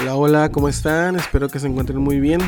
Hola, 0.00 0.16
hola, 0.16 0.50
¿cómo 0.50 0.70
están? 0.70 1.16
Espero 1.16 1.50
que 1.50 1.58
se 1.58 1.66
encuentren 1.66 1.98
muy 1.98 2.20
bien. 2.20 2.40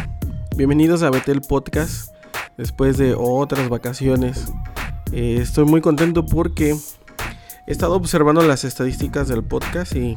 Bienvenidos 0.57 1.03
a 1.03 1.11
Betel 1.11 1.43
Podcast 1.43 2.11
después 2.57 2.97
de 2.97 3.15
otras 3.15 3.69
vacaciones. 3.69 4.51
Eh, 5.13 5.37
estoy 5.43 5.67
muy 5.67 5.83
contento 5.83 6.25
porque 6.25 6.75
he 7.67 7.71
estado 7.71 7.95
observando 7.97 8.41
las 8.41 8.65
estadísticas 8.65 9.29
del 9.29 9.45
podcast 9.45 9.95
y 9.95 10.17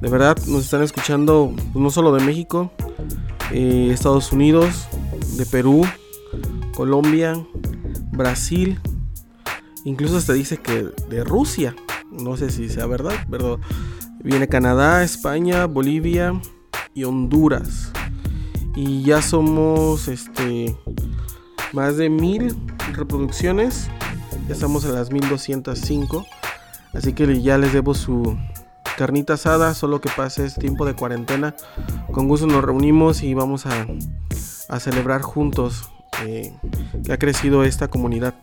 de 0.00 0.08
verdad 0.08 0.36
nos 0.46 0.62
están 0.62 0.82
escuchando 0.82 1.52
pues, 1.52 1.82
no 1.82 1.90
solo 1.90 2.14
de 2.14 2.24
México, 2.24 2.70
eh, 3.50 3.88
Estados 3.90 4.30
Unidos, 4.30 4.86
de 5.36 5.46
Perú, 5.46 5.84
Colombia, 6.76 7.44
Brasil, 8.12 8.78
incluso 9.84 10.16
hasta 10.16 10.32
dice 10.32 10.58
que 10.58 10.90
de 11.10 11.24
Rusia. 11.24 11.74
No 12.12 12.36
sé 12.36 12.50
si 12.50 12.68
sea 12.68 12.86
verdad, 12.86 13.14
pero 13.28 13.58
viene 14.26 14.48
Canadá, 14.48 15.04
España, 15.04 15.66
Bolivia 15.66 16.32
y 16.94 17.04
Honduras. 17.04 17.92
Y 18.74 19.02
ya 19.02 19.22
somos 19.22 20.08
este 20.08 20.76
más 21.72 21.96
de 21.96 22.10
mil 22.10 22.56
reproducciones. 22.92 23.88
Ya 24.48 24.54
estamos 24.54 24.84
en 24.84 24.94
las 24.94 25.12
1205. 25.12 26.26
Así 26.92 27.12
que 27.12 27.40
ya 27.40 27.56
les 27.56 27.72
debo 27.72 27.94
su 27.94 28.36
carnita 28.98 29.34
asada. 29.34 29.74
Solo 29.74 30.00
que 30.00 30.10
pase 30.14 30.44
este 30.44 30.60
tiempo 30.60 30.84
de 30.84 30.94
cuarentena. 30.94 31.54
Con 32.12 32.26
gusto 32.26 32.48
nos 32.48 32.64
reunimos 32.64 33.22
y 33.22 33.32
vamos 33.32 33.64
a, 33.66 33.86
a 34.68 34.80
celebrar 34.80 35.22
juntos 35.22 35.88
eh, 36.26 36.52
que 37.04 37.12
ha 37.12 37.18
crecido 37.18 37.62
esta 37.62 37.86
comunidad. 37.88 38.34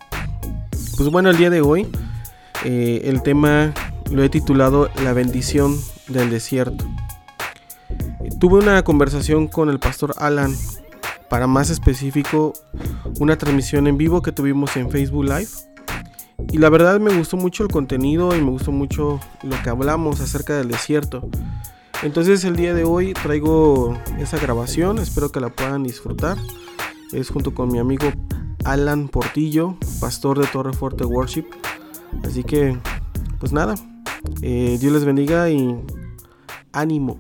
Pues 0.96 1.10
bueno, 1.10 1.30
el 1.30 1.38
día 1.38 1.50
de 1.50 1.60
hoy 1.60 1.90
eh, 2.64 3.02
el 3.04 3.22
tema 3.22 3.74
lo 4.12 4.24
he 4.24 4.30
titulado 4.30 4.90
La 5.04 5.14
bendición 5.14 5.78
del 6.08 6.30
desierto. 6.30 6.86
Tuve 8.40 8.60
una 8.60 8.84
conversación 8.84 9.48
con 9.48 9.70
el 9.70 9.80
pastor 9.80 10.14
Alan, 10.18 10.56
para 11.30 11.48
más 11.48 11.70
específico, 11.70 12.54
una 13.20 13.38
transmisión 13.38 13.88
en 13.88 13.98
vivo 13.98 14.22
que 14.22 14.32
tuvimos 14.32 14.76
en 14.78 14.92
Facebook 14.92 15.26
Live. 15.26 15.48
Y 16.52 16.58
la 16.58 16.70
verdad 16.70 17.00
me 17.00 17.16
gustó 17.16 17.38
mucho 17.38 17.64
el 17.64 17.70
contenido 17.70 18.36
y 18.36 18.42
me 18.42 18.52
gustó 18.52 18.72
mucho 18.72 19.20
lo 19.44 19.62
que 19.64 19.70
hablamos 19.70 20.20
acerca 20.20 20.58
del 20.58 20.68
desierto. 20.68 21.28
Entonces 22.04 22.44
el 22.44 22.56
día 22.56 22.74
de 22.74 22.84
hoy 22.84 23.14
traigo 23.14 23.98
esa 24.20 24.38
grabación, 24.38 25.00
espero 25.00 25.32
que 25.32 25.40
la 25.40 25.50
puedan 25.50 25.84
disfrutar. 25.84 26.38
Es 27.14 27.30
junto 27.30 27.54
con 27.54 27.72
mi 27.72 27.80
amigo 27.80 28.08
Alan 28.66 29.08
Portillo, 29.08 29.78
pastor 30.02 30.40
de 30.40 30.48
Torre 30.48 30.74
Fuerte 30.74 31.06
Worship. 31.06 31.46
Así 32.26 32.44
que, 32.44 32.78
pues 33.40 33.54
nada, 33.54 33.76
eh, 34.42 34.78
Dios 34.80 34.94
les 34.94 35.06
bendiga 35.06 35.50
y 35.50 35.76
ánimo. 36.72 37.20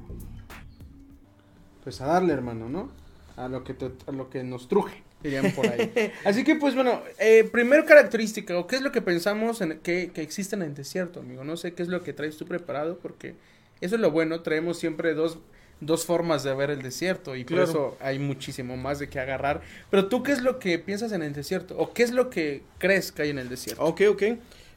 Pues 1.83 2.01
a 2.01 2.05
darle, 2.05 2.33
hermano, 2.33 2.69
¿no? 2.69 2.89
A 3.35 3.47
lo 3.47 3.63
que, 3.63 3.75
a 4.07 4.11
lo 4.11 4.29
que 4.29 4.43
nos 4.43 4.67
truje, 4.67 5.03
dirían 5.21 5.51
por 5.51 5.67
ahí. 5.67 5.91
Así 6.25 6.43
que, 6.43 6.55
pues 6.55 6.75
bueno, 6.75 7.01
eh, 7.19 7.47
primer 7.51 7.85
característica, 7.85 8.57
o 8.57 8.67
qué 8.67 8.77
es 8.77 8.81
lo 8.81 8.91
que 8.91 9.01
pensamos 9.01 9.61
en, 9.61 9.79
que, 9.79 10.11
que 10.13 10.21
existe 10.21 10.55
en 10.55 10.61
el 10.61 10.75
desierto, 10.75 11.19
amigo. 11.19 11.43
No 11.43 11.57
sé 11.57 11.73
qué 11.73 11.83
es 11.83 11.89
lo 11.89 12.03
que 12.03 12.13
traes 12.13 12.37
tú 12.37 12.45
preparado, 12.45 12.97
porque 12.99 13.35
eso 13.81 13.95
es 13.95 14.01
lo 14.01 14.11
bueno, 14.11 14.41
traemos 14.41 14.77
siempre 14.77 15.13
dos 15.13 15.39
dos 15.85 16.05
formas 16.05 16.43
de 16.43 16.53
ver 16.53 16.69
el 16.69 16.81
desierto 16.81 17.35
y 17.35 17.43
por 17.43 17.59
eso 17.59 17.97
hay 17.99 18.19
muchísimo 18.19 18.77
más 18.77 18.99
de 18.99 19.09
qué 19.09 19.19
agarrar. 19.19 19.61
Pero 19.89 20.07
tú, 20.07 20.23
¿qué 20.23 20.31
es 20.31 20.41
lo 20.41 20.59
que 20.59 20.79
piensas 20.79 21.11
en 21.11 21.23
el 21.23 21.33
desierto? 21.33 21.77
¿O 21.77 21.93
qué 21.93 22.03
es 22.03 22.11
lo 22.11 22.29
que 22.29 22.63
crees 22.77 23.11
que 23.11 23.23
hay 23.23 23.29
en 23.29 23.39
el 23.39 23.49
desierto? 23.49 23.83
Ok, 23.83 24.01
ok. 24.09 24.23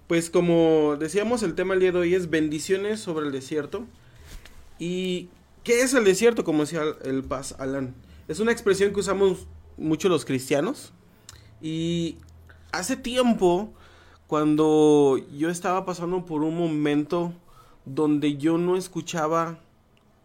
Pues 0.07 0.31
como 0.31 0.97
decíamos, 0.99 1.43
el 1.43 1.55
tema 1.55 1.75
el 1.75 1.81
día 1.81 1.91
de 1.91 1.99
hoy 1.99 2.15
es 2.15 2.31
bendiciones 2.31 3.01
sobre 3.01 3.27
el 3.27 3.33
desierto. 3.33 3.85
¿Y 4.79 5.29
qué 5.65 5.83
es 5.83 5.95
el 5.95 6.05
desierto? 6.05 6.45
Como 6.45 6.61
decía 6.61 6.83
el 7.05 7.25
Paz 7.25 7.57
Alan. 7.59 7.95
Es 8.29 8.39
una 8.39 8.53
expresión 8.53 8.93
que 8.93 9.01
usamos 9.01 9.47
mucho 9.77 10.09
los 10.09 10.25
cristianos. 10.25 10.93
Y 11.61 12.19
hace 12.71 12.97
tiempo, 12.97 13.73
cuando 14.29 15.19
yo 15.37 15.51
estaba 15.51 15.85
pasando 15.85 16.25
por 16.25 16.43
un 16.43 16.57
momento 16.57 17.33
donde 17.85 18.37
yo 18.37 18.59
no 18.59 18.77
escuchaba 18.77 19.59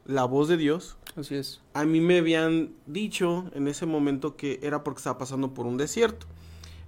la 0.06 0.25
voz 0.25 0.47
de 0.47 0.58
Dios. 0.58 0.97
Así 1.16 1.36
es. 1.36 1.62
A 1.74 1.86
mí 1.86 2.02
me 2.02 2.20
habían 2.20 2.74
dicho 2.86 3.46
en 3.56 3.68
ese 3.68 3.88
momento 3.88 4.36
que 4.36 4.59
era 4.62 4.84
porque 4.84 5.00
estaba 5.00 5.18
pasando 5.18 5.56
por 5.56 5.66
un 5.66 5.78
desierto. 5.78 6.28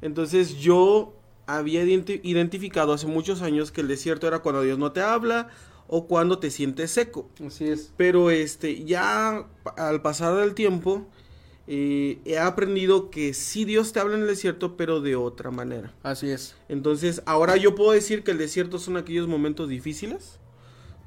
Entonces 0.02 0.58
yo 0.58 1.14
había 1.46 1.84
identificado 1.84 2.94
hace 2.94 3.08
muchos 3.08 3.42
años 3.42 3.72
que 3.72 3.82
el 3.82 3.88
desierto 3.88 4.28
era 4.28 4.40
cuando 4.40 4.62
Dios 4.62 4.78
no 4.78 4.92
te 4.92 5.02
habla 5.02 5.50
o 5.88 6.08
cuando 6.08 6.40
te 6.40 6.52
sientes 6.52 6.92
seco. 6.92 7.30
Así 7.46 7.66
es. 7.66 7.92
Pero 7.98 8.32
este, 8.32 8.84
ya 8.86 9.48
al 9.78 10.02
pasar 10.02 10.36
del 10.36 10.54
tiempo, 10.54 11.08
eh, 11.68 12.20
he 12.26 12.40
aprendido 12.40 13.10
que 13.10 13.34
sí 13.34 13.66
Dios 13.66 13.94
te 13.94 14.00
habla 14.00 14.16
en 14.16 14.22
el 14.22 14.28
desierto, 14.28 14.78
pero 14.78 15.02
de 15.02 15.16
otra 15.16 15.52
manera. 15.52 15.94
Así 16.04 16.30
es. 16.30 16.56
Entonces, 16.70 17.22
ahora 17.26 17.58
yo 17.58 17.76
puedo 17.76 17.92
decir 17.92 18.24
que 18.24 18.32
el 18.32 18.38
desierto 18.38 18.80
son 18.80 18.98
aquellos 18.98 19.28
momentos 19.28 19.70
difíciles 19.70 20.40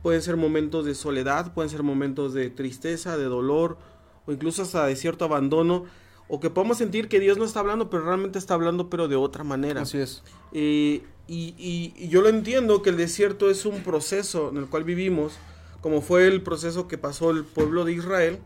Pueden 0.06 0.22
ser 0.22 0.36
momentos 0.36 0.86
de 0.86 0.94
soledad, 0.94 1.52
pueden 1.52 1.68
ser 1.68 1.82
momentos 1.82 2.32
de 2.32 2.48
tristeza, 2.48 3.16
de 3.16 3.24
dolor 3.24 3.76
o 4.24 4.30
incluso 4.30 4.62
hasta 4.62 4.86
de 4.86 4.94
cierto 4.94 5.24
abandono. 5.24 5.86
O 6.28 6.40
que 6.40 6.50
podemos 6.50 6.78
sentir 6.78 7.08
que 7.08 7.20
Dios 7.20 7.38
no 7.38 7.44
está 7.44 7.60
hablando, 7.60 7.88
pero 7.88 8.04
realmente 8.04 8.38
está 8.38 8.54
hablando, 8.54 8.90
pero 8.90 9.08
de 9.08 9.16
otra 9.16 9.44
manera. 9.44 9.82
Así 9.82 9.98
es. 9.98 10.22
Eh, 10.52 11.02
y, 11.28 11.54
y, 11.58 12.08
yo 12.08 12.22
lo 12.22 12.28
entiendo 12.28 12.82
que 12.82 12.90
el 12.90 12.96
desierto 12.96 13.50
es 13.50 13.64
un 13.64 13.82
proceso 13.82 14.50
en 14.50 14.56
el 14.58 14.66
cual 14.66 14.84
vivimos, 14.84 15.34
como 15.80 16.00
fue 16.00 16.26
el 16.26 16.42
proceso 16.42 16.88
que 16.88 16.98
pasó 16.98 17.30
el 17.30 17.44
pueblo 17.44 17.84
de 17.84 17.92
Israel, 17.92 18.38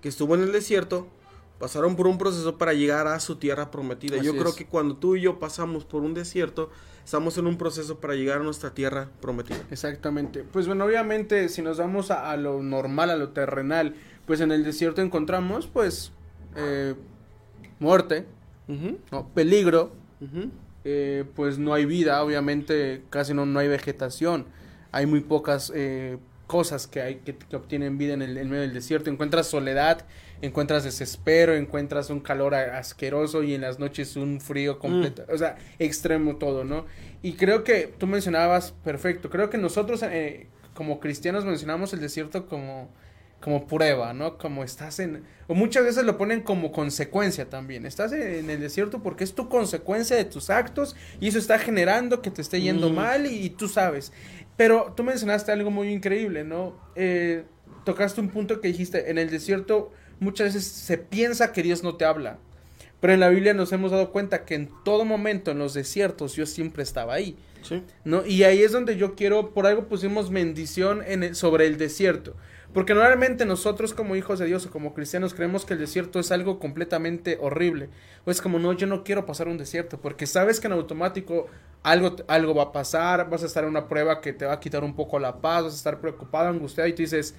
que 0.00 0.08
estuvo 0.08 0.34
en 0.34 0.42
el 0.42 0.52
desierto, 0.52 1.08
pasaron 1.58 1.96
por 1.96 2.06
un 2.06 2.18
proceso 2.18 2.56
para 2.56 2.72
llegar 2.72 3.06
a 3.06 3.18
su 3.20 3.36
tierra 3.36 3.70
prometida. 3.70 4.18
yo 4.18 4.36
creo 4.36 4.54
que 4.54 4.66
cuando 4.66 4.96
tú 4.96 5.16
y 5.16 5.22
yo 5.22 5.38
pasamos 5.38 5.84
por 5.84 6.02
un 6.02 6.14
desierto, 6.14 6.70
estamos 7.04 7.36
en 7.38 7.46
un 7.46 7.58
proceso 7.58 7.98
para 7.98 8.14
llegar 8.14 8.40
a 8.40 8.44
nuestra 8.44 8.74
tierra 8.74 9.08
prometida. 9.20 9.60
Exactamente. 9.70 10.44
Pues 10.44 10.66
bueno, 10.66 10.84
obviamente 10.84 11.48
si 11.48 11.62
nos 11.62 11.78
vamos 11.78 12.10
a, 12.10 12.36
lo 12.36 12.62
normal, 12.62 13.10
a 13.10 13.16
lo 13.16 13.30
terrenal, 13.30 13.94
pues 14.26 14.40
en 14.40 14.52
el 14.52 14.64
desierto 14.64 15.02
encontramos 15.02 15.66
pues 15.66 16.12
eh, 16.56 16.94
muerte, 17.78 18.26
peligro, 19.34 19.92
eh, 20.84 21.24
pues 21.34 21.58
no 21.58 21.74
hay 21.74 21.84
vida, 21.84 22.22
obviamente 22.22 23.02
casi 23.10 23.34
no, 23.34 23.44
no 23.46 23.58
hay 23.58 23.68
vegetación, 23.68 24.46
hay 24.92 25.06
muy 25.06 25.20
pocas 25.20 25.72
eh, 25.74 26.18
cosas 26.46 26.86
que 26.86 27.02
hay 27.02 27.16
que, 27.16 27.36
obtienen 27.54 27.98
vida 27.98 28.14
en 28.14 28.22
el 28.22 28.38
en 28.38 28.48
medio 28.48 28.62
del 28.62 28.72
desierto, 28.72 29.10
encuentras 29.10 29.48
soledad, 29.48 30.06
encuentras 30.40 30.84
desespero, 30.84 31.54
encuentras 31.54 32.10
un 32.10 32.20
calor 32.20 32.54
asqueroso 32.54 33.42
y 33.42 33.54
en 33.54 33.60
las 33.60 33.78
noches 33.78 34.16
un 34.16 34.40
frío 34.40 34.78
completo, 34.78 35.24
mm. 35.28 35.34
o 35.34 35.38
sea, 35.38 35.56
extremo 35.78 36.36
todo, 36.36 36.64
¿no? 36.64 36.86
Y 37.22 37.32
creo 37.34 37.64
que 37.64 37.92
tú 37.98 38.06
mencionabas 38.06 38.72
perfecto, 38.84 39.30
creo 39.30 39.50
que 39.50 39.58
nosotros 39.58 40.02
eh, 40.04 40.46
como 40.74 41.00
cristianos 41.00 41.44
mencionamos 41.44 41.92
el 41.92 42.00
desierto 42.00 42.46
como 42.46 42.88
como 43.40 43.66
prueba, 43.66 44.12
¿no? 44.12 44.36
Como 44.36 44.64
estás 44.64 44.98
en... 44.98 45.24
O 45.46 45.54
muchas 45.54 45.84
veces 45.84 46.04
lo 46.04 46.18
ponen 46.18 46.40
como 46.40 46.72
consecuencia 46.72 47.48
también. 47.48 47.86
Estás 47.86 48.12
en 48.12 48.50
el 48.50 48.60
desierto 48.60 49.02
porque 49.02 49.24
es 49.24 49.34
tu 49.34 49.48
consecuencia 49.48 50.16
de 50.16 50.24
tus 50.24 50.50
actos 50.50 50.96
y 51.20 51.28
eso 51.28 51.38
está 51.38 51.58
generando 51.58 52.20
que 52.20 52.30
te 52.30 52.42
esté 52.42 52.60
yendo 52.60 52.90
mm. 52.90 52.94
mal 52.94 53.26
y, 53.26 53.50
tú 53.50 53.68
sabes. 53.68 54.12
Pero 54.56 54.92
tú 54.96 55.04
mencionaste 55.04 55.52
algo 55.52 55.70
muy 55.70 55.88
increíble, 55.88 56.42
¿no? 56.42 56.76
Eh, 56.96 57.44
tocaste 57.84 58.20
un 58.20 58.28
punto 58.28 58.60
que 58.60 58.68
dijiste, 58.68 59.10
en 59.10 59.18
el 59.18 59.30
desierto 59.30 59.92
muchas 60.20 60.48
veces 60.54 60.64
se 60.66 60.98
piensa 60.98 61.52
que 61.52 61.62
Dios 61.62 61.82
no 61.82 61.96
te 61.96 62.04
habla. 62.04 62.38
Pero 63.00 63.12
en 63.12 63.20
la 63.20 63.28
Biblia 63.28 63.54
nos 63.54 63.72
hemos 63.72 63.92
dado 63.92 64.10
cuenta 64.10 64.44
que 64.44 64.56
en 64.56 64.68
todo 64.84 65.04
momento, 65.04 65.52
en 65.52 65.58
los 65.58 65.74
desiertos, 65.74 66.34
Dios 66.34 66.50
siempre 66.50 66.82
estaba 66.82 67.14
ahí. 67.14 67.36
Sí. 67.62 67.82
¿no? 68.04 68.26
Y 68.26 68.42
ahí 68.42 68.62
es 68.62 68.72
donde 68.72 68.96
yo 68.96 69.14
quiero, 69.14 69.54
por 69.54 69.66
algo 69.66 69.86
pusimos 69.86 70.30
bendición 70.30 71.02
en 71.06 71.34
sobre 71.34 71.66
el 71.66 71.78
desierto. 71.78 72.34
Porque 72.72 72.94
normalmente 72.94 73.46
nosotros 73.46 73.94
como 73.94 74.14
hijos 74.14 74.38
de 74.38 74.46
Dios 74.46 74.66
o 74.66 74.70
como 74.70 74.92
cristianos 74.92 75.32
creemos 75.32 75.64
que 75.64 75.74
el 75.74 75.80
desierto 75.80 76.20
es 76.20 76.30
algo 76.30 76.58
completamente 76.58 77.38
horrible. 77.40 77.88
O 78.26 78.30
es 78.30 78.42
como, 78.42 78.58
no, 78.58 78.72
yo 78.74 78.86
no 78.86 79.04
quiero 79.04 79.24
pasar 79.24 79.48
un 79.48 79.56
desierto, 79.56 79.98
porque 80.00 80.26
sabes 80.26 80.60
que 80.60 80.66
en 80.66 80.74
automático 80.74 81.46
algo, 81.82 82.16
algo 82.28 82.54
va 82.54 82.64
a 82.64 82.72
pasar, 82.72 83.30
vas 83.30 83.42
a 83.42 83.46
estar 83.46 83.64
en 83.64 83.70
una 83.70 83.88
prueba 83.88 84.20
que 84.20 84.32
te 84.32 84.44
va 84.44 84.52
a 84.52 84.60
quitar 84.60 84.84
un 84.84 84.94
poco 84.94 85.18
la 85.18 85.40
paz, 85.40 85.64
vas 85.64 85.72
a 85.72 85.76
estar 85.76 86.00
preocupado, 86.00 86.48
angustiado 86.48 86.88
y 86.88 86.92
tú 86.92 87.02
dices, 87.02 87.34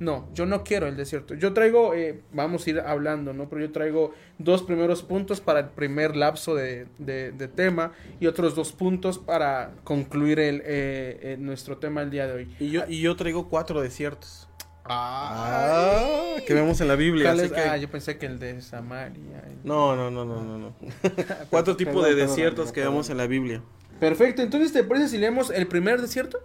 no, 0.00 0.28
yo 0.34 0.44
no 0.44 0.64
quiero 0.64 0.86
el 0.86 0.96
desierto. 0.96 1.34
Yo 1.34 1.52
traigo, 1.52 1.94
eh, 1.94 2.20
vamos 2.32 2.66
a 2.66 2.70
ir 2.70 2.80
hablando, 2.80 3.32
¿no? 3.32 3.48
Pero 3.48 3.62
yo 3.62 3.72
traigo 3.72 4.12
dos 4.38 4.62
primeros 4.62 5.02
puntos 5.02 5.40
para 5.40 5.60
el 5.60 5.68
primer 5.68 6.16
lapso 6.16 6.54
de, 6.54 6.86
de, 6.98 7.48
tema 7.48 7.92
y 8.20 8.26
otros 8.26 8.54
dos 8.54 8.72
puntos 8.72 9.18
para 9.18 9.72
concluir 9.84 10.40
el, 10.40 10.60
eh, 10.60 11.18
eh, 11.22 11.36
nuestro 11.38 11.78
tema 11.78 12.02
el 12.02 12.10
día 12.10 12.26
de 12.26 12.32
hoy. 12.32 12.56
Y 12.58 12.70
yo, 12.70 12.82
y 12.88 13.00
yo 13.00 13.14
traigo 13.16 13.48
cuatro 13.48 13.80
desiertos. 13.80 14.48
Ah, 14.84 16.36
que 16.46 16.52
vemos 16.52 16.80
en 16.80 16.88
la 16.88 16.96
Biblia. 16.96 17.34
Ah, 17.70 17.76
yo 17.76 17.90
pensé 17.90 18.18
que 18.18 18.26
el 18.26 18.38
de 18.38 18.60
Samaria. 18.60 19.44
No, 19.64 19.96
no, 19.96 20.10
no, 20.10 20.24
no, 20.24 20.42
no. 20.42 20.58
no. 20.58 20.74
cuatro 21.50 21.76
tipos 21.76 22.04
de 22.04 22.14
desiertos 22.14 22.70
que 22.70 22.80
vemos 22.80 23.08
en 23.08 23.16
la 23.16 23.26
Biblia. 23.26 23.62
Perfecto, 23.98 24.42
entonces 24.42 24.72
¿te 24.72 24.84
parece 24.84 25.08
si 25.08 25.18
leemos 25.18 25.50
el 25.50 25.66
primer 25.66 26.00
desierto? 26.00 26.40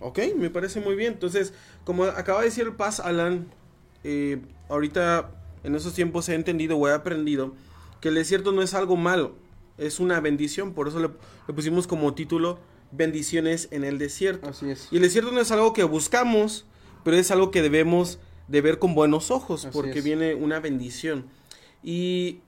Ok, 0.00 0.18
me 0.36 0.50
parece 0.50 0.80
muy 0.80 0.94
bien. 0.94 1.14
Entonces, 1.14 1.54
como 1.84 2.04
acaba 2.04 2.40
de 2.40 2.46
decir 2.46 2.76
Paz 2.76 3.00
Alan, 3.00 3.46
eh, 4.04 4.42
ahorita 4.68 5.30
en 5.64 5.74
esos 5.74 5.94
tiempos 5.94 6.28
he 6.28 6.34
entendido 6.34 6.76
o 6.76 6.88
he 6.88 6.92
aprendido 6.92 7.54
que 8.00 8.08
el 8.08 8.16
desierto 8.16 8.52
no 8.52 8.62
es 8.62 8.74
algo 8.74 8.96
malo, 8.96 9.34
es 9.78 9.98
una 9.98 10.20
bendición. 10.20 10.74
Por 10.74 10.88
eso 10.88 10.98
le, 11.00 11.08
le 11.48 11.54
pusimos 11.54 11.86
como 11.86 12.12
título 12.14 12.58
bendiciones 12.92 13.68
en 13.70 13.84
el 13.84 13.98
desierto. 13.98 14.48
Así 14.48 14.70
es. 14.70 14.88
Y 14.90 14.96
el 14.96 15.02
desierto 15.02 15.32
no 15.32 15.40
es 15.40 15.50
algo 15.50 15.72
que 15.72 15.84
buscamos, 15.84 16.66
pero 17.06 17.18
es 17.18 17.30
algo 17.30 17.52
que 17.52 17.62
debemos 17.62 18.18
de 18.48 18.60
ver 18.60 18.80
con 18.80 18.96
buenos 18.96 19.30
ojos, 19.30 19.64
Así 19.64 19.72
porque 19.72 20.00
es. 20.00 20.04
viene 20.04 20.34
una 20.34 20.58
bendición. 20.58 21.26
Y 21.84 22.40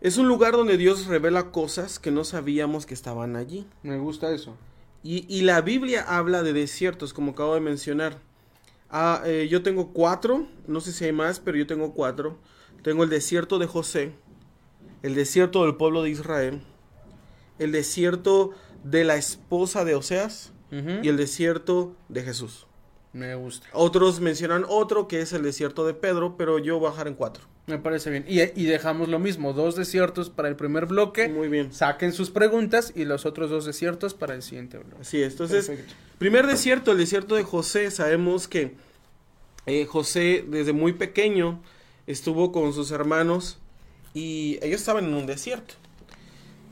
es 0.00 0.16
un 0.16 0.28
lugar 0.28 0.52
donde 0.54 0.78
Dios 0.78 1.04
revela 1.04 1.50
cosas 1.50 1.98
que 1.98 2.10
no 2.10 2.24
sabíamos 2.24 2.86
que 2.86 2.94
estaban 2.94 3.36
allí. 3.36 3.66
Me 3.82 3.98
gusta 3.98 4.32
eso. 4.32 4.56
Y, 5.02 5.26
y 5.28 5.42
la 5.42 5.60
Biblia 5.60 6.06
habla 6.08 6.42
de 6.42 6.54
desiertos, 6.54 7.12
como 7.12 7.32
acabo 7.32 7.52
de 7.52 7.60
mencionar. 7.60 8.18
Ah, 8.88 9.20
eh, 9.26 9.46
yo 9.50 9.62
tengo 9.62 9.92
cuatro, 9.92 10.46
no 10.66 10.80
sé 10.80 10.90
si 10.90 11.04
hay 11.04 11.12
más, 11.12 11.38
pero 11.38 11.58
yo 11.58 11.66
tengo 11.66 11.92
cuatro. 11.92 12.38
Tengo 12.82 13.04
el 13.04 13.10
desierto 13.10 13.58
de 13.58 13.66
José, 13.66 14.14
el 15.02 15.14
desierto 15.14 15.64
del 15.64 15.76
pueblo 15.76 16.02
de 16.02 16.08
Israel, 16.08 16.62
el 17.58 17.72
desierto 17.72 18.52
de 18.84 19.04
la 19.04 19.16
esposa 19.16 19.84
de 19.84 19.96
Oseas 19.96 20.54
y 20.70 21.08
el 21.08 21.18
desierto 21.18 21.94
de 22.08 22.22
Jesús. 22.22 22.65
Me 23.16 23.34
gusta. 23.34 23.66
Otros 23.72 24.20
mencionan 24.20 24.66
otro 24.68 25.08
que 25.08 25.22
es 25.22 25.32
el 25.32 25.42
desierto 25.42 25.86
de 25.86 25.94
Pedro, 25.94 26.36
pero 26.36 26.58
yo 26.58 26.78
voy 26.78 26.88
a 26.88 26.90
bajar 26.90 27.08
en 27.08 27.14
cuatro. 27.14 27.44
Me 27.66 27.78
parece 27.78 28.10
bien. 28.10 28.26
Y, 28.28 28.42
y 28.42 28.66
dejamos 28.66 29.08
lo 29.08 29.18
mismo, 29.18 29.54
dos 29.54 29.74
desiertos 29.74 30.28
para 30.28 30.48
el 30.48 30.56
primer 30.56 30.84
bloque. 30.84 31.26
Muy 31.28 31.48
bien. 31.48 31.72
Saquen 31.72 32.12
sus 32.12 32.30
preguntas 32.30 32.92
y 32.94 33.06
los 33.06 33.24
otros 33.24 33.48
dos 33.48 33.64
desiertos 33.64 34.12
para 34.12 34.34
el 34.34 34.42
siguiente 34.42 34.76
bloque. 34.76 35.00
Así 35.00 35.22
es. 35.22 35.32
Entonces, 35.32 35.66
Perfecto. 35.66 35.94
Primer 36.18 36.46
desierto, 36.46 36.92
el 36.92 36.98
desierto 36.98 37.36
de 37.36 37.42
José. 37.42 37.90
Sabemos 37.90 38.48
que 38.48 38.74
eh, 39.64 39.86
José 39.86 40.44
desde 40.46 40.74
muy 40.74 40.92
pequeño 40.92 41.62
estuvo 42.06 42.52
con 42.52 42.74
sus 42.74 42.90
hermanos 42.90 43.58
y 44.12 44.58
ellos 44.60 44.80
estaban 44.80 45.06
en 45.06 45.14
un 45.14 45.26
desierto. 45.26 45.74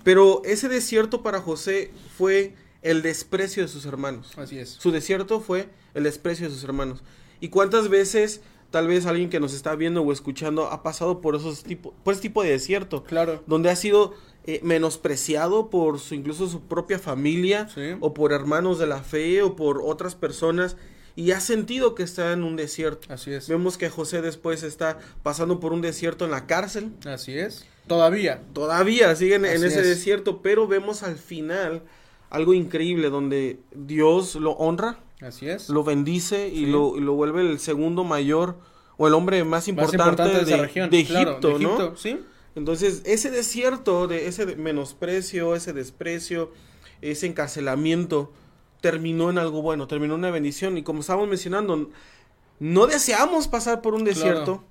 Pero 0.02 0.42
ese 0.44 0.68
desierto 0.68 1.22
para 1.22 1.40
José 1.40 1.90
fue 2.18 2.54
el 2.82 3.00
desprecio 3.00 3.62
de 3.62 3.68
sus 3.70 3.86
hermanos. 3.86 4.36
Así 4.36 4.58
es. 4.58 4.68
Su 4.68 4.90
desierto 4.90 5.40
fue 5.40 5.70
el 5.94 6.04
desprecio 6.04 6.46
de 6.48 6.54
sus 6.54 6.64
hermanos. 6.64 7.02
¿Y 7.40 7.48
cuántas 7.48 7.88
veces 7.88 8.40
tal 8.70 8.86
vez 8.88 9.06
alguien 9.06 9.30
que 9.30 9.40
nos 9.40 9.54
está 9.54 9.74
viendo 9.76 10.02
o 10.02 10.12
escuchando 10.12 10.66
ha 10.66 10.82
pasado 10.82 11.20
por 11.20 11.36
esos 11.36 11.62
tipo, 11.62 11.94
por 12.04 12.12
ese 12.14 12.22
tipo 12.22 12.42
de 12.42 12.50
desierto? 12.50 13.04
Claro. 13.04 13.42
Donde 13.46 13.70
ha 13.70 13.76
sido 13.76 14.14
eh, 14.46 14.60
menospreciado 14.62 15.70
por 15.70 15.98
su, 15.98 16.14
incluso 16.14 16.48
su 16.48 16.60
propia 16.62 16.98
familia 16.98 17.68
Sí. 17.74 17.96
o 18.00 18.14
por 18.14 18.32
hermanos 18.32 18.78
de 18.78 18.86
la 18.86 19.02
fe 19.02 19.42
o 19.42 19.56
por 19.56 19.80
otras 19.82 20.14
personas 20.14 20.76
y 21.16 21.30
ha 21.30 21.40
sentido 21.40 21.94
que 21.94 22.02
está 22.02 22.32
en 22.32 22.42
un 22.42 22.56
desierto. 22.56 23.06
Así 23.12 23.32
es. 23.32 23.48
Vemos 23.48 23.78
que 23.78 23.88
José 23.88 24.20
después 24.20 24.62
está 24.64 24.98
pasando 25.22 25.60
por 25.60 25.72
un 25.72 25.80
desierto 25.80 26.24
en 26.24 26.32
la 26.32 26.46
cárcel. 26.46 26.90
Así 27.06 27.38
es. 27.38 27.64
Todavía. 27.86 28.42
Todavía 28.52 29.14
siguen 29.14 29.44
en 29.44 29.62
ese 29.64 29.80
es. 29.80 29.86
desierto, 29.86 30.42
pero 30.42 30.66
vemos 30.66 31.02
al 31.02 31.16
final 31.16 31.82
algo 32.30 32.52
increíble 32.52 33.10
donde 33.10 33.60
Dios 33.74 34.34
lo 34.34 34.52
honra, 34.52 34.98
Así 35.20 35.48
es. 35.48 35.68
lo 35.68 35.84
bendice 35.84 36.48
y, 36.48 36.66
lo, 36.66 36.96
y 36.96 37.00
lo 37.00 37.14
vuelve 37.14 37.40
el 37.42 37.58
segundo 37.58 38.04
mayor 38.04 38.56
o 38.96 39.06
el 39.08 39.14
hombre 39.14 39.42
más 39.44 39.50
Más 39.50 39.68
importante, 39.68 40.22
de 40.24 40.44
de, 40.44 40.52
esa 40.54 40.56
región. 40.62 40.90
de 40.90 41.04
claro, 41.04 41.30
Egipto, 41.30 41.58
de 41.58 41.64
¿no? 41.64 41.96
Sí. 41.96 42.20
Entonces, 42.54 43.02
ese 43.04 43.30
desierto, 43.30 44.06
de 44.06 44.28
ese 44.28 44.56
menosprecio, 44.56 45.54
ese 45.56 45.72
desprecio, 45.72 46.52
ese 47.00 47.26
encarcelamiento, 47.26 48.32
terminó 48.80 49.30
en 49.30 49.38
algo 49.38 49.62
bueno, 49.62 49.88
terminó 49.88 50.14
en 50.14 50.20
una 50.20 50.30
bendición. 50.30 50.76
Y 50.78 50.82
como 50.82 51.00
estábamos 51.00 51.28
mencionando, 51.28 51.90
no 52.60 52.86
deseamos 52.86 53.48
pasar 53.48 53.82
por 53.82 53.94
un 53.94 54.04
desierto, 54.04 54.44
Claro. 54.58 54.64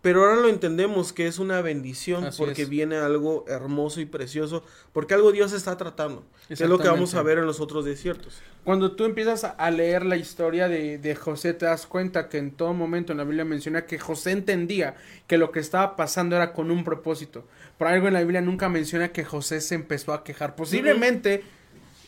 Pero 0.00 0.20
ahora 0.24 0.36
lo 0.40 0.48
entendemos 0.48 1.12
que 1.12 1.26
es 1.26 1.38
una 1.40 1.60
bendición 1.60 2.24
Así 2.24 2.38
porque 2.38 2.62
es. 2.62 2.68
viene 2.68 2.96
algo 2.96 3.44
hermoso 3.48 4.00
y 4.00 4.06
precioso, 4.06 4.62
porque 4.92 5.14
algo 5.14 5.32
Dios 5.32 5.52
está 5.52 5.76
tratando. 5.76 6.24
que 6.46 6.54
Es 6.54 6.60
lo 6.60 6.78
que 6.78 6.86
vamos 6.88 7.14
a 7.14 7.22
ver 7.22 7.38
en 7.38 7.46
los 7.46 7.58
otros 7.60 7.84
desiertos. 7.84 8.40
Cuando 8.64 8.92
tú 8.92 9.04
empiezas 9.06 9.44
a- 9.44 9.70
leer 9.70 10.04
la 10.06 10.16
historia 10.16 10.68
de, 10.68 10.98
de 10.98 11.14
José, 11.16 11.52
te 11.52 11.66
das 11.66 11.86
cuenta 11.86 12.28
que 12.28 12.38
en 12.38 12.52
todo 12.52 12.74
momento 12.74 13.12
en 13.12 13.18
la 13.18 13.24
Biblia 13.24 13.44
menciona 13.44 13.86
que 13.86 13.98
José 13.98 14.30
entendía 14.30 14.94
que 15.26 15.36
lo 15.38 15.50
que 15.50 15.58
estaba 15.60 15.96
pasando 15.96 16.36
era 16.36 16.52
con 16.52 16.70
un 16.70 16.84
propósito. 16.84 17.44
Por 17.76 17.88
algo 17.88 18.06
en 18.08 18.14
la 18.14 18.20
Biblia 18.20 18.40
nunca 18.40 18.68
menciona 18.68 19.08
que 19.08 19.24
José 19.24 19.60
se 19.60 19.74
empezó 19.74 20.12
a 20.12 20.22
quejar. 20.22 20.54
Posiblemente 20.54 21.42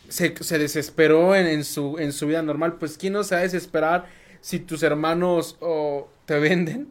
se, 0.08 0.34
se 0.42 0.58
desesperó 0.58 1.34
en, 1.34 1.46
en 1.46 1.64
su, 1.64 1.96
en 1.98 2.12
su 2.12 2.26
vida 2.26 2.42
normal. 2.42 2.74
Pues 2.78 2.98
quién 2.98 3.14
no 3.14 3.24
se 3.24 3.34
va 3.34 3.40
a 3.40 3.44
desesperar 3.44 4.06
si 4.40 4.58
tus 4.60 4.82
hermanos 4.82 5.56
o 5.60 6.08
te 6.26 6.38
venden, 6.38 6.88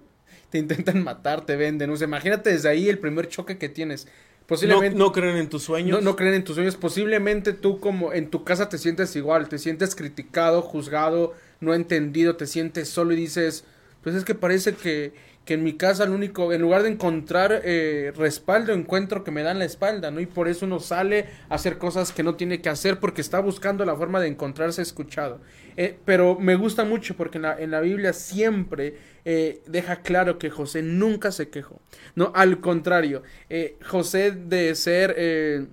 te 0.49 0.57
intentan 0.57 1.03
matar, 1.03 1.45
te 1.45 1.55
venden. 1.55 1.89
O 1.89 1.97
sea, 1.97 2.07
imagínate 2.07 2.51
desde 2.51 2.69
ahí 2.69 2.89
el 2.89 2.99
primer 2.99 3.27
choque 3.27 3.57
que 3.57 3.69
tienes. 3.69 4.07
No, 4.07 4.47
Posiblemente 4.47 4.97
no 4.97 5.11
creen 5.11 5.37
en 5.37 5.49
tus 5.49 5.63
sueños. 5.63 5.99
no, 5.99 6.01
no 6.01 6.15
creen 6.15 6.33
en 6.33 6.43
tus 6.43 6.55
sueños. 6.55 6.75
Posiblemente 6.75 7.53
tú 7.53 7.79
como 7.79 8.13
en 8.13 8.29
tu 8.29 8.43
casa 8.43 8.67
te 8.69 8.77
sientes 8.77 9.15
igual, 9.15 9.47
te 9.47 9.59
sientes 9.59 9.95
criticado, 9.95 10.61
juzgado, 10.61 11.33
no 11.59 11.73
entendido, 11.73 12.35
te 12.35 12.47
sientes 12.47 12.89
solo 12.89 13.13
y 13.13 13.17
dices, 13.17 13.63
pues 14.01 14.15
es 14.15 14.25
que 14.25 14.33
parece 14.33 14.73
que, 14.73 15.13
que 15.45 15.53
en 15.55 15.63
mi 15.63 15.73
casa 15.73 16.03
el 16.03 16.11
único, 16.11 16.51
en 16.53 16.61
lugar 16.61 16.83
de 16.83 16.89
encontrar 16.89 17.61
eh, 17.63 18.11
respaldo, 18.15 18.73
encuentro 18.73 19.23
que 19.23 19.31
me 19.31 19.43
dan 19.43 19.59
la 19.59 19.65
espalda, 19.65 20.11
¿no? 20.11 20.19
Y 20.19 20.25
por 20.25 20.47
eso 20.47 20.65
uno 20.65 20.79
sale 20.79 21.27
a 21.49 21.55
hacer 21.55 21.77
cosas 21.77 22.11
que 22.11 22.23
no 22.23 22.35
tiene 22.35 22.61
que 22.61 22.69
hacer 22.69 22.99
porque 22.99 23.21
está 23.21 23.39
buscando 23.39 23.85
la 23.85 23.95
forma 23.95 24.19
de 24.19 24.27
encontrarse 24.27 24.81
escuchado. 24.81 25.41
Eh, 25.81 25.97
pero 26.03 26.37
me 26.37 26.55
gusta 26.55 26.83
mucho 26.83 27.15
porque 27.15 27.37
en 27.37 27.43
la, 27.43 27.57
en 27.57 27.71
la 27.71 27.79
Biblia 27.79 28.11
siempre 28.11 28.97
eh, 29.23 29.61
deja 29.65 30.01
claro 30.01 30.37
que 30.37 30.49
José 30.49 30.83
nunca 30.83 31.31
se 31.31 31.47
quejó. 31.47 31.79
No, 32.15 32.33
al 32.35 32.59
contrario, 32.59 33.23
eh, 33.49 33.77
José 33.85 34.31
de 34.31 34.75
ser... 34.75 35.69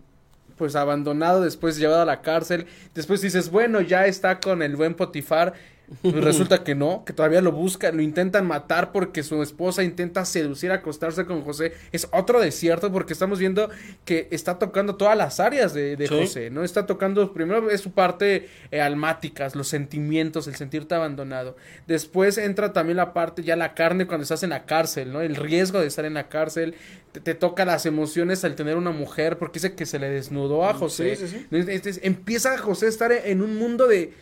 pues 0.56 0.76
abandonado, 0.76 1.42
después 1.42 1.76
llevado 1.76 2.02
a 2.02 2.06
la 2.06 2.22
cárcel, 2.22 2.66
después 2.94 3.20
dices, 3.20 3.50
bueno, 3.50 3.80
ya 3.80 4.06
está 4.06 4.38
con 4.38 4.62
el 4.62 4.76
buen 4.76 4.94
Potifar, 4.94 5.54
pues 6.02 6.14
resulta 6.14 6.64
que 6.64 6.74
no, 6.74 7.04
que 7.04 7.12
todavía 7.12 7.40
lo 7.40 7.52
buscan, 7.52 7.96
lo 7.96 8.02
intentan 8.02 8.46
matar 8.46 8.90
porque 8.90 9.22
su 9.22 9.40
esposa 9.42 9.84
intenta 9.84 10.24
seducir, 10.24 10.72
acostarse 10.72 11.26
con 11.26 11.42
José, 11.42 11.72
es 11.92 12.08
otro 12.12 12.40
desierto 12.40 12.90
porque 12.90 13.12
estamos 13.12 13.38
viendo 13.38 13.70
que 14.04 14.26
está 14.30 14.58
tocando 14.58 14.96
todas 14.96 15.16
las 15.16 15.38
áreas 15.38 15.74
de, 15.74 15.96
de 15.96 16.08
Sí. 16.08 16.14
José, 16.14 16.50
¿no? 16.50 16.64
Está 16.64 16.86
tocando, 16.86 17.32
primero 17.32 17.70
es 17.70 17.80
su 17.80 17.92
parte 17.92 18.48
eh, 18.70 18.80
almáticas, 18.80 19.54
los 19.54 19.68
sentimientos, 19.68 20.48
el 20.48 20.56
sentirte 20.56 20.94
abandonado, 20.94 21.56
después 21.86 22.36
entra 22.38 22.72
también 22.72 22.96
la 22.96 23.12
parte, 23.12 23.42
ya 23.42 23.54
la 23.56 23.74
carne 23.74 24.06
cuando 24.06 24.22
estás 24.22 24.42
en 24.42 24.50
la 24.50 24.66
cárcel, 24.66 25.12
¿no? 25.12 25.20
El 25.20 25.36
riesgo 25.36 25.80
de 25.80 25.86
estar 25.86 26.04
en 26.04 26.14
la 26.14 26.28
cárcel, 26.28 26.74
te, 27.12 27.20
te 27.20 27.34
toca 27.34 27.64
las 27.64 27.86
emociones 27.86 28.44
al 28.44 28.56
tener 28.56 28.76
una 28.76 28.90
mujer, 28.90 29.38
porque 29.38 29.60
dice 29.60 29.74
que 29.74 29.86
se 29.86 29.98
le 29.98 30.08
desnudó 30.10 30.64
a 30.68 30.74
José. 30.74 31.16
Sí, 31.16 31.28
sí, 31.28 31.38
sí. 31.38 31.46
Entonces, 31.50 32.00
empieza 32.02 32.58
José 32.58 32.86
a 32.86 32.88
estar 32.88 33.12
en 33.12 33.40
un 33.42 33.56
mundo 33.56 33.86
de, 33.86 34.12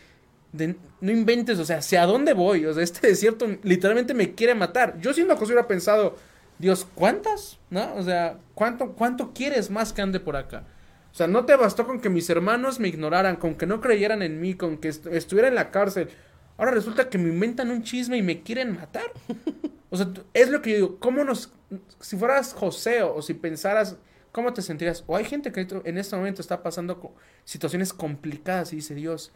de- 0.57 0.75
no 1.01 1.11
inventes, 1.11 1.59
o 1.59 1.65
sea, 1.65 1.77
¿hacia 1.77 2.05
dónde 2.05 2.33
voy? 2.33 2.65
O 2.65 2.73
sea, 2.73 2.83
este 2.83 3.07
desierto 3.07 3.47
literalmente 3.63 4.13
me 4.13 4.33
quiere 4.35 4.55
matar. 4.55 4.99
Yo 4.99 5.13
siendo 5.13 5.35
José 5.35 5.53
hubiera 5.53 5.67
pensado, 5.67 6.15
Dios, 6.59 6.87
¿cuántas? 6.95 7.59
¿No? 7.69 7.93
O 7.95 8.03
sea, 8.03 8.37
¿cuánto, 8.53 8.93
cuánto 8.93 9.33
quieres 9.33 9.69
más 9.69 9.93
que 9.93 10.01
ande 10.01 10.19
por 10.19 10.35
acá? 10.35 10.63
O 11.11 11.15
sea, 11.17 11.27
no 11.27 11.45
te 11.45 11.55
bastó 11.55 11.85
con 11.85 11.99
que 12.01 12.09
mis 12.09 12.29
hermanos 12.29 12.79
me 12.79 12.87
ignoraran, 12.89 13.35
con 13.37 13.55
que 13.55 13.65
no 13.65 13.79
creyeran 13.81 14.21
en 14.21 14.39
mí, 14.41 14.55
con 14.55 14.77
que 14.77 14.89
est- 14.89 15.07
estuviera 15.07 15.47
en 15.47 15.55
la 15.55 15.71
cárcel. 15.71 16.09
Ahora 16.57 16.71
resulta 16.71 17.09
que 17.09 17.17
me 17.17 17.29
inventan 17.29 17.71
un 17.71 17.83
chisme 17.83 18.17
y 18.17 18.21
me 18.21 18.41
quieren 18.41 18.73
matar. 18.75 19.05
O 19.91 19.97
sea, 19.97 20.07
es 20.33 20.49
lo 20.49 20.61
que 20.61 20.71
yo 20.71 20.75
digo, 20.75 20.99
¿cómo 20.99 21.23
nos... 21.23 21.53
Si 22.01 22.17
fueras 22.17 22.53
José 22.53 23.01
o, 23.03 23.21
si 23.21 23.33
pensaras, 23.33 23.95
¿cómo 24.33 24.51
te 24.51 24.61
sentirías? 24.61 25.05
O 25.07 25.15
hay 25.15 25.23
gente 25.23 25.53
que 25.53 25.65
en 25.85 25.97
este 25.97 26.17
momento 26.17 26.41
está 26.41 26.61
pasando 26.63 27.13
situaciones 27.45 27.93
complicadas 27.93 28.73
y 28.73 28.77
dice, 28.77 28.93
Dios, 28.93 29.31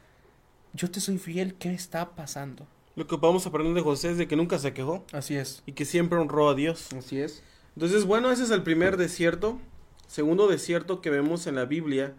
yo 0.73 0.89
te 0.91 0.99
soy 0.99 1.17
fiel, 1.17 1.55
¿qué 1.55 1.73
está 1.73 2.11
pasando? 2.15 2.67
Lo 2.95 3.07
que 3.07 3.15
vamos 3.17 3.45
a 3.45 3.49
aprender 3.49 3.73
de 3.73 3.81
José 3.81 4.11
es 4.11 4.17
de 4.17 4.27
que 4.27 4.35
nunca 4.35 4.59
se 4.59 4.73
quejó 4.73 5.05
Así 5.13 5.35
es. 5.35 5.63
y 5.65 5.71
que 5.73 5.85
siempre 5.85 6.19
honró 6.19 6.49
a 6.49 6.55
Dios. 6.55 6.88
Así 6.97 7.19
es. 7.19 7.43
Entonces, 7.75 8.05
bueno, 8.05 8.31
ese 8.31 8.43
es 8.43 8.51
el 8.51 8.63
primer 8.63 8.97
desierto. 8.97 9.59
Segundo 10.07 10.47
desierto 10.47 11.01
que 11.01 11.09
vemos 11.09 11.47
en 11.47 11.55
la 11.55 11.65
Biblia 11.65 12.13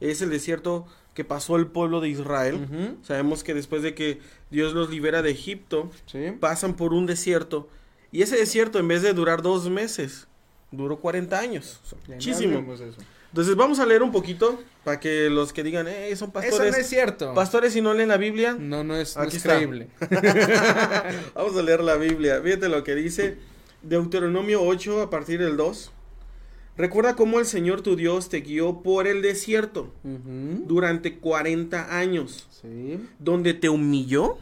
es 0.00 0.22
el 0.22 0.30
desierto 0.30 0.86
que 1.14 1.24
pasó 1.24 1.56
el 1.56 1.66
pueblo 1.66 2.00
de 2.00 2.08
Israel. 2.08 2.96
Sabemos 3.02 3.44
que 3.44 3.52
después 3.52 3.82
de 3.82 3.94
que 3.94 4.20
Dios 4.50 4.72
los 4.72 4.88
libera 4.90 5.20
de 5.20 5.30
Egipto, 5.32 5.90
Sí. 6.06 6.32
pasan 6.40 6.74
por 6.74 6.94
un 6.94 7.04
desierto. 7.06 7.68
Y 8.10 8.22
ese 8.22 8.36
desierto, 8.36 8.78
en 8.78 8.88
vez 8.88 9.02
de 9.02 9.12
durar 9.12 9.42
dos 9.42 9.68
meses, 9.68 10.28
duró 10.70 11.00
40 11.00 11.38
años. 11.38 11.80
O 11.84 11.86
sea, 11.88 11.98
muchísimo. 12.08 12.72
eso. 12.72 12.84
Entonces, 13.32 13.56
vamos 13.56 13.78
a 13.80 13.86
leer 13.86 14.02
un 14.02 14.12
poquito 14.12 14.62
para 14.84 15.00
que 15.00 15.30
los 15.30 15.54
que 15.54 15.62
digan, 15.62 15.88
eh, 15.88 16.14
son 16.16 16.28
Eso 16.28 16.32
pastores. 16.32 16.72
no 16.72 16.78
es 16.78 16.86
cierto. 16.86 17.32
Pastores 17.34 17.74
y 17.76 17.80
no 17.80 17.94
leen 17.94 18.08
la 18.10 18.18
Biblia. 18.18 18.54
No, 18.58 18.84
no 18.84 18.94
es, 18.94 19.16
no 19.16 19.22
Aquí 19.22 19.36
es 19.36 19.44
está. 19.44 19.56
creíble. 19.56 19.88
Vamos 21.34 21.56
a 21.56 21.62
leer 21.62 21.82
la 21.82 21.96
Biblia. 21.96 22.40
Fíjate 22.42 22.68
lo 22.68 22.84
que 22.84 22.94
dice 22.94 23.38
Deuteronomio 23.82 24.62
8 24.62 25.02
a 25.02 25.10
partir 25.10 25.40
del 25.40 25.56
2. 25.56 25.90
Recuerda 26.76 27.16
cómo 27.16 27.38
el 27.38 27.46
Señor 27.46 27.82
tu 27.82 27.96
Dios 27.96 28.28
te 28.28 28.40
guió 28.40 28.82
por 28.82 29.06
el 29.06 29.20
desierto 29.22 29.92
durante 30.02 31.18
40 31.18 31.96
años, 31.98 32.48
Sí. 32.62 32.98
donde 33.18 33.52
te 33.54 33.68
humilló 33.68 34.38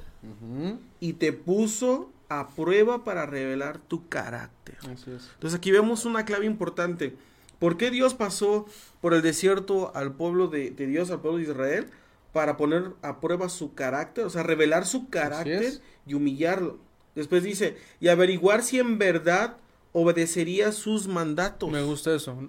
y 1.01 1.15
te 1.15 1.33
puso 1.33 2.11
a 2.29 2.49
prueba 2.49 3.03
para 3.05 3.27
revelar 3.27 3.79
tu 3.79 4.09
carácter. 4.09 4.77
Así 4.93 5.11
es. 5.11 5.29
Entonces 5.35 5.59
aquí 5.59 5.71
vemos 5.73 6.05
una 6.05 6.25
clave 6.25 6.47
importante. 6.47 7.15
¿Por 7.61 7.77
qué 7.77 7.93
Dios 7.93 8.15
pasó 8.15 8.67
por 9.01 9.15
el 9.15 9.23
desierto 9.23 9.93
al 9.95 10.15
pueblo 10.15 10.49
de, 10.49 10.71
de 10.73 10.87
Dios, 10.87 11.11
al 11.13 11.21
pueblo 11.21 11.39
de 11.39 11.45
Israel? 11.45 11.87
Para 12.33 12.57
poner 12.57 12.93
a 13.03 13.21
prueba 13.21 13.49
su 13.49 13.75
carácter, 13.75 14.25
o 14.25 14.31
sea, 14.31 14.43
revelar 14.43 14.87
su 14.87 15.09
carácter 15.09 15.75
y 16.07 16.15
humillarlo. 16.15 16.79
Después 17.15 17.43
dice, 17.43 17.77
y 18.01 18.09
averiguar 18.09 18.63
si 18.63 18.79
en 18.79 18.99
verdad 18.99 19.57
obedecería 19.93 20.73
sus 20.73 21.07
mandatos. 21.07 21.71
Me 21.71 21.83
gusta 21.83 22.15
eso. 22.15 22.49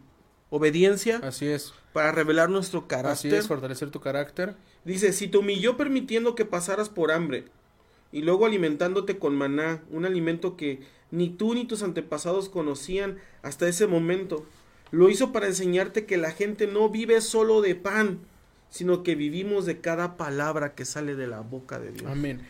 Obediencia 0.50 1.20
Así 1.24 1.48
es. 1.48 1.74
para 1.94 2.12
revelar 2.12 2.50
nuestro 2.50 2.80
Así 2.82 2.88
carácter. 2.90 3.34
es, 3.34 3.48
fortalecer 3.48 3.90
tu 3.90 4.02
carácter. 4.02 4.56
Dice, 4.86 5.14
si 5.14 5.28
te 5.28 5.38
humilló 5.38 5.78
permitiendo 5.78 6.36
que 6.36 6.46
pasaras 6.46 6.90
por 6.90 7.12
hambre 7.12 7.46
y 8.12 8.22
luego 8.22 8.46
alimentándote 8.46 9.18
con 9.18 9.36
maná, 9.36 9.82
un 9.90 10.06
alimento 10.06 10.58
que 10.58 10.82
ni 11.10 11.30
tú 11.30 11.54
ni 11.54 11.66
tus 11.66 11.84
antepasados 11.84 12.50
conocían 12.50 13.18
hasta 13.42 13.68
ese 13.68 13.88
momento, 13.88 14.46
lo 14.92 15.10
hizo 15.10 15.32
para 15.32 15.48
enseñarte 15.48 16.06
que 16.06 16.18
la 16.18 16.32
gente 16.32 16.68
no 16.68 16.90
vive 16.90 17.22
solo 17.22 17.62
de 17.62 17.76
pan, 17.76 18.20
sino 18.70 19.04
que 19.04 19.16
vivimos 19.16 19.66
de 19.66 19.80
cada 19.80 20.18
palabra 20.18 20.76
que 20.76 20.86
sale 20.86 21.16
de 21.16 21.28
la 21.28 21.40
boca 21.40 21.80
de 21.80 21.92
Dios. 21.92 22.12
Amén. 22.12 22.42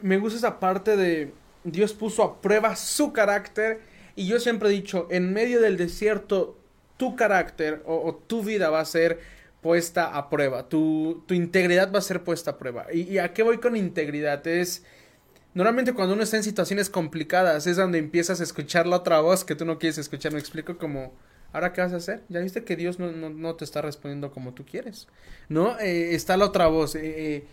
Me 0.00 0.18
gusta 0.18 0.38
esa 0.38 0.60
parte 0.60 0.96
de 0.96 1.32
Dios 1.64 1.92
puso 1.92 2.22
a 2.22 2.40
prueba 2.40 2.76
su 2.76 3.12
carácter 3.12 3.80
y 4.14 4.26
yo 4.26 4.40
siempre 4.40 4.68
he 4.68 4.72
dicho, 4.72 5.08
en 5.10 5.32
medio 5.32 5.60
del 5.60 5.76
desierto, 5.76 6.56
tu 6.96 7.16
carácter 7.16 7.82
o, 7.86 8.14
tu 8.14 8.42
vida 8.42 8.70
va 8.70 8.80
a 8.80 8.84
ser 8.84 9.20
puesta 9.60 10.16
a 10.16 10.28
prueba, 10.28 10.68
tu, 10.68 11.22
tu 11.26 11.34
integridad 11.34 11.92
va 11.92 11.98
a 11.98 12.02
ser 12.02 12.22
puesta 12.22 12.52
a 12.52 12.58
prueba. 12.58 12.86
¿Y, 12.92 13.02
¿Y 13.02 13.18
a 13.18 13.32
qué 13.32 13.42
voy 13.42 13.58
con 13.58 13.76
integridad? 13.76 14.46
Es... 14.46 14.84
Normalmente 15.54 15.92
cuando 15.92 16.14
uno 16.14 16.22
está 16.22 16.36
en 16.36 16.44
situaciones 16.44 16.88
complicadas 16.90 17.66
es 17.66 17.76
donde 17.76 17.98
empiezas 17.98 18.40
a 18.40 18.44
escuchar 18.44 18.86
la 18.86 18.96
otra 18.96 19.20
voz 19.20 19.44
que 19.44 19.54
tú 19.54 19.64
no 19.64 19.78
quieres 19.78 19.98
escuchar. 19.98 20.32
Me 20.32 20.38
explico 20.38 20.78
como, 20.78 21.12
¿ahora 21.52 21.72
qué 21.72 21.80
vas 21.80 21.92
a 21.92 21.96
hacer? 21.96 22.22
Ya 22.28 22.40
viste 22.40 22.64
que 22.64 22.76
Dios 22.76 22.98
no, 22.98 23.12
no, 23.12 23.30
no 23.30 23.54
te 23.54 23.64
está 23.64 23.82
respondiendo 23.82 24.30
como 24.32 24.52
tú 24.54 24.64
quieres. 24.64 25.08
¿No? 25.48 25.78
Eh, 25.78 26.14
está 26.14 26.36
la 26.36 26.46
otra 26.46 26.66
voz. 26.68 26.94
eh, 26.94 27.00
eh, 27.36 27.44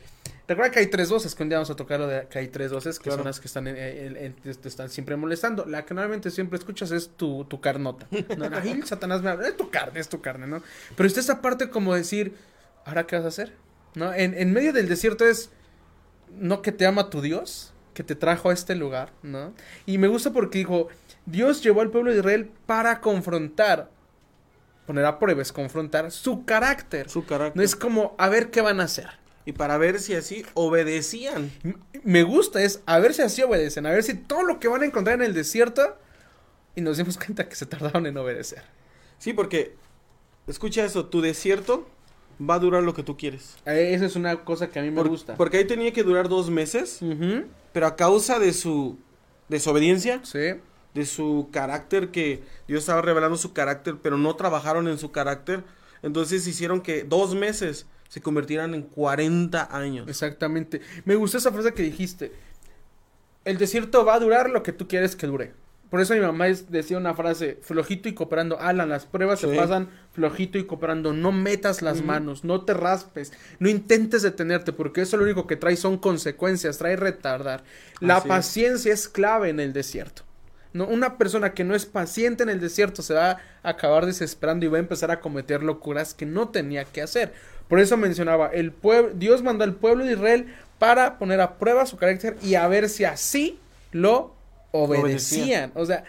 Recuerda 0.47 0.71
que 0.71 0.79
hay 0.79 0.87
tres 0.87 1.09
voces, 1.11 1.35
que 1.35 1.43
un 1.43 1.49
día 1.49 1.59
vamos 1.59 1.69
a 1.69 1.75
tocar 1.75 1.99
lo 1.99 2.07
de 2.07 2.27
que 2.27 2.39
hay 2.39 2.47
tres 2.47 2.71
voces, 2.71 2.97
que 2.97 3.03
Claro. 3.03 3.17
son 3.19 3.27
las 3.27 3.39
que 3.39 3.45
están, 3.47 3.67
en- 3.67 3.77
en- 3.77 4.17
en- 4.17 4.33
te, 4.33 4.53
te 4.55 4.67
están 4.67 4.89
siempre 4.89 5.15
molestando. 5.15 5.65
La 5.65 5.85
que 5.85 5.93
normalmente 5.93 6.31
siempre 6.31 6.57
escuchas 6.57 6.89
es 6.91 7.09
tu, 7.15 7.45
tu 7.45 7.61
carnota. 7.61 8.07
¿no? 8.35 8.45
Ahí 8.57 8.81
Satanás 8.83 9.21
me 9.21 9.29
habla, 9.29 9.47
es 9.47 9.57
tu 9.57 9.69
carne, 9.69 9.99
es 9.99 10.09
tu 10.09 10.21
carne, 10.21 10.47
¿no? 10.47 10.63
Pero 10.95 11.05
está 11.05 11.19
esa 11.19 11.41
parte 11.41 11.69
como 11.69 11.93
decir, 11.93 12.33
¿ahora 12.85 13.05
qué 13.05 13.15
vas 13.17 13.25
a 13.25 13.27
hacer? 13.29 13.53
¿No? 13.93 14.11
En, 14.13 14.33
en 14.35 14.51
medio 14.51 14.73
del 14.73 14.89
desierto 14.89 15.27
es, 15.27 15.51
no 16.35 16.61
que 16.63 16.71
te 16.71 16.85
ama 16.87 17.09
tu 17.11 17.21
Dios, 17.21 17.71
que 17.93 18.03
te 18.03 18.15
trajo 18.15 18.49
a 18.49 18.53
este 18.53 18.73
lugar, 18.75 19.11
¿no? 19.21 19.53
Y 19.85 19.99
me 19.99 20.07
gusta 20.07 20.31
porque 20.33 20.57
dijo, 20.59 20.87
Dios 21.31 21.61
llevó 21.63 21.81
al 21.81 21.89
pueblo 21.91 22.11
de 22.11 22.17
Israel 22.19 22.51
para 22.65 23.01
confrontar, 23.01 23.89
poner 24.85 25.05
a 25.05 25.19
prueba 25.19 25.41
es 25.41 25.51
confrontar 25.51 26.11
su 26.11 26.45
carácter. 26.45 27.09
Su 27.09 27.25
carácter. 27.25 27.55
No 27.57 27.63
es 27.63 27.75
como, 27.75 28.15
a 28.17 28.29
ver 28.29 28.49
qué 28.51 28.61
van 28.61 28.79
a 28.79 28.83
hacer. 28.83 29.07
Y 29.45 29.53
para 29.53 29.77
ver 29.77 29.99
si 29.99 30.13
así 30.15 30.45
obedecían. 30.53 31.51
Me 32.03 32.23
gusta 32.23 32.61
es 32.61 32.81
a 32.85 32.99
ver 32.99 33.13
si 33.13 33.21
así 33.21 33.41
obedecen, 33.41 33.85
a 33.85 33.91
ver 33.91 34.03
si 34.03 34.13
todo 34.13 34.43
lo 34.43 34.59
que 34.59 34.67
van 34.67 34.83
a 34.83 34.85
encontrar 34.85 35.15
en 35.15 35.21
el 35.25 35.33
desierto 35.33 35.97
y 36.75 36.81
nos 36.81 36.97
dimos 36.97 37.17
cuenta 37.23 37.47
que 37.49 37.55
se 37.55 37.65
tardaron 37.65 38.05
en 38.05 38.17
obedecer. 38.17 38.63
Sí, 39.17 39.33
porque, 39.33 39.75
escucha 40.47 40.85
eso, 40.85 41.05
tu 41.07 41.21
desierto 41.21 41.87
va 42.47 42.55
a 42.55 42.59
durar 42.59 42.83
lo 42.83 42.93
que 42.93 43.03
tú 43.03 43.17
quieres. 43.17 43.57
Eh, 43.65 43.93
Esa 43.93 44.05
es 44.05 44.15
una 44.15 44.43
cosa 44.45 44.69
que 44.69 44.79
a 44.79 44.81
mí 44.81 44.91
me 44.91 44.97
Por- 44.97 45.09
gusta. 45.09 45.35
Porque 45.35 45.57
ahí 45.57 45.65
tenía 45.65 45.91
que 45.93 46.03
durar 46.03 46.29
dos 46.29 46.49
meses, 46.49 46.99
pero 47.73 47.87
a 47.87 47.95
causa 47.95 48.39
de 48.39 48.53
su 48.53 48.97
desobediencia, 49.49 50.21
Sí, 50.23 50.53
de 50.93 51.05
su 51.05 51.49
carácter, 51.51 52.09
que 52.09 52.43
Dios 52.67 52.79
estaba 52.81 53.01
revelando 53.01 53.37
su 53.37 53.53
carácter, 53.53 53.97
pero 54.01 54.17
no 54.17 54.35
trabajaron 54.35 54.87
en 54.87 54.97
su 54.97 55.11
carácter, 55.11 55.63
entonces 56.01 56.45
hicieron 56.47 56.81
que 56.81 57.03
dos 57.03 57.35
meses 57.35 57.85
se 58.07 58.21
convirtieran 58.21 58.73
en 58.73 58.81
40 58.83 59.75
años. 59.75 60.07
exactamente. 60.07 60.81
Me 61.05 61.15
gustó 61.15 61.37
esa 61.37 61.51
frase 61.51 61.73
que 61.73 61.83
dijiste. 61.83 62.31
El 63.45 63.57
desierto 63.57 64.03
va 64.05 64.15
a 64.15 64.19
durar 64.19 64.49
lo 64.49 64.63
que 64.63 64.73
tú 64.73 64.87
quieres 64.87 65.15
que 65.15 65.27
dure. 65.27 65.53
Por 65.89 66.01
eso 66.01 66.13
mi 66.13 66.19
mamá 66.19 66.47
es- 66.47 66.69
decía 66.71 66.97
una 66.99 67.15
frase, 67.15 67.57
flojito 67.63 68.07
y 68.09 68.13
cooperando. 68.13 68.59
Alan, 68.59 68.89
las 68.89 69.05
pruebas 69.07 69.39
se 69.39 69.47
pasan 69.47 69.89
flojito 70.13 70.59
y 70.59 70.65
cooperando. 70.65 71.13
No 71.13 71.31
metas 71.31 71.81
las 71.81 72.03
manos, 72.03 72.43
no 72.43 72.63
te 72.63 72.75
raspes, 72.75 73.33
no 73.57 73.69
intentes 73.69 74.21
detenerte, 74.21 74.71
porque 74.71 75.01
eso 75.01 75.17
lo 75.17 75.23
único 75.23 75.47
que 75.47 75.55
trae 75.55 75.75
son 75.77 75.97
consecuencias, 75.97 76.77
trae 76.77 76.95
retardar. 76.95 77.63
La 78.01 78.17
Así 78.17 78.27
es. 78.27 78.29
paciencia 78.29 78.93
es 78.93 79.09
clave 79.09 79.49
en 79.49 79.59
el 79.59 79.73
desierto. 79.73 80.23
No, 80.71 80.85
una 80.85 81.17
persona 81.17 81.53
que 81.53 81.63
no 81.63 81.73
es 81.73 81.85
paciente 81.85 82.43
en 82.43 82.49
el 82.49 82.59
desierto 82.59 83.01
se 83.01 83.15
va 83.15 83.31
a 83.63 83.69
acabar 83.69 84.05
desesperando 84.05 84.65
y 84.65 84.69
va 84.69 84.77
a 84.77 84.81
empezar 84.81 85.09
a 85.09 85.19
cometer 85.19 85.63
locuras 85.63 86.13
que 86.13 86.25
no 86.25 86.49
tenía 86.49 86.85
que 86.85 87.01
hacer. 87.01 87.33
Por 87.67 87.79
eso 87.79 87.97
mencionaba, 87.97 88.47
el 88.47 88.71
pueblo, 88.71 89.11
Dios 89.15 89.43
mandó 89.43 89.63
al 89.63 89.75
pueblo 89.75 90.05
de 90.05 90.13
Israel 90.13 90.53
para 90.77 91.17
poner 91.17 91.41
a 91.41 91.57
prueba 91.57 91.85
su 91.85 91.97
carácter 91.97 92.37
y 92.41 92.55
a 92.55 92.67
ver 92.67 92.89
si 92.89 93.03
así 93.03 93.59
lo 93.91 94.33
obedecían. 94.71 95.71
O 95.75 95.85
sea, 95.85 96.03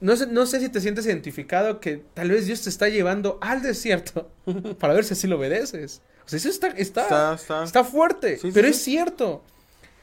no 0.00 0.16
sé, 0.16 0.26
no 0.26 0.46
sé 0.46 0.60
si 0.60 0.68
te 0.68 0.80
sientes 0.80 1.04
identificado 1.06 1.80
que 1.80 2.02
tal 2.14 2.30
vez 2.30 2.46
Dios 2.46 2.62
te 2.62 2.70
está 2.70 2.88
llevando 2.88 3.38
al 3.42 3.62
desierto 3.62 4.30
para 4.78 4.94
ver 4.94 5.04
si 5.04 5.14
así 5.14 5.26
lo 5.26 5.36
obedeces. 5.36 6.00
O 6.24 6.28
sea, 6.28 6.36
eso 6.38 6.48
está, 6.48 6.68
está, 6.68 7.02
Está, 7.02 7.34
está. 7.34 7.64
Está 7.64 7.84
fuerte, 7.84 8.38
sí, 8.38 8.50
pero 8.52 8.68
sí. 8.68 8.74
es 8.74 8.82
cierto. 8.82 9.42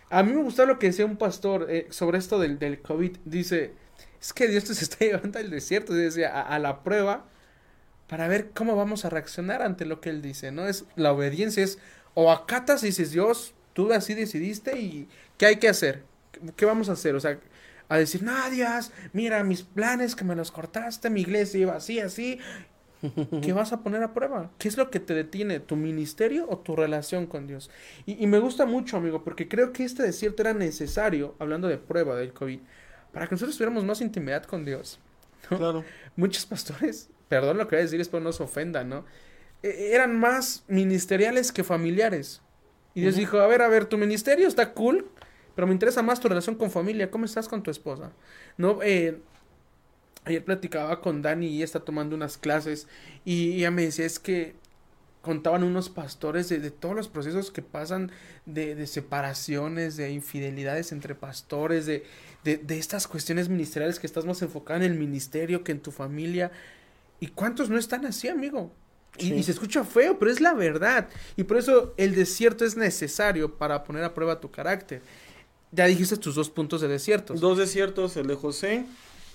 A 0.10 0.24
mí 0.24 0.34
me 0.34 0.42
gustó 0.42 0.66
lo 0.66 0.80
que 0.80 0.88
decía 0.88 1.06
un 1.06 1.18
pastor 1.18 1.68
eh, 1.70 1.88
sobre 1.90 2.18
esto 2.18 2.40
del, 2.40 2.60
del 2.60 2.82
COVID. 2.82 3.18
Dice, 3.26 3.74
es 4.22 4.34
que 4.34 4.48
Dios 4.48 4.66
se 4.66 4.74
está 4.84 4.98
llevando 5.00 5.40
al 5.40 5.50
desierto, 5.50 5.94
a, 5.94 6.42
a 6.42 6.60
la 6.60 6.84
prueba 6.84 7.26
para 8.08 8.28
ver 8.28 8.52
cómo 8.52 8.76
vamos 8.76 9.06
a 9.06 9.10
reaccionar 9.10 9.62
ante 9.62 9.86
lo 9.86 10.00
que 10.00 10.10
Él 10.10 10.22
dice, 10.22 10.52
¿no? 10.52 10.68
Es 10.68 10.86
la 10.96 11.12
obediencia, 11.12 11.64
es 11.64 11.78
o 12.14 12.32
acatas 12.32 12.84
y 12.84 12.88
dices, 12.88 13.12
Dios, 13.12 13.54
tú 13.74 13.92
así 13.92 14.14
decidiste 14.14 14.80
y 14.80 15.08
¿qué 15.38 15.46
hay 15.46 15.56
que 15.58 15.70
hacer? 15.70 16.04
¿Qué, 16.32 16.40
qué 16.56 16.66
vamos 16.66 16.90
a 16.90 16.94
hacer? 16.94 17.16
O 17.16 17.20
sea, 17.20 17.38
a 17.90 17.98
decir, 17.98 18.24
no, 18.24 18.50
Dios, 18.50 18.92
mira 19.14 19.44
mis 19.44 19.64
planes 19.64 20.16
que 20.16 20.24
me 20.24 20.36
los 20.36 20.52
cortaste, 20.52 21.10
mi 21.10 21.22
iglesia 21.22 21.60
iba 21.60 21.76
así, 21.76 22.00
así. 22.00 22.40
¿Qué 23.42 23.54
vas 23.54 23.74
a 23.74 23.82
poner 23.82 24.04
a 24.04 24.14
prueba? 24.14 24.52
¿Qué 24.58 24.68
es 24.68 24.78
lo 24.78 24.90
que 24.90 25.00
te 25.00 25.14
detiene? 25.14 25.60
¿Tu 25.60 25.76
ministerio 25.76 26.48
o 26.50 26.58
tu 26.58 26.76
relación 26.76 27.28
con 27.28 27.48
Dios? 27.48 27.70
Y, 28.06 28.24
y 28.24 28.28
me 28.28 28.40
gusta 28.40 28.66
mucho, 28.66 28.98
amigo, 28.98 29.24
porque 29.24 29.48
creo 29.48 29.72
que 29.74 29.84
este 29.84 30.04
desierto 30.04 30.42
era 30.42 30.54
necesario, 30.54 31.36
hablando 31.40 31.68
de 31.68 31.78
prueba 31.78 32.16
del 32.16 32.34
COVID, 32.34 32.60
para 33.14 33.28
que 33.28 33.36
nosotros 33.36 33.56
tuviéramos 33.56 33.84
más 33.86 34.02
intimidad 34.02 34.44
con 34.44 34.66
Dios. 34.66 35.00
¿no? 35.52 35.58
Claro. 35.58 35.84
Muchos 36.16 36.46
pastores, 36.46 37.10
perdón 37.28 37.58
lo 37.58 37.68
que 37.68 37.76
voy 37.76 37.82
a 37.82 37.86
decir, 37.86 38.02
espero 38.02 38.24
no 38.24 38.32
se 38.32 38.44
ofendan, 38.44 38.90
¿no? 38.90 39.06
E- 39.64 39.92
eran 39.94 40.20
más 40.20 40.64
ministeriales 40.68 41.52
que 41.52 41.64
familiares. 41.64 42.42
Y 42.96 43.02
Dios 43.02 43.14
Ujú. 43.14 43.20
dijo, 43.20 43.38
a 43.40 43.48
ver, 43.48 43.62
a 43.62 43.68
ver, 43.68 43.86
tu 43.86 43.98
ministerio 43.98 44.48
está 44.48 44.74
cool, 44.74 45.08
pero 45.56 45.68
me 45.68 45.74
interesa 45.74 46.02
más 46.02 46.20
tu 46.20 46.28
relación 46.28 46.56
con 46.56 46.72
familia. 46.72 47.12
¿Cómo 47.12 47.26
estás 47.26 47.48
con 47.48 47.62
tu 47.64 47.72
esposa? 47.72 48.12
No, 48.58 48.80
eh, 48.82 49.20
ayer 50.28 50.44
platicaba 50.44 51.02
con 51.02 51.22
Dani 51.22 51.48
y 51.48 51.56
ella 51.58 51.66
está 51.66 51.80
tomando 51.80 52.16
unas 52.16 52.38
clases 52.38 52.88
y 53.26 53.54
ella 53.56 53.72
me 53.72 53.84
decía, 53.84 54.06
es 54.06 54.20
que 54.20 54.56
contaban 55.22 55.64
unos 55.64 55.90
pastores 55.90 56.48
de, 56.48 56.60
de 56.60 56.72
todos 56.72 56.96
los 56.96 57.10
procesos 57.10 57.52
que 57.52 57.62
pasan 57.62 58.12
de, 58.46 58.76
de 58.76 58.88
separaciones, 58.88 59.98
de 59.98 60.12
infidelidades 60.12 60.92
entre 60.92 61.16
pastores, 61.16 61.86
de, 61.86 62.06
de, 62.44 62.78
estas 62.78 63.08
cuestiones 63.08 63.50
ministeriales 63.50 64.00
que 64.00 64.08
estás 64.08 64.26
más 64.26 64.42
enfocado 64.42 64.82
en 64.82 64.92
el 64.92 64.98
ministerio 64.98 65.64
que 65.64 65.74
en 65.74 65.82
tu 65.82 65.92
familia. 65.92 66.52
¿Y 67.20 67.28
cuántos 67.28 67.70
no 67.70 67.78
están 67.78 68.06
así, 68.06 68.30
amigo? 68.30 68.72
Y, 69.18 69.34
y 69.34 69.44
se 69.44 69.52
escucha 69.52 69.84
feo, 69.84 70.18
pero 70.18 70.32
es 70.32 70.40
la 70.40 70.54
verdad. 70.54 71.10
Y 71.36 71.44
por 71.44 71.58
eso 71.58 71.94
el 71.98 72.16
desierto 72.16 72.64
es 72.64 72.78
necesario 72.78 73.58
para 73.58 73.84
poner 73.84 74.06
a 74.06 74.14
prueba 74.14 74.40
tu 74.40 74.50
carácter. 74.50 75.02
Ya 75.74 75.88
dijiste 75.88 76.16
tus 76.16 76.36
dos 76.36 76.50
puntos 76.50 76.80
de 76.80 76.88
desiertos. 76.88 77.42
Dos 77.42 77.58
desiertos, 77.58 78.16
el 78.16 78.28
de 78.28 78.36
José 78.36 78.86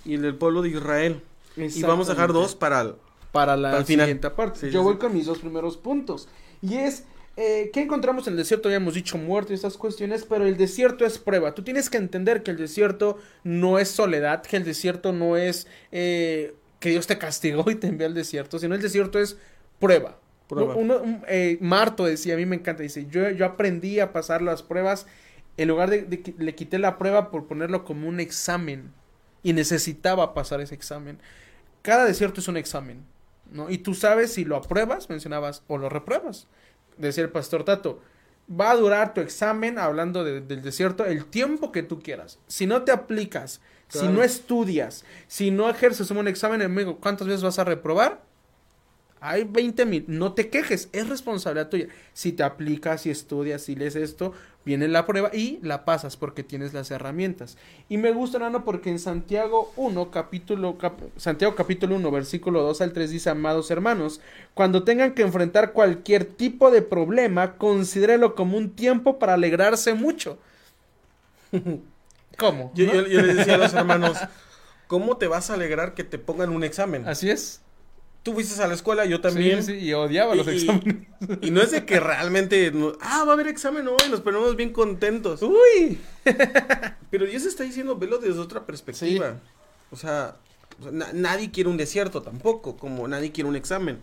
y 0.04 0.14
el 0.14 0.22
del 0.22 0.34
pueblo 0.36 0.62
de 0.62 0.70
Israel. 0.70 1.20
Y 1.56 1.82
vamos 1.82 2.08
a 2.08 2.12
dejar 2.12 2.32
dos 2.32 2.54
para 2.54 2.80
el... 2.80 2.94
para 3.30 3.56
la 3.56 3.68
Para 3.70 3.78
el 3.80 3.84
final. 3.84 4.06
siguiente 4.06 4.30
parte. 4.30 4.60
Sí, 4.60 4.66
Yo 4.70 4.80
sí, 4.80 4.84
voy 4.84 4.94
sí. 4.94 4.98
con 5.00 5.14
mis 5.14 5.26
dos 5.26 5.38
primeros 5.38 5.76
puntos. 5.76 6.28
Y 6.62 6.76
es, 6.76 7.04
eh, 7.36 7.70
¿qué 7.72 7.82
encontramos 7.82 8.26
en 8.26 8.32
el 8.34 8.38
desierto? 8.38 8.70
Ya 8.70 8.76
hemos 8.76 8.94
dicho 8.94 9.18
muerte 9.18 9.52
y 9.52 9.54
estas 9.56 9.76
cuestiones, 9.76 10.24
pero 10.24 10.46
el 10.46 10.56
desierto 10.56 11.04
es 11.04 11.18
prueba. 11.18 11.54
Tú 11.54 11.62
tienes 11.62 11.90
que 11.90 11.98
entender 11.98 12.42
que 12.42 12.50
el 12.52 12.56
desierto 12.56 13.18
no 13.44 13.78
es 13.78 13.88
soledad, 13.88 14.42
que 14.42 14.56
el 14.56 14.64
desierto 14.64 15.12
no 15.12 15.36
es 15.36 15.66
eh, 15.90 16.54
que 16.80 16.90
Dios 16.90 17.06
te 17.06 17.18
castigó 17.18 17.70
y 17.70 17.74
te 17.74 17.86
envió 17.88 18.06
al 18.06 18.14
desierto, 18.14 18.58
sino 18.58 18.74
el 18.74 18.82
desierto 18.82 19.18
es 19.18 19.36
prueba. 19.78 20.18
Prueba. 20.48 20.74
Uno- 20.74 21.00
un- 21.00 21.22
eh, 21.28 21.58
Marto 21.60 22.04
decía, 22.04 22.34
a 22.34 22.36
mí 22.36 22.44
me 22.46 22.56
encanta, 22.56 22.82
dice, 22.82 23.06
yo, 23.10 23.30
yo 23.30 23.46
aprendí 23.46 24.00
a 24.00 24.12
pasar 24.12 24.42
las 24.42 24.62
pruebas, 24.62 25.06
en 25.56 25.68
lugar 25.68 25.90
de, 25.90 26.02
de 26.02 26.20
que 26.22 26.34
le 26.38 26.54
quité 26.54 26.78
la 26.78 26.98
prueba 26.98 27.30
por 27.30 27.46
ponerlo 27.46 27.84
como 27.84 28.08
un 28.08 28.20
examen 28.20 28.90
y 29.42 29.52
necesitaba 29.52 30.34
pasar 30.34 30.60
ese 30.60 30.74
examen. 30.74 31.18
cada 31.82 32.04
desierto 32.04 32.40
es 32.40 32.46
un 32.46 32.56
examen, 32.56 33.04
¿no? 33.50 33.68
Y 33.68 33.78
tú 33.78 33.94
sabes 33.94 34.32
si 34.32 34.44
lo 34.44 34.54
apruebas, 34.56 35.10
mencionabas, 35.10 35.62
o 35.66 35.78
lo 35.78 35.88
repruebas. 35.88 36.46
Decía 36.96 37.24
el 37.24 37.30
pastor 37.30 37.64
Tato, 37.64 38.00
va 38.48 38.70
a 38.70 38.76
durar 38.76 39.14
tu 39.14 39.20
examen, 39.20 39.78
hablando 39.80 40.22
de- 40.22 40.40
del 40.42 40.62
desierto, 40.62 41.04
el 41.04 41.24
tiempo 41.24 41.72
que 41.72 41.82
tú 41.82 41.98
quieras. 42.00 42.38
Si 42.46 42.66
no 42.66 42.82
te 42.82 42.92
aplicas, 42.92 43.60
si 43.88 44.06
no 44.06 44.22
estudias, 44.22 45.04
si 45.26 45.50
no 45.50 45.68
ejerces 45.68 46.08
un 46.12 46.28
examen, 46.28 46.62
amigo, 46.62 46.98
¿cuántas 46.98 47.26
veces 47.26 47.42
vas 47.42 47.58
a 47.58 47.64
reprobar? 47.64 48.22
Hay 49.20 49.44
20 49.44 49.84
mil. 49.86 50.04
No 50.08 50.32
te 50.34 50.48
quejes, 50.48 50.88
es 50.92 51.08
responsabilidad 51.08 51.68
tuya. 51.68 51.86
Si 52.12 52.32
te 52.32 52.42
aplicas, 52.42 53.02
si 53.02 53.10
estudias, 53.10 53.62
si 53.62 53.74
lees 53.76 53.94
esto, 53.96 54.32
viene 54.64 54.88
la 54.88 55.06
prueba 55.06 55.30
y 55.32 55.58
la 55.62 55.84
pasas 55.84 56.16
porque 56.16 56.42
tienes 56.42 56.72
las 56.72 56.90
herramientas. 56.90 57.56
Y 57.88 57.98
me 57.98 58.12
gusta, 58.12 58.38
Nano, 58.38 58.64
porque 58.64 58.90
en 58.90 58.98
Santiago 58.98 59.72
1, 59.76 60.10
capítulo, 60.10 60.78
cap- 60.78 61.00
Santiago 61.16 61.54
capítulo 61.54 61.96
1, 61.96 62.10
versículo 62.10 62.62
2 62.62 62.80
al 62.80 62.92
3 62.92 63.10
dice, 63.10 63.30
amados 63.30 63.70
hermanos, 63.70 64.20
cuando 64.54 64.84
tengan 64.84 65.14
que 65.14 65.22
enfrentar 65.22 65.72
cualquier 65.72 66.24
tipo 66.24 66.70
de 66.70 66.82
problema, 66.82 67.56
considérelo 67.56 68.34
como 68.34 68.56
un 68.56 68.70
tiempo 68.70 69.18
para 69.18 69.34
alegrarse 69.34 69.94
mucho. 69.94 70.38
¿Cómo? 72.38 72.72
Yo, 72.74 72.86
¿No? 72.86 72.92
yo- 72.94 73.06
yo 73.06 73.22
les 73.22 73.36
decía 73.36 73.54
a 73.54 73.58
los 73.58 73.74
hermanos, 73.74 74.18
¿cómo 74.86 75.16
te 75.16 75.26
vas 75.28 75.50
a 75.50 75.54
alegrar 75.54 75.94
que 75.94 76.04
te 76.04 76.18
pongan 76.18 76.50
un 76.50 76.64
examen? 76.64 77.06
Así 77.06 77.30
es. 77.30 77.60
Tú 78.22 78.34
fuiste 78.34 78.62
a 78.62 78.68
la 78.68 78.74
escuela, 78.74 79.04
yo 79.04 79.20
también. 79.20 79.62
Sí, 79.64 79.72
sí, 79.80 79.86
y 79.86 79.92
odiaba 79.94 80.34
los 80.36 80.46
Y- 80.46 80.50
exámenes. 80.50 81.08
Y 81.40 81.50
no 81.50 81.60
es 81.60 81.72
de 81.72 81.84
que 81.84 81.98
realmente, 81.98 82.70
no- 82.70 82.92
ah, 83.00 83.24
va 83.24 83.30
a 83.30 83.34
haber 83.34 83.48
examen 83.48 83.86
hoy, 83.88 84.08
nos 84.10 84.20
ponemos 84.20 84.54
bien 84.54 84.72
contentos. 84.72 85.42
Uy. 85.42 85.98
Pero 87.10 87.26
Dios 87.26 87.44
está 87.46 87.64
diciendo, 87.64 87.96
velo 87.96 88.18
desde 88.18 88.38
otra 88.38 88.64
perspectiva. 88.64 89.40
O 89.90 89.96
sea, 89.96 90.36
o 90.78 90.84
sea, 90.84 90.92
na- 90.92 91.12
nadie 91.12 91.50
quiere 91.50 91.68
un 91.68 91.76
desierto 91.76 92.22
tampoco, 92.22 92.76
como 92.76 93.06
nadie 93.08 93.32
quiere 93.32 93.48
un 93.48 93.56
examen. 93.56 93.98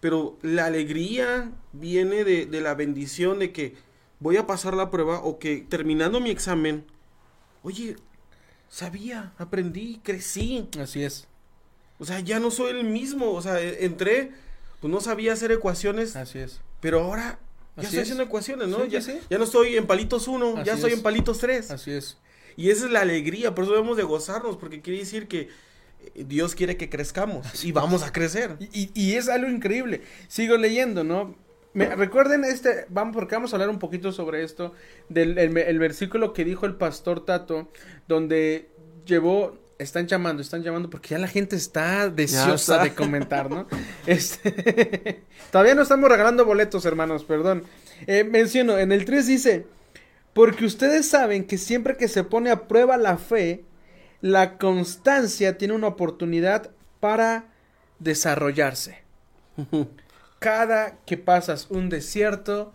Pero 0.00 0.38
la 0.42 0.66
alegría 0.66 1.50
viene 1.72 2.24
de, 2.24 2.46
de 2.46 2.60
la 2.60 2.74
bendición 2.74 3.38
de 3.40 3.52
que 3.52 3.74
voy 4.20 4.36
a 4.36 4.46
pasar 4.46 4.74
la 4.74 4.90
prueba 4.90 5.20
o 5.20 5.38
que 5.40 5.66
terminando 5.68 6.20
mi 6.20 6.30
examen, 6.30 6.84
oye, 7.62 7.96
sabía, 8.68 9.32
aprendí, 9.38 10.00
crecí. 10.02 10.68
Así 10.80 11.02
es. 11.04 11.26
O 12.02 12.04
sea, 12.04 12.18
ya 12.20 12.40
no 12.40 12.50
soy 12.50 12.70
el 12.72 12.84
mismo. 12.84 13.30
O 13.32 13.40
sea, 13.40 13.60
e- 13.60 13.84
entré, 13.84 14.30
pues 14.80 14.90
no 14.92 15.00
sabía 15.00 15.32
hacer 15.32 15.52
ecuaciones, 15.52 16.16
Así 16.16 16.38
es. 16.40 16.60
pero 16.80 17.00
ahora 17.00 17.38
ya 17.76 17.82
Así 17.82 17.86
estoy 17.86 17.98
es. 18.00 18.02
haciendo 18.02 18.24
ecuaciones, 18.24 18.68
¿no? 18.68 18.82
Sí, 18.84 18.88
ya, 18.90 19.00
sí, 19.00 19.18
ya 19.30 19.38
no 19.38 19.44
estoy 19.44 19.76
en 19.76 19.86
palitos 19.86 20.26
1, 20.26 20.56
ya 20.56 20.60
Así 20.62 20.70
estoy 20.72 20.90
es. 20.92 20.96
en 20.98 21.02
palitos 21.04 21.38
3. 21.38 21.70
Así 21.70 21.92
es. 21.92 22.18
Y 22.56 22.70
esa 22.70 22.86
es 22.86 22.90
la 22.90 23.00
alegría, 23.02 23.54
por 23.54 23.64
eso 23.64 23.72
debemos 23.72 23.96
de 23.96 24.02
gozarnos, 24.02 24.56
porque 24.56 24.80
quiere 24.82 24.98
decir 24.98 25.28
que 25.28 25.48
eh, 26.14 26.24
Dios 26.26 26.54
quiere 26.56 26.76
que 26.76 26.90
crezcamos 26.90 27.64
y 27.64 27.70
vamos 27.72 28.02
a 28.02 28.12
crecer. 28.12 28.56
Y, 28.58 28.64
y- 28.82 28.90
y 28.94 29.14
es 29.14 29.28
algo 29.28 29.48
increíble. 29.48 30.02
Sigo 30.28 30.56
leyendo, 30.56 31.04
¿no? 31.04 31.34
Me- 31.72 31.94
recuerden 31.94 32.44
este, 32.44 32.84
vamos, 32.90 33.14
porque 33.14 33.36
vamos 33.36 33.52
a 33.52 33.56
hablar 33.56 33.70
un 33.70 33.78
poquito 33.78 34.10
sobre 34.12 34.42
esto, 34.42 34.74
del 35.08 35.38
el, 35.38 35.56
el 35.56 35.78
versículo 35.78 36.32
que 36.34 36.44
dijo 36.44 36.66
el 36.66 36.74
pastor 36.74 37.24
Tato, 37.24 37.70
donde 38.08 38.68
llevó, 39.06 39.56
están 39.82 40.06
llamando, 40.06 40.42
están 40.42 40.62
llamando, 40.62 40.88
porque 40.90 41.10
ya 41.10 41.18
la 41.18 41.28
gente 41.28 41.56
está 41.56 42.08
deseosa 42.08 42.82
de 42.82 42.94
comentar, 42.94 43.50
¿no? 43.50 43.66
Este, 44.06 45.22
todavía 45.50 45.74
no 45.74 45.82
estamos 45.82 46.08
regalando 46.10 46.44
boletos, 46.44 46.84
hermanos, 46.84 47.24
perdón. 47.24 47.64
Eh, 48.06 48.24
menciono, 48.24 48.78
en 48.78 48.92
el 48.92 49.04
3 49.04 49.26
dice, 49.26 49.66
porque 50.32 50.64
ustedes 50.64 51.08
saben 51.08 51.44
que 51.44 51.58
siempre 51.58 51.96
que 51.96 52.08
se 52.08 52.24
pone 52.24 52.50
a 52.50 52.66
prueba 52.68 52.96
la 52.96 53.16
fe, 53.18 53.64
la 54.20 54.56
constancia 54.58 55.58
tiene 55.58 55.74
una 55.74 55.88
oportunidad 55.88 56.70
para 57.00 57.46
desarrollarse. 57.98 59.02
Cada 60.38 60.96
que 61.04 61.16
pasas 61.16 61.66
un 61.70 61.88
desierto, 61.88 62.72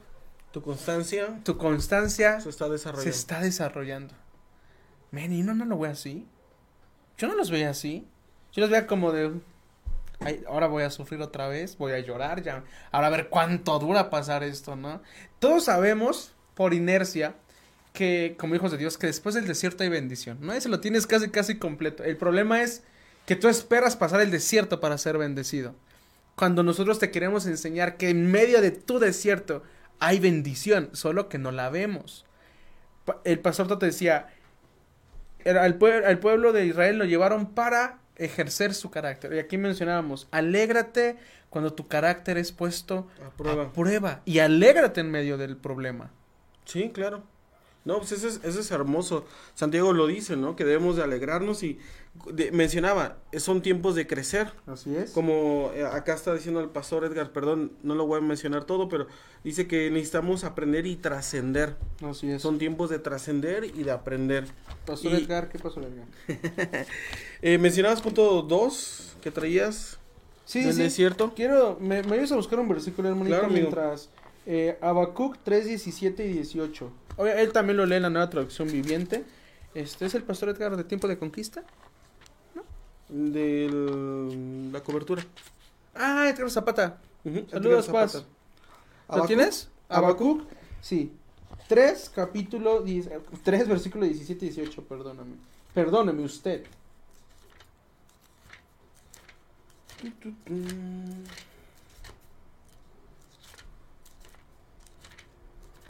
Tu 0.52 0.62
constancia 0.62 1.40
tu 1.44 1.58
constancia 1.58 2.40
se 2.40 2.50
está 2.50 2.66
se 2.66 2.72
desarrollando. 2.72 3.10
está 3.10 3.40
desarrollando. 3.42 4.16
Men, 5.12 5.34
y 5.34 5.42
no, 5.42 5.54
no 5.54 5.66
lo 5.66 5.78
veo 5.80 5.92
así. 5.92 6.26
Yo 7.18 7.28
no 7.28 7.36
los 7.36 7.50
veía 7.52 7.70
así. 7.70 8.06
Yo 8.54 8.62
los 8.62 8.70
veía 8.70 8.88
como 8.88 9.12
de. 9.12 9.32
"Ay, 10.20 10.44
ahora 10.48 10.68
voy 10.68 10.84
a 10.84 10.90
sufrir 10.90 11.22
otra 11.22 11.48
vez, 11.48 11.78
voy 11.78 11.94
a 11.94 12.00
llorar 12.00 12.42
ya. 12.42 12.64
Ahora 12.92 13.08
a 13.08 13.12
ver 13.12 13.30
cuánto 13.30 13.78
dura 13.80 14.10
pasar 14.10 14.44
esto, 14.44 14.76
¿no? 14.76 15.02
Todos 15.40 15.66
sabemos, 15.66 16.34
por 16.56 16.74
inercia, 16.74 17.36
que 17.94 18.36
como 18.40 18.56
hijos 18.56 18.72
de 18.72 18.78
Dios, 18.78 18.98
que 18.98 19.08
después 19.08 19.36
del 19.36 19.48
desierto 19.48 19.84
hay 19.84 19.90
bendición, 19.90 20.38
¿no? 20.42 20.54
Ese 20.54 20.70
lo 20.70 20.80
tienes 20.80 21.08
casi, 21.08 21.30
casi 21.30 21.58
completo. 21.58 22.04
El 22.04 22.18
problema 22.18 22.62
es 22.62 22.84
que 23.26 23.36
tú 23.36 23.48
esperas 23.48 23.96
pasar 23.96 24.22
el 24.22 24.32
desierto 24.32 24.80
para 24.80 24.98
ser 24.98 25.18
bendecido. 25.18 25.76
Cuando 26.36 26.62
nosotros 26.62 27.00
te 27.00 27.10
queremos 27.12 27.48
enseñar 27.48 27.98
que 27.98 28.10
en 28.10 28.32
medio 28.32 28.62
de 28.62 28.72
tu 28.72 29.00
desierto 29.00 29.64
hay 30.00 30.20
bendición, 30.20 30.90
solo 30.94 31.28
que 31.30 31.40
no 31.40 31.52
la 31.52 31.70
vemos. 31.70 32.26
El 33.24 33.40
pastor 33.40 33.80
te 33.80 33.88
decía, 33.88 34.28
al, 35.50 35.80
pue- 35.80 36.04
al 36.06 36.20
pueblo 36.20 36.54
de 36.54 36.66
Israel 36.66 36.98
lo 36.98 37.06
llevaron 37.06 37.54
para 37.54 38.00
ejercer 38.16 38.74
su 38.74 38.90
carácter. 38.90 39.34
Y 39.34 39.40
aquí 39.40 39.58
mencionábamos, 39.58 40.28
alégrate 40.32 41.18
cuando 41.50 41.74
tu 41.74 41.88
carácter 41.88 42.38
es 42.38 42.52
puesto 42.52 43.08
A 43.26 43.30
prueba. 43.30 43.64
a 43.64 43.72
prueba. 43.74 44.22
Y 44.26 44.40
alégrate 44.40 45.02
en 45.02 45.12
medio 45.12 45.38
del 45.38 45.56
problema. 45.58 46.12
Sí, 46.66 46.90
claro. 46.94 47.24
No, 47.88 47.98
pues 47.98 48.12
eso 48.12 48.28
es, 48.28 48.40
eso 48.44 48.60
es 48.60 48.70
hermoso. 48.70 49.26
Santiago 49.56 49.94
lo 49.94 50.06
dice, 50.08 50.36
¿no? 50.36 50.56
Que 50.56 50.66
debemos 50.66 50.98
de 50.98 51.04
alegrarnos 51.04 51.64
y 51.64 51.80
de- 52.34 52.52
mencionaba, 52.52 53.18
son 53.38 53.62
tiempos 53.62 53.96
de 53.96 54.06
crecer. 54.06 54.52
Así 54.68 54.96
es. 54.96 55.12
Como 55.12 55.72
eh, 55.74 55.86
acá 55.86 56.14
está 56.14 56.34
diciendo 56.36 56.60
el 56.60 56.70
pastor 56.70 57.06
Edgar, 57.06 57.32
perdón, 57.32 57.72
no 57.84 57.96
lo 57.96 58.06
voy 58.06 58.18
a 58.20 58.22
mencionar 58.22 58.66
todo, 58.66 58.90
pero 58.90 59.08
dice 59.44 59.68
que 59.68 59.90
necesitamos 59.90 60.44
aprender 60.44 60.86
y 60.86 60.98
trascender. 60.98 61.78
Así 62.08 62.30
es. 62.30 62.42
Son 62.42 62.58
tiempos 62.60 62.90
de 62.90 63.00
trascender 63.00 63.64
y 63.66 63.84
de 63.84 63.92
aprender. 63.92 64.46
Pastor 64.86 65.14
y- 65.14 65.16
Edgar, 65.24 65.50
¿qué 65.50 65.58
pasó, 65.58 65.80
Edgar? 65.82 66.06
Eh, 67.42 67.58
mencionabas 67.58 68.02
punto 68.02 68.42
2 68.42 69.16
que 69.22 69.32
traías 69.32 69.98
Sí, 70.46 70.64
del 70.64 70.74
sí. 70.74 70.82
desierto. 70.84 71.34
Quiero, 71.36 71.78
me, 71.80 72.02
me 72.04 72.14
ayudas 72.16 72.32
a 72.32 72.36
buscar 72.36 72.60
un 72.60 72.68
versículo, 72.68 73.10
hermanito, 73.10 73.38
Claro, 73.38 73.54
mientras 73.54 74.10
eh, 74.46 74.78
Habacuc 74.82 75.38
3, 75.44 75.66
17 75.68 76.26
y 76.26 76.34
18. 76.34 76.90
Él 77.18 77.52
también 77.52 77.78
lo 77.78 77.86
lee 77.86 77.96
en 77.96 78.04
la 78.04 78.10
nueva 78.10 78.30
traducción 78.30 78.68
viviente. 78.68 79.26
Este 79.74 80.06
es 80.06 80.16
el 80.16 80.24
pastor 80.24 80.50
Edgar 80.50 80.76
de 80.78 80.84
Tiempo 80.84 81.08
de 81.08 81.18
Conquista. 81.18 81.64
De 83.10 83.70
la 84.72 84.82
cobertura. 84.82 85.26
Ah, 85.96 86.30
Edgar 86.30 86.50
Zapata. 86.50 87.00
Saludos, 87.50 87.88
Paz. 87.88 88.26
¿Lo 89.10 89.26
tienes? 89.26 89.70
Habacuc. 89.90 90.44
Sí. 90.82 91.12
3, 91.68 92.12
capítulo 92.16 92.82
10, 92.82 93.10
3, 93.44 93.68
versículo 93.68 94.06
17 94.06 94.46
y 94.46 94.50
18, 94.50 94.84
perdóname. 94.84 95.36
Perdóneme 95.74 96.24
usted. 96.24 96.66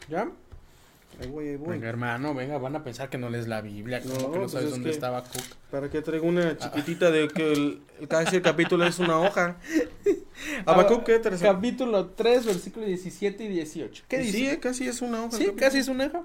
¿Ya? 0.10 0.32
Ahí 1.20 1.28
voy, 1.28 1.48
ahí 1.50 1.56
voy. 1.56 1.70
Venga, 1.70 1.90
hermano, 1.90 2.34
venga, 2.36 2.58
van 2.58 2.76
a 2.76 2.84
pensar 2.84 3.10
que 3.10 3.18
no 3.18 3.30
lees 3.30 3.48
la 3.48 3.62
Biblia, 3.62 4.02
como 4.02 4.14
No, 4.14 4.20
que 4.20 4.26
no 4.28 4.32
pues 4.42 4.52
sabes 4.52 4.66
es 4.68 4.72
dónde 4.72 4.90
que- 4.90 4.94
estaba 4.96 5.24
Cook. 5.24 5.42
Para 5.72 5.90
que 5.90 6.02
traiga 6.02 6.26
una 6.26 6.58
chiquitita 6.58 7.10
de 7.12 7.28
que 7.28 7.54
el, 7.54 7.82
casi 8.08 8.36
el 8.38 8.42
capítulo 8.42 8.86
es 8.86 9.00
una 9.00 9.20
hoja. 9.20 9.58
Habacuc, 10.66 11.04
¿qué? 11.04 11.20
Tercero. 11.20 11.54
Capítulo 11.54 12.08
3, 12.08 12.46
versículo 12.46 12.86
17 12.86 13.44
y 13.44 13.48
18. 13.48 14.04
¿Qué 14.08 14.20
dice? 14.20 14.52
Sí, 14.52 14.58
casi 14.58 14.88
es 14.88 15.02
una 15.02 15.24
hoja. 15.26 15.38
Sí, 15.38 15.52
casi 15.58 15.80
es 15.80 15.88
una 15.88 16.06
hoja. 16.06 16.24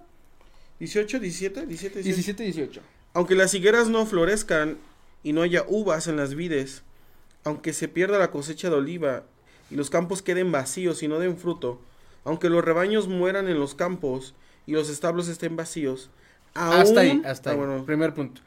18, 0.79 1.19
17, 1.21 1.67
17, 1.67 2.03
18. 2.03 2.15
17 2.15 2.43
y 2.43 2.47
18. 2.53 2.81
Aunque 3.15 3.35
las 3.35 3.55
higueras 3.55 3.89
no 3.89 4.05
florezcan 4.07 4.79
y 5.23 5.33
no 5.33 5.43
haya 5.43 5.65
uvas 5.69 6.07
en 6.09 6.17
las 6.17 6.35
vides, 6.35 6.83
aunque 7.45 7.73
se 7.73 7.89
pierda 7.89 8.19
la 8.19 8.31
cosecha 8.31 8.69
de 8.71 8.77
oliva 8.77 9.25
y 9.71 9.77
los 9.77 9.91
campos 9.91 10.23
queden 10.23 10.53
vacíos 10.53 11.03
y 11.03 11.09
no 11.09 11.19
den 11.19 11.37
fruto, 11.37 11.81
aunque 12.25 12.49
los 12.51 12.65
rebaños 12.65 13.09
mueran 13.09 13.49
en 13.49 13.59
los 13.59 13.75
campos 13.75 14.35
y 14.67 14.73
los 14.73 14.89
establos 14.89 15.29
estén 15.29 15.57
vacíos, 15.57 16.11
aún... 16.55 16.75
Hasta 16.81 17.01
ahí, 17.01 17.23
hasta 17.25 17.51
Ah, 17.51 17.53
ahí. 17.55 17.59
bueno, 17.59 17.85
Primer 17.85 18.15
punto. 18.15 18.41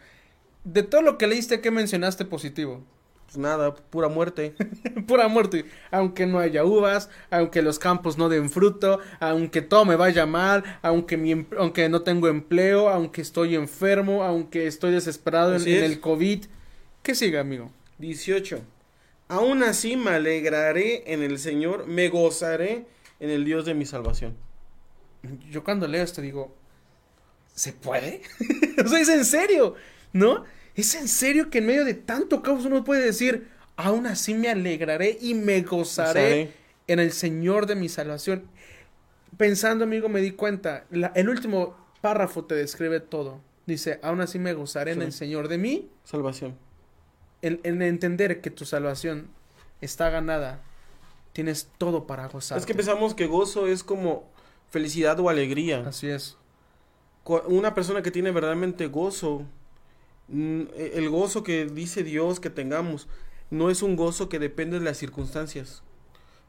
De 0.63 0.83
todo 0.83 1.01
lo 1.01 1.17
que 1.17 1.27
leíste, 1.27 1.61
¿qué 1.61 1.71
mencionaste 1.71 2.25
positivo? 2.25 2.83
pues 3.25 3.37
nada, 3.39 3.73
pura 3.73 4.07
muerte. 4.07 4.53
Pura 5.07 5.27
muerte. 5.27 5.65
Aunque 5.89 6.27
no 6.27 6.37
haya 6.37 6.63
uvas, 6.63 7.09
aunque 7.31 7.63
los 7.63 7.79
campos 7.79 8.19
no 8.19 8.29
den 8.29 8.51
fruto, 8.51 8.99
aunque 9.19 9.63
todo 9.63 9.83
me 9.83 9.95
vaya 9.95 10.27
mal, 10.27 10.63
aunque, 10.83 11.17
mi, 11.17 11.31
em- 11.31 11.47
aunque 11.57 11.89
no 11.89 12.03
tengo 12.03 12.27
empleo, 12.27 12.87
aunque 12.87 13.21
estoy 13.21 13.55
enfermo, 13.55 14.23
aunque 14.23 14.67
estoy 14.67 14.91
desesperado 14.91 15.55
en, 15.55 15.67
en 15.67 15.83
el 15.83 15.99
COVID. 15.99 16.45
¿Qué 17.01 17.15
sigue, 17.15 17.39
amigo? 17.39 17.71
18. 17.97 18.59
Aún 19.27 19.63
así 19.63 19.97
me 19.97 20.11
alegraré 20.11 21.11
en 21.11 21.23
el 21.23 21.39
Señor, 21.39 21.87
me 21.87 22.09
gozaré 22.09 22.85
en 23.19 23.31
el 23.31 23.43
Dios 23.43 23.65
de 23.65 23.73
mi 23.73 23.87
salvación. 23.87 24.35
Yo 25.49 25.63
cuando 25.63 25.87
leo 25.87 26.03
esto 26.03 26.21
digo, 26.21 26.55
¿se 27.53 27.73
puede? 27.73 28.21
o 28.83 28.87
sea, 28.87 28.99
es 28.99 29.09
en 29.09 29.25
serio, 29.25 29.75
¿no? 30.13 30.43
Es 30.75 30.95
en 30.95 31.07
serio 31.07 31.49
que 31.49 31.59
en 31.59 31.67
medio 31.67 31.85
de 31.85 31.93
tanto 31.93 32.41
caos 32.41 32.65
uno 32.65 32.83
puede 32.83 33.03
decir, 33.05 33.47
aún 33.77 34.07
así 34.07 34.33
me 34.33 34.49
alegraré 34.49 35.17
y 35.21 35.33
me 35.33 35.61
gozaré 35.61 36.53
en 36.87 36.99
el 36.99 37.11
Señor 37.11 37.65
de 37.65 37.75
mi 37.75 37.87
salvación. 37.89 38.43
Pensando, 39.37 39.83
amigo, 39.85 40.07
me 40.09 40.21
di 40.21 40.31
cuenta, 40.31 40.85
la- 40.91 41.11
el 41.15 41.29
último 41.29 41.75
párrafo 42.01 42.45
te 42.45 42.55
describe 42.55 42.99
todo. 42.99 43.41
Dice, 43.65 43.99
aún 44.03 44.21
así 44.21 44.37
me 44.39 44.53
gozaré 44.53 44.91
en 44.91 45.01
el 45.01 45.11
Señor 45.11 45.47
de 45.47 45.57
mí, 45.57 45.89
Salvación. 46.03 46.55
en, 47.41 47.59
en 47.63 47.81
entender 47.81 48.39
que 48.41 48.51
tu 48.51 48.63
salvación 48.65 49.27
está 49.81 50.09
ganada. 50.09 50.61
Tienes 51.33 51.67
todo 51.77 52.05
para 52.07 52.27
gozar. 52.27 52.57
Es 52.57 52.65
que 52.65 52.75
pensamos 52.75 53.13
que 53.15 53.25
gozo 53.25 53.67
es 53.67 53.83
como 53.83 54.29
felicidad 54.79 55.17
o 55.21 55.29
alegría. 55.29 55.85
Así 55.87 56.07
es. 56.09 56.35
Una 57.47 57.73
persona 57.73 58.01
que 58.01 58.11
tiene 58.11 58.31
verdaderamente 58.31 58.87
gozo, 58.87 59.43
e- 60.29 60.91
el 60.95 61.09
gozo 61.09 61.43
que 61.43 61.65
dice 61.65 62.03
Dios 62.03 62.41
que 62.41 62.49
tengamos, 62.49 63.07
no 63.49 63.69
es 63.69 63.81
un 63.81 63.95
gozo 63.95 64.27
que 64.27 64.37
depende 64.37 64.77
de 64.79 64.83
las 64.83 64.97
circunstancias. 64.97 65.81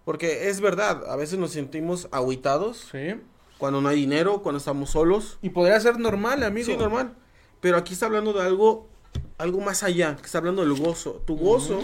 Porque 0.04 0.48
es 0.48 0.60
verdad, 0.60 1.08
a 1.08 1.14
veces 1.14 1.38
nos 1.38 1.52
sentimos 1.52 2.08
aguitados 2.10 2.88
Sí. 2.90 3.14
cuando 3.58 3.80
no 3.80 3.88
hay 3.88 3.96
dinero, 4.00 4.42
cuando 4.42 4.58
estamos 4.58 4.90
solos. 4.90 5.38
Y 5.40 5.50
podría 5.50 5.78
ser 5.78 6.00
normal, 6.00 6.42
amigo. 6.42 6.66
Sí, 6.66 6.76
normal. 6.76 7.14
Pero 7.60 7.76
aquí 7.76 7.92
está 7.92 8.06
hablando 8.06 8.32
de 8.32 8.42
algo, 8.42 8.88
algo 9.38 9.60
más 9.60 9.84
allá, 9.84 10.16
que 10.16 10.26
está 10.26 10.38
hablando 10.38 10.62
del 10.62 10.74
gozo. 10.74 11.22
Tu 11.26 11.36
gozo 11.36 11.78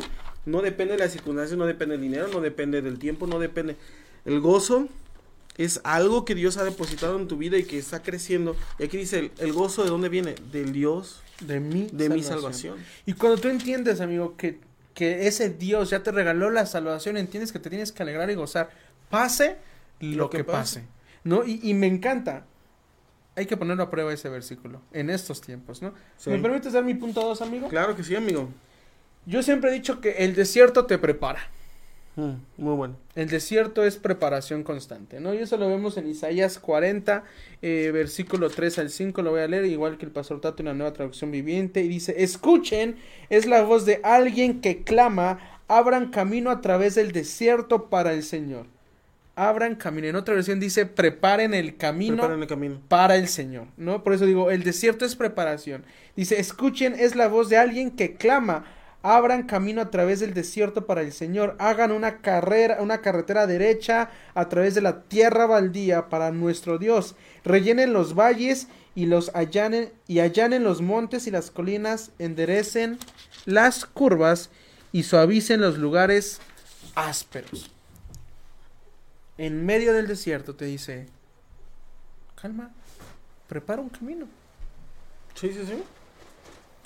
no 0.45 0.61
depende 0.61 0.95
de 0.95 0.99
las 0.99 1.13
circunstancias, 1.13 1.57
no 1.57 1.67
depende 1.67 1.93
del 1.97 2.03
dinero, 2.03 2.27
no 2.33 2.41
depende 2.41 2.83
del 2.83 2.99
tiempo, 2.99 3.29
no 3.29 3.39
depende. 3.39 3.77
El 4.25 4.41
gozo 4.41 4.89
es 5.59 5.81
algo 5.85 6.25
que 6.25 6.35
Dios 6.35 6.57
ha 6.57 6.65
depositado 6.65 7.19
en 7.19 7.29
tu 7.29 7.37
vida 7.37 7.57
y 7.59 7.65
que 7.65 7.79
está 7.79 8.03
creciendo. 8.03 8.57
Y 8.79 8.85
aquí 8.85 8.97
dice, 8.97 9.19
el, 9.19 9.33
el 9.39 9.53
gozo 9.53 9.83
de 9.85 9.91
dónde 9.91 10.09
viene? 10.09 10.35
Del 10.51 10.73
Dios, 10.73 11.23
De 11.41 11.61
mi 11.61 11.89
de 11.93 12.09
mi 12.09 12.23
salvación. 12.23 12.79
Y 13.07 13.13
cuando 13.15 13.41
tú 13.41 13.49
entiendes, 13.49 14.01
amigo, 14.01 14.37
que, 14.37 14.61
que 14.95 15.27
ese 15.27 15.51
Dios 15.51 15.91
ya 15.91 16.03
te 16.03 16.11
regaló 16.13 16.51
la 16.51 16.67
salvación, 16.67 17.17
entiendes 17.17 17.53
que 17.53 17.59
te 17.59 17.69
tienes 17.71 17.93
que 17.93 18.03
alegrar 18.03 18.31
y 18.31 18.35
gozar. 18.35 18.71
Pase 19.11 19.57
lo, 20.01 20.17
Lo 20.17 20.31
que, 20.31 20.39
que 20.39 20.45
pase. 20.45 20.81
pase. 20.81 20.89
¿No? 21.25 21.45
Y, 21.45 21.61
y 21.63 21.75
me 21.75 21.87
encanta. 21.87 22.47
Hay 23.35 23.47
que 23.47 23.57
ponerlo 23.57 23.85
a 23.85 23.91
prueba 23.91 24.13
ese 24.13 24.29
versículo 24.29 24.83
en 24.93 25.09
estos 25.09 25.41
tiempos, 25.41 25.81
¿no? 25.81 25.95
Sí. 26.19 26.29
¿Me 26.29 26.39
permites 26.39 26.73
dar 26.75 26.85
mi 26.85 26.95
punto 26.95 27.23
2, 27.23 27.41
amigo? 27.43 27.69
Claro 27.69 27.97
que 27.97 28.05
sí, 28.05 28.15
amigo. 28.15 28.49
Yo 29.25 29.43
siempre 29.43 29.71
he 29.71 29.73
dicho 29.73 30.01
que 30.01 30.11
el 30.25 30.35
desierto 30.35 30.85
te 30.87 30.99
prepara. 30.99 31.41
Mm, 32.15 32.33
muy 32.59 32.75
bueno. 32.75 32.97
El 33.15 33.29
desierto 33.29 33.85
es 33.85 33.97
preparación 33.97 34.65
constante, 34.65 35.19
¿no? 35.19 35.33
Y 35.33 35.39
eso 35.39 35.57
lo 35.57 35.69
vemos 35.69 35.97
en 35.97 36.09
Isaías 36.09 36.59
40, 36.59 37.25
eh, 37.63 37.91
versículo 37.93 38.51
3 38.51 38.79
al 38.81 38.91
5, 38.91 39.23
lo 39.23 39.31
voy 39.31 39.41
a 39.41 39.49
leer, 39.49 39.65
igual 39.65 39.97
que 39.97 40.05
el 40.05 40.13
pastor 40.13 40.41
Tato 40.41 40.63
en 40.63 40.67
la 40.67 40.75
nueva 40.75 40.93
traducción 40.93 41.31
viviente, 41.31 41.81
y 41.83 41.89
dice, 41.89 42.23
escuchen, 42.23 42.97
es 43.31 43.47
la 43.47 43.63
voz 43.63 43.87
de 43.87 44.01
alguien 44.05 44.61
que 44.61 44.83
clama, 44.83 45.39
abran 45.69 46.11
camino 46.11 46.51
a 46.51 46.61
través 46.61 46.97
del 46.97 47.13
desierto 47.13 47.89
para 47.89 48.13
el 48.13 48.23
Señor. 48.23 48.67
Abran 49.35 49.77
camino. 49.77 50.09
En 50.09 50.17
otra 50.17 50.35
versión 50.35 50.61
dice, 50.61 50.85
preparen 50.85 51.55
el 51.55 51.79
camino 51.79 52.17
Preparen 52.17 52.43
el 52.43 52.47
camino. 52.47 52.81
para 52.89 53.17
el 53.17 53.29
Señor, 53.29 53.69
¿no? 53.79 54.05
Por 54.05 54.13
eso 54.13 54.27
digo, 54.27 54.51
el 54.51 54.63
desierto 54.63 55.07
es 55.07 55.17
preparación. 55.17 55.85
Dice, 56.15 56.39
escuchen, 56.39 56.95
es 56.99 57.17
la 57.17 57.29
voz 57.29 57.49
de 57.49 57.57
alguien 57.57 57.93
que 57.93 58.17
clama, 58.17 58.67
abran 59.03 59.45
camino 59.45 59.83
a 59.83 59.91
través 59.91 60.21
del 60.21 60.33
desierto 60.33 60.87
para 60.87 61.03
el 61.03 61.13
Señor, 61.13 61.57
hagan 61.59 61.93
una 61.93 62.19
carrera, 62.19 62.79
una 62.81 63.01
carretera 63.01 63.47
derecha 63.47 64.11
a 64.35 64.49
través 64.49 64.75
de 64.75 64.81
la 64.81 65.03
tierra 65.03 65.47
baldía 65.47 66.09
para 66.09 66.31
nuestro 66.31 66.79
Dios, 66.79 67.17
rellenen 67.45 67.93
los 67.93 68.15
valles 68.15 68.69
y 68.95 69.07
los 69.07 69.35
allanen 69.35 69.93
y 70.07 70.21
allanen 70.21 70.65
los 70.65 70.81
montes 70.81 71.27
y 71.27 71.31
las 71.31 71.51
colinas, 71.51 72.13
enderecen 72.19 72.99
las 73.45 73.85
curvas 73.85 74.51
y 74.93 75.03
suavicen 75.03 75.61
los 75.61 75.79
lugares 75.79 76.41
ásperos. 76.95 77.71
En 79.39 79.65
medio 79.67 79.93
del 79.93 80.07
desierto 80.07 80.55
te 80.55 80.67
dice, 80.67 81.09
calma, 82.41 82.71
prepara 83.49 83.81
un 83.81 83.89
camino. 83.89 84.27
Sí, 85.35 85.51
sí, 85.53 85.65
sí. 85.67 85.83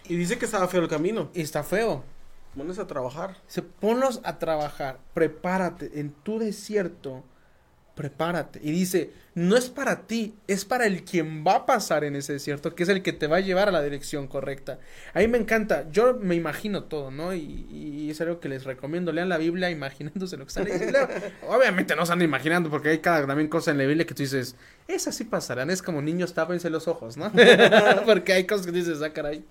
Y 0.08 0.16
dice 0.16 0.38
que 0.38 0.44
estaba 0.44 0.68
feo 0.68 0.82
el 0.82 0.88
camino. 0.88 1.30
Y 1.34 1.40
está 1.40 1.62
feo. 1.62 2.04
Pones 2.56 2.78
a 2.78 2.86
trabajar. 2.86 3.36
Se 3.46 3.60
ponlos 3.62 4.20
a 4.24 4.38
trabajar, 4.38 4.98
prepárate 5.12 6.00
en 6.00 6.10
tu 6.10 6.38
desierto, 6.38 7.22
prepárate. 7.94 8.60
Y 8.62 8.70
dice, 8.70 9.10
no 9.34 9.56
es 9.56 9.68
para 9.68 10.06
ti, 10.06 10.34
es 10.46 10.64
para 10.64 10.86
el 10.86 11.04
quien 11.04 11.44
va 11.46 11.56
a 11.56 11.66
pasar 11.66 12.02
en 12.04 12.16
ese 12.16 12.32
desierto, 12.32 12.74
que 12.74 12.84
es 12.84 12.88
el 12.88 13.02
que 13.02 13.12
te 13.12 13.26
va 13.26 13.36
a 13.36 13.40
llevar 13.40 13.68
a 13.68 13.72
la 13.72 13.82
dirección 13.82 14.26
correcta. 14.26 14.78
A 15.12 15.18
mí 15.18 15.28
me 15.28 15.36
encanta, 15.36 15.90
yo 15.90 16.14
me 16.14 16.34
imagino 16.34 16.84
todo, 16.84 17.10
¿no? 17.10 17.34
Y, 17.34 17.66
y 17.70 18.10
es 18.10 18.18
algo 18.22 18.40
que 18.40 18.48
les 18.48 18.64
recomiendo, 18.64 19.12
lean 19.12 19.28
la 19.28 19.36
Biblia 19.36 19.70
imaginándose 19.70 20.38
lo 20.38 20.44
que 20.46 20.48
están 20.48 20.64
leyendo. 20.64 20.98
Obviamente 21.48 21.94
no 21.94 22.06
se 22.06 22.12
andan 22.12 22.26
imaginando, 22.26 22.70
porque 22.70 22.88
hay 22.88 22.98
cada 23.00 23.26
también 23.26 23.48
cosa 23.48 23.70
en 23.70 23.76
la 23.76 23.84
Biblia 23.84 24.06
que 24.06 24.14
tú 24.14 24.22
dices, 24.22 24.56
esas 24.88 25.14
sí 25.14 25.24
pasarán, 25.24 25.68
es 25.68 25.82
como 25.82 26.00
niños 26.00 26.32
tápense 26.32 26.70
los 26.70 26.88
ojos, 26.88 27.18
¿no? 27.18 27.30
porque 28.06 28.32
hay 28.32 28.46
cosas 28.46 28.64
que 28.64 28.72
dices, 28.72 29.02
ah, 29.02 29.12
caray, 29.12 29.44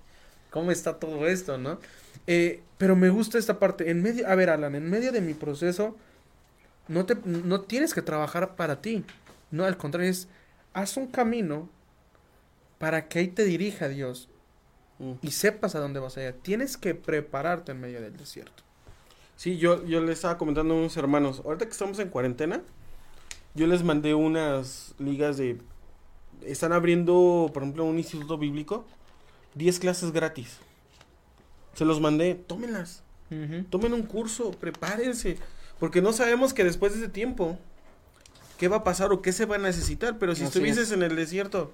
¿cómo 0.50 0.70
está 0.70 0.98
todo 0.98 1.26
esto, 1.26 1.58
no? 1.58 1.78
Eh, 2.26 2.62
pero 2.78 2.96
me 2.96 3.08
gusta 3.10 3.38
esta 3.38 3.58
parte. 3.58 3.90
En 3.90 4.02
medio, 4.02 4.28
a 4.28 4.34
ver, 4.34 4.50
Alan, 4.50 4.74
en 4.74 4.88
medio 4.90 5.12
de 5.12 5.20
mi 5.20 5.34
proceso, 5.34 5.96
no 6.88 7.06
te, 7.06 7.16
no 7.24 7.62
tienes 7.62 7.94
que 7.94 8.02
trabajar 8.02 8.56
para 8.56 8.80
ti. 8.80 9.04
No, 9.50 9.64
al 9.64 9.76
contrario, 9.76 10.10
es 10.10 10.28
haz 10.72 10.96
un 10.96 11.06
camino 11.06 11.68
para 12.78 13.08
que 13.08 13.20
ahí 13.20 13.28
te 13.28 13.44
dirija 13.44 13.88
Dios 13.88 14.28
Mm. 14.98 15.12
y 15.22 15.30
sepas 15.30 15.74
a 15.74 15.80
dónde 15.80 16.00
vas 16.00 16.16
a 16.16 16.24
ir. 16.24 16.32
Tienes 16.42 16.76
que 16.76 16.94
prepararte 16.94 17.72
en 17.72 17.80
medio 17.80 18.00
del 18.00 18.16
desierto. 18.16 18.62
Sí, 19.36 19.58
yo, 19.58 19.84
yo 19.84 20.00
le 20.00 20.12
estaba 20.12 20.38
comentando 20.38 20.74
a 20.74 20.78
unos 20.78 20.96
hermanos, 20.96 21.42
ahorita 21.44 21.66
que 21.66 21.72
estamos 21.72 21.98
en 21.98 22.08
cuarentena, 22.08 22.62
yo 23.54 23.66
les 23.66 23.82
mandé 23.82 24.14
unas 24.14 24.94
ligas 24.98 25.36
de... 25.36 25.58
Están 26.42 26.72
abriendo, 26.72 27.50
por 27.52 27.62
ejemplo, 27.62 27.84
un 27.84 27.98
instituto 27.98 28.38
bíblico, 28.38 28.86
10 29.56 29.78
clases 29.80 30.12
gratis. 30.12 30.58
Se 31.74 31.84
los 31.84 32.00
mandé, 32.00 32.34
tómenlas, 32.34 33.02
tomen 33.70 33.92
un 33.92 34.02
curso, 34.02 34.52
prepárense, 34.52 35.36
porque 35.80 36.00
no 36.00 36.12
sabemos 36.12 36.54
que 36.54 36.64
después 36.64 36.92
de 36.92 37.00
ese 37.00 37.08
tiempo, 37.08 37.58
qué 38.56 38.68
va 38.68 38.76
a 38.76 38.84
pasar 38.84 39.12
o 39.12 39.20
qué 39.20 39.32
se 39.32 39.44
va 39.44 39.56
a 39.56 39.58
necesitar, 39.58 40.18
pero 40.18 40.34
si 40.34 40.42
Así 40.42 40.48
estuvieses 40.48 40.88
es. 40.88 40.92
en 40.92 41.02
el 41.02 41.16
desierto 41.16 41.72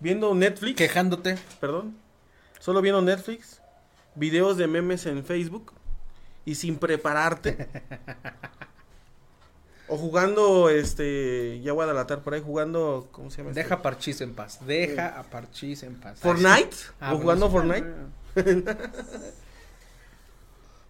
viendo 0.00 0.34
Netflix, 0.34 0.76
Quejándote. 0.76 1.38
perdón, 1.60 1.96
solo 2.60 2.82
viendo 2.82 3.00
Netflix, 3.02 3.60
videos 4.14 4.56
de 4.56 4.66
memes 4.66 5.06
en 5.06 5.24
Facebook 5.24 5.72
y 6.44 6.56
sin 6.56 6.76
prepararte. 6.76 7.68
o 9.88 9.96
jugando, 9.98 10.68
este, 10.70 11.60
ya 11.62 11.72
voy 11.72 11.84
a 11.84 11.88
delatar 11.88 12.22
por 12.22 12.34
ahí, 12.34 12.40
jugando, 12.44 13.08
¿cómo 13.12 13.30
se 13.30 13.38
llama? 13.38 13.50
este? 13.50 13.62
Deja 13.62 13.74
a 13.76 13.82
Parchís 13.82 14.20
en 14.20 14.34
paz. 14.34 14.58
Deja 14.66 15.18
a 15.18 15.22
Parchís 15.24 15.82
en 15.82 15.94
paz. 16.00 16.18
Fortnite, 16.20 16.76
Ah, 17.00 17.12
o 17.14 17.18
bueno, 17.18 17.22
jugando 17.22 17.46
sí. 17.46 17.52
Fortnite. 17.52 18.74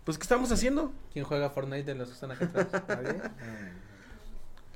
Pues, 0.04 0.18
¿qué 0.18 0.22
estamos 0.24 0.52
haciendo? 0.52 0.92
¿Quién 1.14 1.24
juega 1.24 1.48
Fortnite 1.48 1.84
de 1.84 1.94
los 1.94 2.08
que 2.08 2.14
están 2.14 2.30
acá 2.32 2.44
atrás? 2.44 2.82
¿Nadie? 2.88 3.22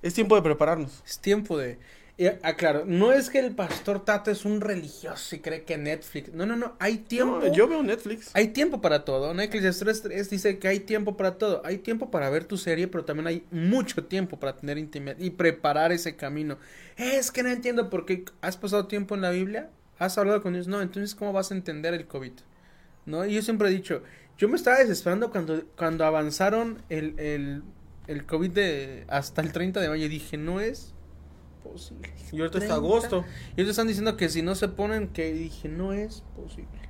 Es 0.01 0.15
tiempo 0.15 0.35
de 0.37 0.41
prepararnos. 0.43 1.03
Es 1.07 1.19
tiempo 1.19 1.59
de... 1.59 1.79
Y, 2.19 2.27
aclaro, 2.27 2.85
no 2.85 3.13
es 3.13 3.31
que 3.31 3.39
el 3.39 3.55
pastor 3.55 4.05
Tato 4.05 4.33
es 4.33 4.45
un 4.45 4.61
religioso 4.61 5.37
y 5.37 5.39
cree 5.39 5.63
que 5.63 5.79
Netflix... 5.79 6.33
No, 6.35 6.47
no, 6.47 6.57
no, 6.57 6.75
hay 6.81 6.99
tiempo. 6.99 7.39
No, 7.39 7.53
yo 7.53 7.69
veo 7.69 7.81
Netflix. 7.85 8.33
Hay 8.35 8.49
tiempo 8.49 8.81
para 8.81 9.05
todo, 9.05 9.33
¿no? 9.33 9.41
Eclesiastes 9.41 10.03
3 10.03 10.29
dice 10.29 10.59
que 10.59 10.67
hay 10.67 10.81
tiempo 10.81 11.17
para 11.17 11.39
todo. 11.39 11.63
Hay 11.65 11.79
tiempo 11.79 12.11
para 12.11 12.29
ver 12.29 12.45
tu 12.45 12.57
serie, 12.57 12.89
pero 12.89 13.05
también 13.05 13.29
hay 13.29 13.47
mucho 13.53 14.05
tiempo 14.05 14.37
para 14.37 14.57
tener 14.57 14.79
intimidad 14.79 15.17
y 15.17 15.31
preparar 15.31 15.93
ese 15.93 16.17
camino. 16.17 16.59
Es 16.97 17.31
que 17.31 17.45
no 17.45 17.51
entiendo 17.51 17.89
por 17.89 18.05
qué 18.05 18.25
has 18.41 18.57
pasado 18.57 18.89
tiempo 18.89 19.15
en 19.15 19.21
la 19.21 19.31
Biblia, 19.31 19.71
has 20.01 20.19
hablado 20.19 20.43
con 20.43 20.55
Dios. 20.55 20.67
No, 20.67 20.83
entonces, 20.83 21.15
¿cómo 21.15 21.33
vas 21.33 21.53
a 21.53 21.55
entender 21.55 21.95
el 21.95 22.09
COVID? 22.09 22.33
¿No? 23.07 23.27
Y 23.27 23.35
yo 23.35 23.43
siempre 23.43 23.69
he 23.69 23.71
dicho, 23.71 24.03
yo 24.37 24.49
me 24.49 24.57
estaba 24.57 24.79
desesperando 24.79 25.31
cuando, 25.31 25.63
cuando 25.77 26.05
avanzaron 26.05 26.83
el, 26.89 27.17
el, 27.21 27.63
el 28.09 28.27
COVID 28.27 28.51
de 28.51 29.05
hasta 29.07 29.41
el 29.41 29.53
30 29.53 29.81
de 29.81 29.89
mayo. 29.89 30.07
Y 30.07 30.09
dije, 30.09 30.37
no 30.37 30.61
es 30.61 30.95
posible. 31.71 32.13
Y 32.33 32.41
ahorita 32.41 32.59
30. 32.59 32.59
está 32.59 32.75
agosto. 32.75 33.25
Y 33.57 33.61
ellos 33.61 33.71
están 33.71 33.87
diciendo 33.87 34.17
que 34.17 34.29
si 34.29 34.43
no 34.43 34.55
se 34.55 34.69
ponen, 34.69 35.09
que 35.09 35.33
dije, 35.33 35.69
no 35.69 35.93
es 35.93 36.23
posible. 36.35 36.89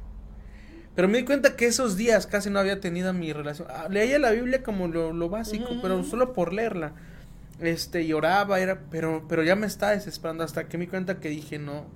Pero 0.99 1.07
me 1.07 1.19
di 1.19 1.25
cuenta 1.25 1.55
que 1.55 1.67
esos 1.67 1.97
días 1.97 2.27
casi 2.27 2.51
no 2.51 2.59
había 2.59 2.81
tenido 2.81 3.13
mi 3.13 3.33
relación. 3.33 3.69
Ah, 3.71 3.87
Leía 3.89 4.19
la 4.19 4.33
Biblia 4.33 4.65
como 4.65 4.89
lo, 4.89 5.13
lo 5.13 5.29
básico, 5.29 5.69
pero 5.81 6.03
solo 6.03 6.33
por 6.33 6.53
leerla. 6.53 6.93
Este, 7.61 8.03
y 8.03 8.13
oraba, 8.13 8.59
era, 8.59 8.81
pero, 8.91 9.25
pero 9.29 9.45
ya 9.45 9.55
me 9.55 9.69
estaba 9.69 9.93
desesperando 9.93 10.43
hasta 10.43 10.69
que 10.69 10.77
me 10.77 10.87
di 10.87 10.91
cuenta 10.91 11.21
que 11.21 11.29
dije, 11.29 11.61
no. 11.61 11.87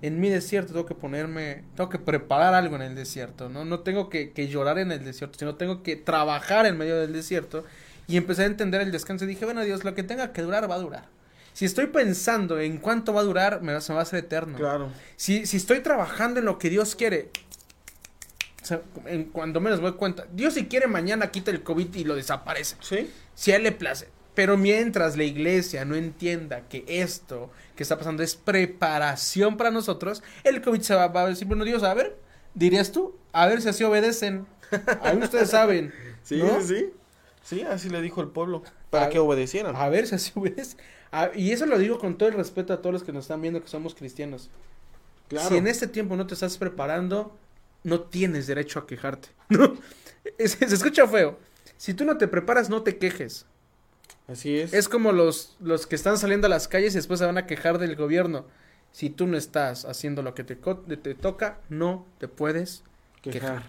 En 0.00 0.18
mi 0.18 0.30
desierto 0.30 0.72
tengo 0.72 0.84
que 0.84 0.96
ponerme, 0.96 1.62
tengo 1.76 1.88
que 1.90 2.00
preparar 2.00 2.54
algo 2.54 2.74
en 2.74 2.82
el 2.82 2.96
desierto, 2.96 3.48
¿no? 3.48 3.64
No 3.64 3.80
tengo 3.80 4.08
que, 4.08 4.32
que 4.32 4.48
llorar 4.48 4.78
en 4.78 4.90
el 4.90 5.04
desierto, 5.04 5.38
sino 5.38 5.54
tengo 5.54 5.84
que 5.84 5.94
trabajar 5.94 6.66
en 6.66 6.76
medio 6.76 6.96
del 6.96 7.12
desierto. 7.12 7.64
Y 8.08 8.16
empecé 8.16 8.42
a 8.42 8.46
entender 8.46 8.80
el 8.80 8.90
descanso 8.90 9.26
y 9.26 9.28
dije, 9.28 9.44
bueno, 9.44 9.62
Dios, 9.62 9.84
lo 9.84 9.94
que 9.94 10.02
tenga 10.02 10.32
que 10.32 10.42
durar 10.42 10.68
va 10.68 10.74
a 10.74 10.80
durar. 10.80 11.04
Si 11.52 11.64
estoy 11.64 11.86
pensando 11.88 12.58
en 12.60 12.78
cuánto 12.78 13.12
va 13.12 13.20
a 13.20 13.24
durar, 13.24 13.60
me 13.62 13.74
va, 13.74 13.80
se 13.80 13.92
me 13.92 13.96
va 13.96 14.00
a 14.00 14.02
hacer 14.04 14.20
eterno. 14.20 14.56
Claro. 14.56 14.90
Si, 15.16 15.44
si 15.46 15.56
estoy 15.58 15.80
trabajando 15.80 16.40
en 16.40 16.46
lo 16.46 16.58
que 16.58 16.70
Dios 16.70 16.94
quiere, 16.94 17.30
O 18.62 18.64
sea, 18.64 18.80
en 19.06 19.24
cuando 19.24 19.60
menos 19.60 19.80
me 19.80 19.88
doy 19.88 19.96
cuenta. 19.98 20.26
Dios 20.32 20.54
si 20.54 20.66
quiere 20.66 20.86
mañana 20.86 21.30
quita 21.30 21.50
el 21.50 21.62
COVID 21.62 21.94
y 21.94 22.04
lo 22.04 22.14
desaparece. 22.14 22.76
Sí. 22.80 23.10
Si 23.34 23.52
a 23.52 23.56
él 23.56 23.64
le 23.64 23.72
place. 23.72 24.08
Pero 24.34 24.56
mientras 24.56 25.16
la 25.18 25.24
iglesia 25.24 25.84
no 25.84 25.94
entienda 25.94 26.62
que 26.68 26.84
esto 26.88 27.50
que 27.76 27.82
está 27.82 27.98
pasando 27.98 28.22
es 28.22 28.34
preparación 28.34 29.58
para 29.58 29.70
nosotros, 29.70 30.22
el 30.44 30.62
COVID 30.62 30.80
se 30.80 30.94
va, 30.94 31.08
va 31.08 31.22
a 31.24 31.26
decir, 31.28 31.46
bueno, 31.46 31.64
Dios, 31.64 31.82
a 31.82 31.92
ver, 31.92 32.16
dirías 32.54 32.92
tú, 32.92 33.14
a 33.32 33.46
ver 33.46 33.60
si 33.60 33.68
así 33.68 33.84
obedecen. 33.84 34.46
A 35.02 35.12
ver, 35.12 35.24
ustedes 35.24 35.50
saben. 35.50 35.92
Sí, 36.22 36.36
¿no? 36.38 36.62
sí, 36.62 36.66
sí. 36.78 36.92
Sí, 37.42 37.62
así 37.62 37.90
le 37.90 38.00
dijo 38.00 38.22
el 38.22 38.28
pueblo. 38.28 38.62
Para 38.88 39.06
A- 39.06 39.08
que 39.10 39.18
obedecieran. 39.18 39.76
A 39.76 39.88
ver 39.90 40.06
si 40.06 40.14
así 40.14 40.32
obedecen. 40.34 40.78
A- 41.12 41.30
y 41.34 41.52
eso 41.52 41.66
lo 41.66 41.78
digo 41.78 41.98
con 41.98 42.16
todo 42.18 42.28
el 42.28 42.34
respeto 42.34 42.72
a 42.72 42.78
todos 42.82 42.92
los 42.92 43.02
que 43.04 43.12
nos 43.12 43.24
están 43.24 43.40
viendo 43.40 43.60
que 43.62 43.68
somos 43.68 43.94
cristianos. 43.94 44.50
Claro. 45.28 45.48
Si 45.48 45.56
en 45.56 45.66
este 45.66 45.86
tiempo 45.86 46.16
no 46.16 46.26
te 46.26 46.34
estás 46.34 46.58
preparando, 46.58 47.36
no 47.84 48.00
tienes 48.00 48.46
derecho 48.46 48.78
a 48.80 48.86
quejarte. 48.86 49.28
No, 49.48 49.76
es- 50.38 50.52
se 50.52 50.64
escucha 50.66 51.06
feo. 51.06 51.38
Si 51.76 51.94
tú 51.94 52.04
no 52.04 52.16
te 52.16 52.28
preparas, 52.28 52.68
no 52.70 52.82
te 52.82 52.96
quejes. 52.98 53.44
Así 54.28 54.56
es. 54.58 54.72
Es 54.72 54.88
como 54.88 55.12
los, 55.12 55.56
los 55.60 55.86
que 55.86 55.96
están 55.96 56.16
saliendo 56.16 56.46
a 56.46 56.50
las 56.50 56.68
calles 56.68 56.94
y 56.94 56.96
después 56.98 57.18
se 57.18 57.26
van 57.26 57.38
a 57.38 57.46
quejar 57.46 57.78
del 57.78 57.96
gobierno. 57.96 58.46
Si 58.92 59.10
tú 59.10 59.26
no 59.26 59.36
estás 59.36 59.84
haciendo 59.84 60.22
lo 60.22 60.34
que 60.34 60.44
te, 60.44 60.54
te 60.54 61.14
toca, 61.14 61.58
no 61.68 62.06
te 62.18 62.28
puedes 62.28 62.82
quejar. 63.20 63.64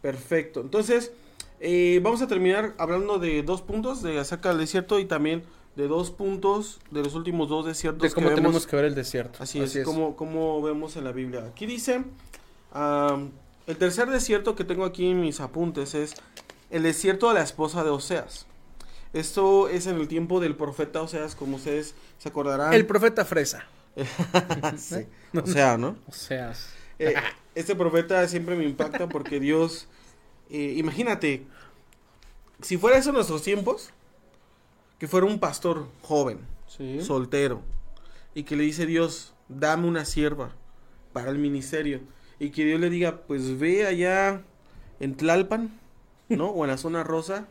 Perfecto. 0.00 0.60
Entonces, 0.60 1.12
eh, 1.60 1.98
vamos 2.02 2.22
a 2.22 2.28
terminar 2.28 2.74
hablando 2.78 3.18
de 3.18 3.42
dos 3.42 3.62
puntos 3.62 4.02
de 4.02 4.18
acerca 4.18 4.50
del 4.50 4.58
desierto 4.58 4.98
y 5.00 5.06
también 5.06 5.42
de 5.78 5.86
dos 5.86 6.10
puntos 6.10 6.80
de 6.90 7.04
los 7.04 7.14
últimos 7.14 7.48
dos 7.48 7.64
desiertos 7.64 8.02
De 8.02 8.10
cómo 8.10 8.30
que 8.30 8.34
tenemos 8.34 8.52
vemos. 8.54 8.66
que 8.66 8.74
ver 8.74 8.84
el 8.86 8.96
desierto. 8.96 9.40
Así 9.40 9.60
es, 9.60 9.78
Como, 9.84 10.16
como 10.16 10.60
vemos 10.60 10.96
en 10.96 11.04
la 11.04 11.12
Biblia. 11.12 11.44
Aquí 11.44 11.66
dice, 11.66 12.02
el 12.74 13.76
tercer 13.78 14.10
desierto 14.10 14.56
que 14.56 14.64
tengo 14.64 14.84
aquí 14.84 15.08
en 15.08 15.20
mis 15.20 15.38
apuntes 15.38 15.94
es 15.94 16.14
el 16.70 16.82
desierto 16.82 17.28
de 17.28 17.34
la 17.34 17.42
esposa 17.42 17.84
de 17.84 17.90
Oseas. 17.90 18.46
Esto 19.12 19.68
es 19.68 19.86
en 19.86 20.00
el 20.00 20.08
tiempo 20.08 20.40
del 20.40 20.56
profeta 20.56 21.00
Oseas, 21.00 21.36
como 21.36 21.54
ustedes 21.56 21.94
se 22.18 22.28
acordarán. 22.28 22.72
El 22.74 22.84
profeta 22.84 23.24
fresa. 23.24 23.64
Sí. 24.76 25.06
O 25.32 25.46
sea, 25.46 25.78
¿no? 25.78 25.96
O 26.08 26.12
sea, 26.12 26.54
Eh, 26.98 27.14
este 27.54 27.76
profeta 27.76 28.26
siempre 28.26 28.56
me 28.56 28.64
impacta 28.64 29.08
porque 29.08 29.38
Dios, 29.38 29.86
eh, 30.50 30.74
imagínate, 30.76 31.46
si 32.62 32.76
fuera 32.78 32.98
eso 32.98 33.10
en 33.10 33.14
nuestros 33.14 33.42
tiempos, 33.42 33.92
que 34.98 35.06
fuera 35.08 35.26
un 35.26 35.38
pastor 35.38 35.86
joven, 36.02 36.40
sí. 36.66 37.00
soltero, 37.02 37.62
y 38.34 38.42
que 38.42 38.56
le 38.56 38.64
dice 38.64 38.86
Dios, 38.86 39.34
dame 39.48 39.86
una 39.88 40.04
sierva 40.04 40.50
para 41.12 41.30
el 41.30 41.38
ministerio, 41.38 42.00
y 42.38 42.50
que 42.50 42.64
Dios 42.64 42.80
le 42.80 42.90
diga, 42.90 43.22
pues 43.26 43.58
ve 43.58 43.86
allá 43.86 44.42
en 45.00 45.14
Tlalpan, 45.16 45.70
¿no? 46.28 46.48
O 46.48 46.64
en 46.64 46.70
la 46.70 46.78
zona 46.78 47.02
rosa, 47.04 47.46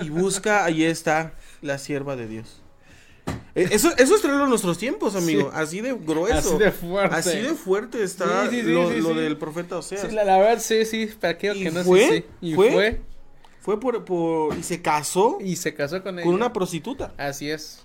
y 0.00 0.10
busca, 0.10 0.64
ahí 0.64 0.84
está 0.84 1.34
la 1.62 1.78
sierva 1.78 2.16
de 2.16 2.28
Dios. 2.28 2.60
Eh, 3.54 3.68
Eso, 3.70 3.90
eso 3.96 4.16
es 4.16 4.20
traerlo 4.20 4.44
a 4.44 4.48
nuestros 4.48 4.78
tiempos, 4.78 5.14
amigo, 5.14 5.42
Sí. 5.42 5.48
así 5.54 5.80
de 5.80 5.92
grueso. 5.94 6.36
Así 6.36 6.58
de 6.58 6.72
fuerte. 6.72 7.16
Así 7.16 7.38
de 7.38 7.54
fuerte 7.54 8.02
está 8.02 8.50
Sí, 8.50 8.56
sí, 8.56 8.62
sí, 8.62 8.72
lo, 9.00 9.14
del 9.14 9.36
profeta 9.38 9.78
Oseas. 9.78 10.12
La, 10.12 10.24
la 10.24 10.38
verdad, 10.38 10.60
sí, 10.60 10.84
sí, 10.84 11.06
para 11.20 11.34
aquello 11.34 11.54
¿Y 11.54 11.62
que 11.62 11.70
no 11.70 11.84
fue? 11.84 12.08
sí. 12.08 12.24
Y 12.40 12.54
¿Fue? 12.54 12.72
fue? 12.72 13.00
Fue 13.64 13.80
por, 13.80 14.04
por- 14.04 14.54
y 14.58 14.62
se 14.62 14.82
casó 14.82 15.38
Y 15.40 15.56
se 15.56 15.72
casó 15.72 16.02
con 16.02 16.18
ella. 16.18 16.26
con 16.26 16.34
una 16.34 16.52
prostituta. 16.52 17.14
Así 17.16 17.50
es. 17.50 17.82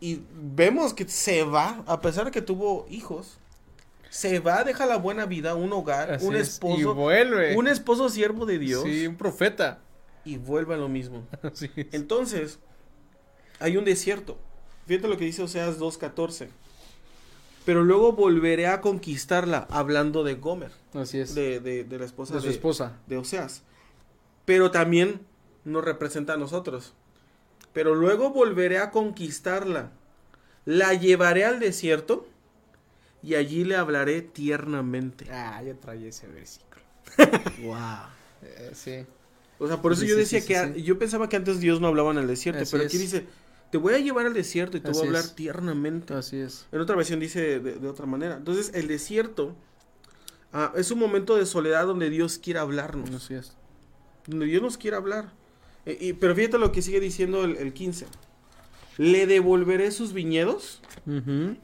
Y 0.00 0.20
vemos 0.34 0.92
que 0.94 1.08
se 1.08 1.44
va, 1.44 1.84
a 1.86 2.00
pesar 2.00 2.24
de 2.26 2.30
que 2.32 2.42
tuvo 2.42 2.86
hijos, 2.90 3.38
se 4.10 4.40
va, 4.40 4.64
deja 4.64 4.84
la 4.84 4.96
buena 4.98 5.24
vida, 5.24 5.54
un 5.54 5.72
hogar, 5.72 6.10
Así 6.10 6.26
un 6.26 6.34
es. 6.34 6.40
Y 6.48 6.50
esposo, 6.50 6.94
vuelve. 6.94 7.56
un 7.56 7.68
esposo 7.68 8.08
siervo 8.08 8.46
de 8.46 8.58
Dios 8.58 8.82
Sí, 8.82 9.06
un 9.06 9.14
profeta. 9.16 9.78
y 10.24 10.38
vuelve 10.38 10.74
a 10.74 10.76
lo 10.76 10.88
mismo. 10.88 11.24
Así 11.42 11.70
es. 11.76 11.86
Entonces, 11.92 12.58
hay 13.60 13.76
un 13.76 13.84
desierto. 13.84 14.36
Fíjate 14.86 15.06
lo 15.08 15.16
que 15.16 15.24
dice 15.24 15.42
Oseas 15.42 15.78
2.14. 15.78 16.48
Pero 17.64 17.82
luego 17.84 18.12
volveré 18.12 18.66
a 18.66 18.80
conquistarla, 18.80 19.66
hablando 19.70 20.24
de 20.24 20.34
Gomer, 20.34 20.72
Así 20.94 21.18
es. 21.18 21.34
de, 21.34 21.60
de- 21.60 21.84
de 21.84 21.98
la 21.98 22.04
esposa 22.04 22.34
de 22.34 22.40
su 22.40 22.46
de, 22.46 22.52
esposa. 22.52 22.92
de 23.06 23.16
Oseas. 23.18 23.62
Pero 24.46 24.70
también 24.70 25.20
nos 25.64 25.84
representa 25.84 26.32
a 26.34 26.36
nosotros. 26.38 26.94
Pero 27.74 27.94
luego 27.94 28.30
volveré 28.30 28.78
a 28.78 28.90
conquistarla. 28.90 29.92
La 30.64 30.94
llevaré 30.94 31.44
al 31.44 31.60
desierto 31.60 32.26
y 33.22 33.34
allí 33.34 33.64
le 33.64 33.76
hablaré 33.76 34.22
tiernamente. 34.22 35.26
Ah, 35.30 35.62
yo 35.62 35.76
traía 35.76 36.08
ese 36.08 36.26
versículo. 36.28 36.80
Wow. 37.62 37.76
Eh, 38.42 38.70
sí. 38.74 39.06
O 39.58 39.66
sea, 39.66 39.80
por 39.80 39.92
eso 39.92 40.02
Sí, 40.02 40.08
yo 40.08 40.16
decía 40.16 40.40
sí, 40.40 40.46
que 40.46 40.56
a- 40.56 40.74
yo 40.76 40.98
pensaba 40.98 41.28
que 41.28 41.36
antes 41.36 41.60
Dios 41.60 41.80
no 41.80 41.86
hablaba 41.88 42.10
en 42.12 42.18
el 42.18 42.26
desierto, 42.26 42.62
Así 42.62 42.72
pero 42.72 42.84
aquí 42.84 42.96
es. 42.96 43.02
dice, 43.02 43.26
te 43.70 43.78
voy 43.78 43.94
a 43.94 43.98
llevar 43.98 44.26
al 44.26 44.34
desierto 44.34 44.76
y 44.76 44.80
te 44.80 44.90
voy 44.90 45.02
a 45.02 45.06
hablar 45.06 45.24
es. 45.24 45.34
tiernamente. 45.34 46.14
Así 46.14 46.36
es. 46.38 46.66
En 46.72 46.80
otra 46.80 46.96
versión 46.96 47.20
dice 47.20 47.60
de, 47.60 47.74
de 47.76 47.88
otra 47.88 48.06
manera. 48.06 48.36
Entonces, 48.36 48.70
el 48.74 48.86
desierto 48.88 49.56
ah, 50.52 50.72
es 50.76 50.90
un 50.90 50.98
momento 50.98 51.36
de 51.36 51.46
soledad 51.46 51.86
donde 51.86 52.10
Dios 52.10 52.38
quiere 52.38 52.60
hablarnos. 52.60 53.10
Así 53.14 53.34
es. 53.34 53.56
Donde 54.26 54.46
Dios 54.46 54.62
nos 54.62 54.76
quiere 54.76 54.96
hablar. 54.96 55.32
Eh, 55.84 55.98
y, 56.00 56.12
pero 56.14 56.34
fíjate 56.34 56.58
lo 56.58 56.72
que 56.72 56.82
sigue 56.82 57.00
diciendo 57.00 57.44
el, 57.44 57.56
el 57.56 57.72
15. 57.72 58.06
Le 58.98 59.26
devolveré 59.26 59.90
sus 59.90 60.12
viñedos 60.12 60.80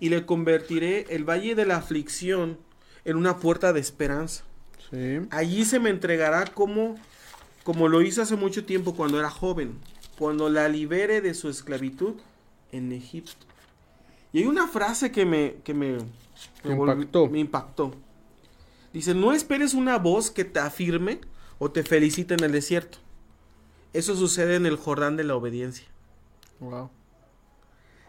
y 0.00 0.08
le 0.10 0.26
convertiré 0.26 1.06
el 1.08 1.24
valle 1.24 1.54
de 1.54 1.64
la 1.64 1.76
aflicción 1.76 2.58
en 3.04 3.16
una 3.16 3.38
puerta 3.38 3.72
de 3.72 3.80
esperanza. 3.80 4.44
Sí. 4.90 5.20
Allí 5.30 5.64
se 5.64 5.80
me 5.80 5.88
entregará 5.88 6.44
como, 6.44 6.96
como 7.64 7.88
lo 7.88 8.02
hizo 8.02 8.20
hace 8.20 8.36
mucho 8.36 8.66
tiempo 8.66 8.94
cuando 8.94 9.18
era 9.18 9.30
joven, 9.30 9.78
cuando 10.18 10.50
la 10.50 10.68
libere 10.68 11.22
de 11.22 11.32
su 11.32 11.48
esclavitud 11.48 12.16
en 12.70 12.92
Egipto. 12.92 13.46
Y 14.32 14.40
hay 14.40 14.44
una 14.44 14.68
frase 14.68 15.10
que 15.10 15.24
me, 15.24 15.56
que 15.64 15.72
me, 15.72 15.98
impactó. 16.64 17.28
me 17.28 17.38
impactó. 17.38 17.94
Dice, 18.92 19.14
no 19.14 19.32
esperes 19.32 19.72
una 19.72 19.96
voz 19.98 20.30
que 20.30 20.44
te 20.44 20.60
afirme 20.60 21.20
o 21.64 21.70
te 21.70 21.84
felicite 21.84 22.34
en 22.34 22.42
el 22.42 22.50
desierto. 22.50 22.98
Eso 23.92 24.16
sucede 24.16 24.56
en 24.56 24.66
el 24.66 24.74
Jordán 24.76 25.16
de 25.16 25.22
la 25.22 25.36
obediencia. 25.36 25.86
Wow. 26.58 26.90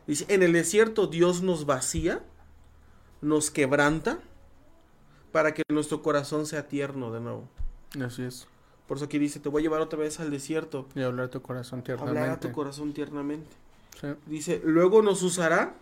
Dice, 0.07 0.25
en 0.27 0.41
el 0.41 0.53
desierto 0.53 1.05
Dios 1.05 1.43
nos 1.43 1.67
vacía, 1.67 2.23
nos 3.21 3.51
quebranta, 3.51 4.17
para 5.31 5.53
que 5.53 5.61
nuestro 5.71 6.01
corazón 6.01 6.47
sea 6.47 6.67
tierno 6.67 7.11
de 7.11 7.19
nuevo. 7.19 7.47
Así 8.03 8.23
es. 8.23 8.47
Por 8.87 8.97
eso 8.97 9.05
aquí 9.05 9.19
dice, 9.19 9.39
te 9.39 9.49
voy 9.49 9.61
a 9.61 9.63
llevar 9.65 9.81
otra 9.81 9.99
vez 9.99 10.19
al 10.19 10.31
desierto, 10.31 10.87
Y 10.95 11.03
hablar 11.03 11.29
tu 11.29 11.43
corazón 11.43 11.83
tiernamente. 11.83 12.19
hablar 12.19 12.35
a 12.35 12.39
tu 12.39 12.51
corazón 12.51 12.91
tiernamente. 12.91 13.51
Sí. 14.01 14.07
Dice, 14.25 14.61
luego 14.65 15.03
nos 15.03 15.21
usará, 15.21 15.75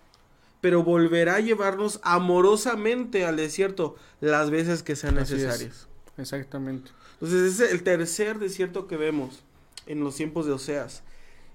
pero 0.59 0.83
volverá 0.83 1.35
a 1.35 1.39
llevarnos 1.39 2.01
amorosamente 2.03 3.25
al 3.25 3.37
desierto 3.37 3.95
las 4.19 4.49
veces 4.49 4.83
que 4.83 4.97
sean 4.97 5.17
Así 5.17 5.35
es. 5.35 5.41
necesarias. 5.43 5.87
Exactamente. 6.17 6.91
Entonces 7.21 7.59
es 7.59 7.71
el 7.71 7.83
tercer 7.83 8.39
desierto 8.39 8.87
que 8.87 8.97
vemos 8.97 9.43
en 9.85 9.99
los 10.03 10.15
tiempos 10.15 10.45
de 10.45 10.53
Oseas. 10.53 11.03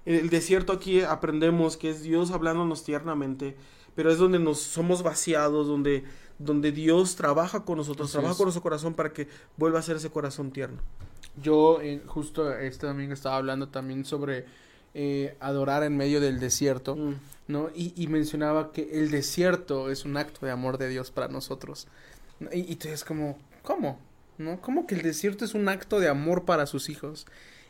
En 0.05 0.15
el 0.15 0.29
desierto 0.29 0.71
aquí 0.71 1.01
aprendemos 1.01 1.75
que 1.75 1.89
es 1.89 2.01
Dios 2.01 2.31
hablándonos 2.31 2.83
tiernamente, 2.85 3.55
pero 3.95 4.09
es 4.11 4.17
donde 4.17 4.39
nos 4.39 4.59
somos 4.61 5.03
vaciados, 5.03 5.67
donde, 5.67 6.05
donde 6.39 6.71
Dios 6.71 7.15
trabaja 7.17 7.65
con 7.65 7.77
nosotros, 7.77 8.07
Así 8.07 8.13
trabaja 8.13 8.31
es. 8.31 8.37
con 8.37 8.45
nuestro 8.45 8.63
corazón 8.63 8.93
para 8.93 9.11
que 9.11 9.27
vuelva 9.57 9.79
a 9.79 9.81
ser 9.81 9.97
ese 9.97 10.09
corazón 10.09 10.51
tierno. 10.51 10.77
Yo 11.41 11.81
eh, 11.81 12.01
justo 12.05 12.51
este 12.57 12.87
domingo 12.87 13.13
estaba 13.13 13.35
hablando 13.35 13.67
también 13.67 14.05
sobre 14.05 14.45
eh, 14.93 15.35
adorar 15.41 15.83
en 15.83 15.97
medio 15.97 16.21
del 16.21 16.39
desierto, 16.39 16.95
Mm. 16.95 17.13
¿no? 17.49 17.69
Y, 17.75 17.93
y 18.01 18.07
mencionaba 18.07 18.71
que 18.71 18.99
el 18.99 19.11
desierto 19.11 19.89
es 19.91 20.05
un 20.05 20.15
acto 20.17 20.45
de 20.45 20.51
amor 20.51 20.77
de 20.77 20.87
Dios 20.89 21.11
para 21.11 21.27
nosotros. 21.27 21.87
¿no? 22.39 22.49
Y, 22.53 22.59
y 22.71 22.75
tú 22.77 22.87
es 22.87 23.03
como, 23.03 23.37
¿cómo? 23.63 23.99
¿No? 24.37 24.61
¿Cómo 24.61 24.85
que 24.87 24.95
el 24.95 25.01
desierto 25.01 25.45
es 25.45 25.53
un 25.53 25.67
acto 25.69 25.99
de 25.99 26.07
amor 26.09 26.45
para 26.45 26.65
sus 26.67 26.89
hijos? 26.89 27.25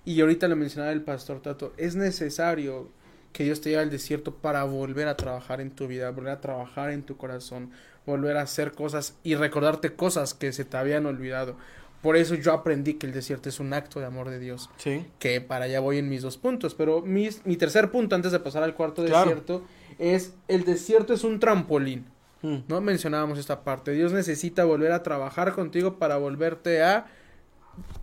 Y 0.05 0.19
ahorita 0.21 0.47
lo 0.47 0.55
mencionaba 0.55 0.91
el 0.93 1.01
pastor 1.01 1.41
Tato, 1.41 1.73
es 1.77 1.95
necesario 1.95 2.89
que 3.33 3.43
Dios 3.43 3.61
te 3.61 3.69
lleve 3.69 3.81
al 3.83 3.89
desierto 3.89 4.33
para 4.35 4.63
volver 4.63 5.07
a 5.07 5.17
trabajar 5.17 5.61
en 5.61 5.71
tu 5.71 5.87
vida, 5.87 6.09
volver 6.11 6.31
a 6.33 6.41
trabajar 6.41 6.91
en 6.91 7.03
tu 7.03 7.17
corazón, 7.17 7.71
volver 8.05 8.37
a 8.37 8.41
hacer 8.41 8.71
cosas 8.71 9.15
y 9.23 9.35
recordarte 9.35 9.93
cosas 9.93 10.33
que 10.33 10.51
se 10.53 10.65
te 10.65 10.77
habían 10.77 11.05
olvidado. 11.05 11.55
Por 12.01 12.15
eso 12.15 12.35
yo 12.35 12.53
aprendí 12.53 12.93
que 12.95 13.05
el 13.07 13.13
desierto 13.13 13.49
es 13.49 13.59
un 13.59 13.73
acto 13.73 13.99
de 13.99 14.05
amor 14.05 14.29
de 14.29 14.39
Dios 14.39 14.69
Sí. 14.77 15.05
que 15.19 15.41
para 15.41 15.65
allá 15.65 15.79
voy 15.81 15.97
en 15.97 16.09
mis 16.09 16.21
dos 16.21 16.37
puntos. 16.37 16.73
Pero 16.73 17.01
mis, 17.01 17.45
mi 17.45 17.57
tercer 17.57 17.91
punto, 17.91 18.15
antes 18.15 18.31
de 18.31 18.39
pasar 18.39 18.63
al 18.63 18.75
cuarto 18.75 19.03
Claro. 19.03 19.29
desierto, 19.29 19.63
es 19.99 20.33
el 20.47 20.63
desierto 20.63 21.13
es 21.13 21.23
un 21.23 21.39
trampolín. 21.39 22.05
Mm. 22.41 22.57
No 22.67 22.81
mencionábamos 22.81 23.39
esta 23.39 23.63
parte. 23.63 23.91
Dios 23.91 24.13
necesita 24.13 24.65
volver 24.65 24.91
a 24.91 25.03
trabajar 25.03 25.53
contigo 25.53 25.97
para 25.97 26.17
volverte 26.17 26.83
a 26.83 27.07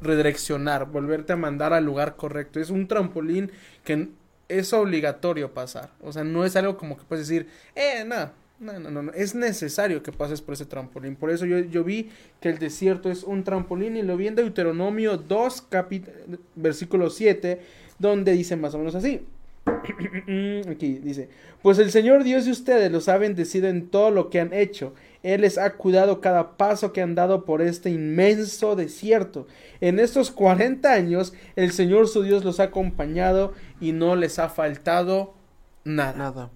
redireccionar, 0.00 0.86
volverte 0.86 1.32
a 1.32 1.36
mandar 1.36 1.72
al 1.72 1.84
lugar 1.84 2.16
correcto. 2.16 2.60
Es 2.60 2.70
un 2.70 2.86
trampolín 2.88 3.52
que 3.84 4.08
es 4.48 4.72
obligatorio 4.72 5.52
pasar. 5.52 5.90
O 6.02 6.12
sea, 6.12 6.24
no 6.24 6.44
es 6.44 6.56
algo 6.56 6.76
como 6.76 6.96
que 6.96 7.04
puedes 7.04 7.28
decir, 7.28 7.48
eh, 7.74 8.04
no, 8.06 8.30
No, 8.60 8.78
no, 8.78 9.02
no, 9.02 9.12
es 9.12 9.34
necesario 9.34 10.02
que 10.02 10.12
pases 10.12 10.40
por 10.40 10.54
ese 10.54 10.64
trampolín. 10.64 11.16
Por 11.16 11.30
eso 11.30 11.44
yo, 11.44 11.58
yo 11.58 11.82
vi 11.82 12.10
que 12.40 12.48
el 12.48 12.58
desierto 12.58 13.10
es 13.10 13.24
un 13.24 13.42
trampolín 13.42 13.96
y 13.96 14.02
lo 14.02 14.16
vi 14.16 14.28
en 14.28 14.36
Deuteronomio 14.36 15.16
2, 15.16 15.68
versículo 16.54 17.10
7, 17.10 17.60
donde 17.98 18.32
dice 18.32 18.56
más 18.56 18.74
o 18.74 18.78
menos 18.78 18.94
así. 18.94 19.26
Aquí 20.70 20.98
dice, 20.98 21.28
pues 21.62 21.78
el 21.78 21.90
Señor 21.90 22.24
Dios 22.24 22.44
de 22.44 22.50
ustedes 22.50 22.92
los 22.92 23.08
ha 23.08 23.16
bendecido 23.18 23.68
en 23.68 23.88
todo 23.88 24.10
lo 24.10 24.30
que 24.30 24.40
han 24.40 24.52
hecho. 24.52 24.94
Él 25.22 25.40
les 25.40 25.56
ha 25.56 25.74
cuidado 25.74 26.20
cada 26.20 26.56
paso 26.56 26.92
que 26.92 27.00
han 27.00 27.14
dado 27.14 27.44
por 27.44 27.62
este 27.62 27.90
inmenso 27.90 28.76
desierto. 28.76 29.46
En 29.80 29.98
estos 29.98 30.30
40 30.30 30.92
años 30.92 31.32
el 31.56 31.72
Señor 31.72 32.08
su 32.08 32.22
Dios 32.22 32.44
los 32.44 32.60
ha 32.60 32.64
acompañado 32.64 33.54
y 33.80 33.92
no 33.92 34.16
les 34.16 34.38
ha 34.38 34.48
faltado 34.48 35.34
nada. 35.84 36.14
Nada. 36.16 36.50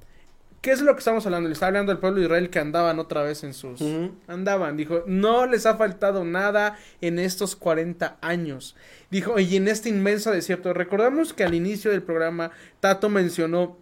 ¿Qué 0.60 0.72
es 0.72 0.80
lo 0.80 0.92
que 0.94 0.98
estamos 0.98 1.24
hablando? 1.24 1.48
Le 1.48 1.52
está 1.52 1.68
hablando 1.68 1.92
al 1.92 2.00
pueblo 2.00 2.18
de 2.18 2.26
Israel 2.26 2.50
que 2.50 2.58
andaban 2.58 2.98
otra 2.98 3.22
vez 3.22 3.44
en 3.44 3.54
sus... 3.54 3.80
Andaban, 4.26 4.76
dijo, 4.76 5.04
no 5.06 5.46
les 5.46 5.66
ha 5.66 5.76
faltado 5.76 6.24
nada 6.24 6.76
en 7.00 7.20
estos 7.20 7.54
40 7.54 8.18
años. 8.20 8.74
Dijo, 9.10 9.38
y 9.38 9.54
en 9.56 9.68
este 9.68 9.88
inmenso 9.88 10.32
desierto. 10.32 10.72
Recordamos 10.72 11.32
que 11.32 11.44
al 11.44 11.54
inicio 11.54 11.92
del 11.92 12.02
programa 12.02 12.50
Tato 12.80 13.08
mencionó, 13.08 13.76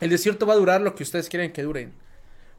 el 0.00 0.08
desierto 0.08 0.46
va 0.46 0.54
a 0.54 0.58
durar 0.58 0.80
lo 0.80 0.94
que 0.94 1.02
ustedes 1.02 1.28
quieren 1.28 1.52
que 1.52 1.62
duren. 1.62 1.92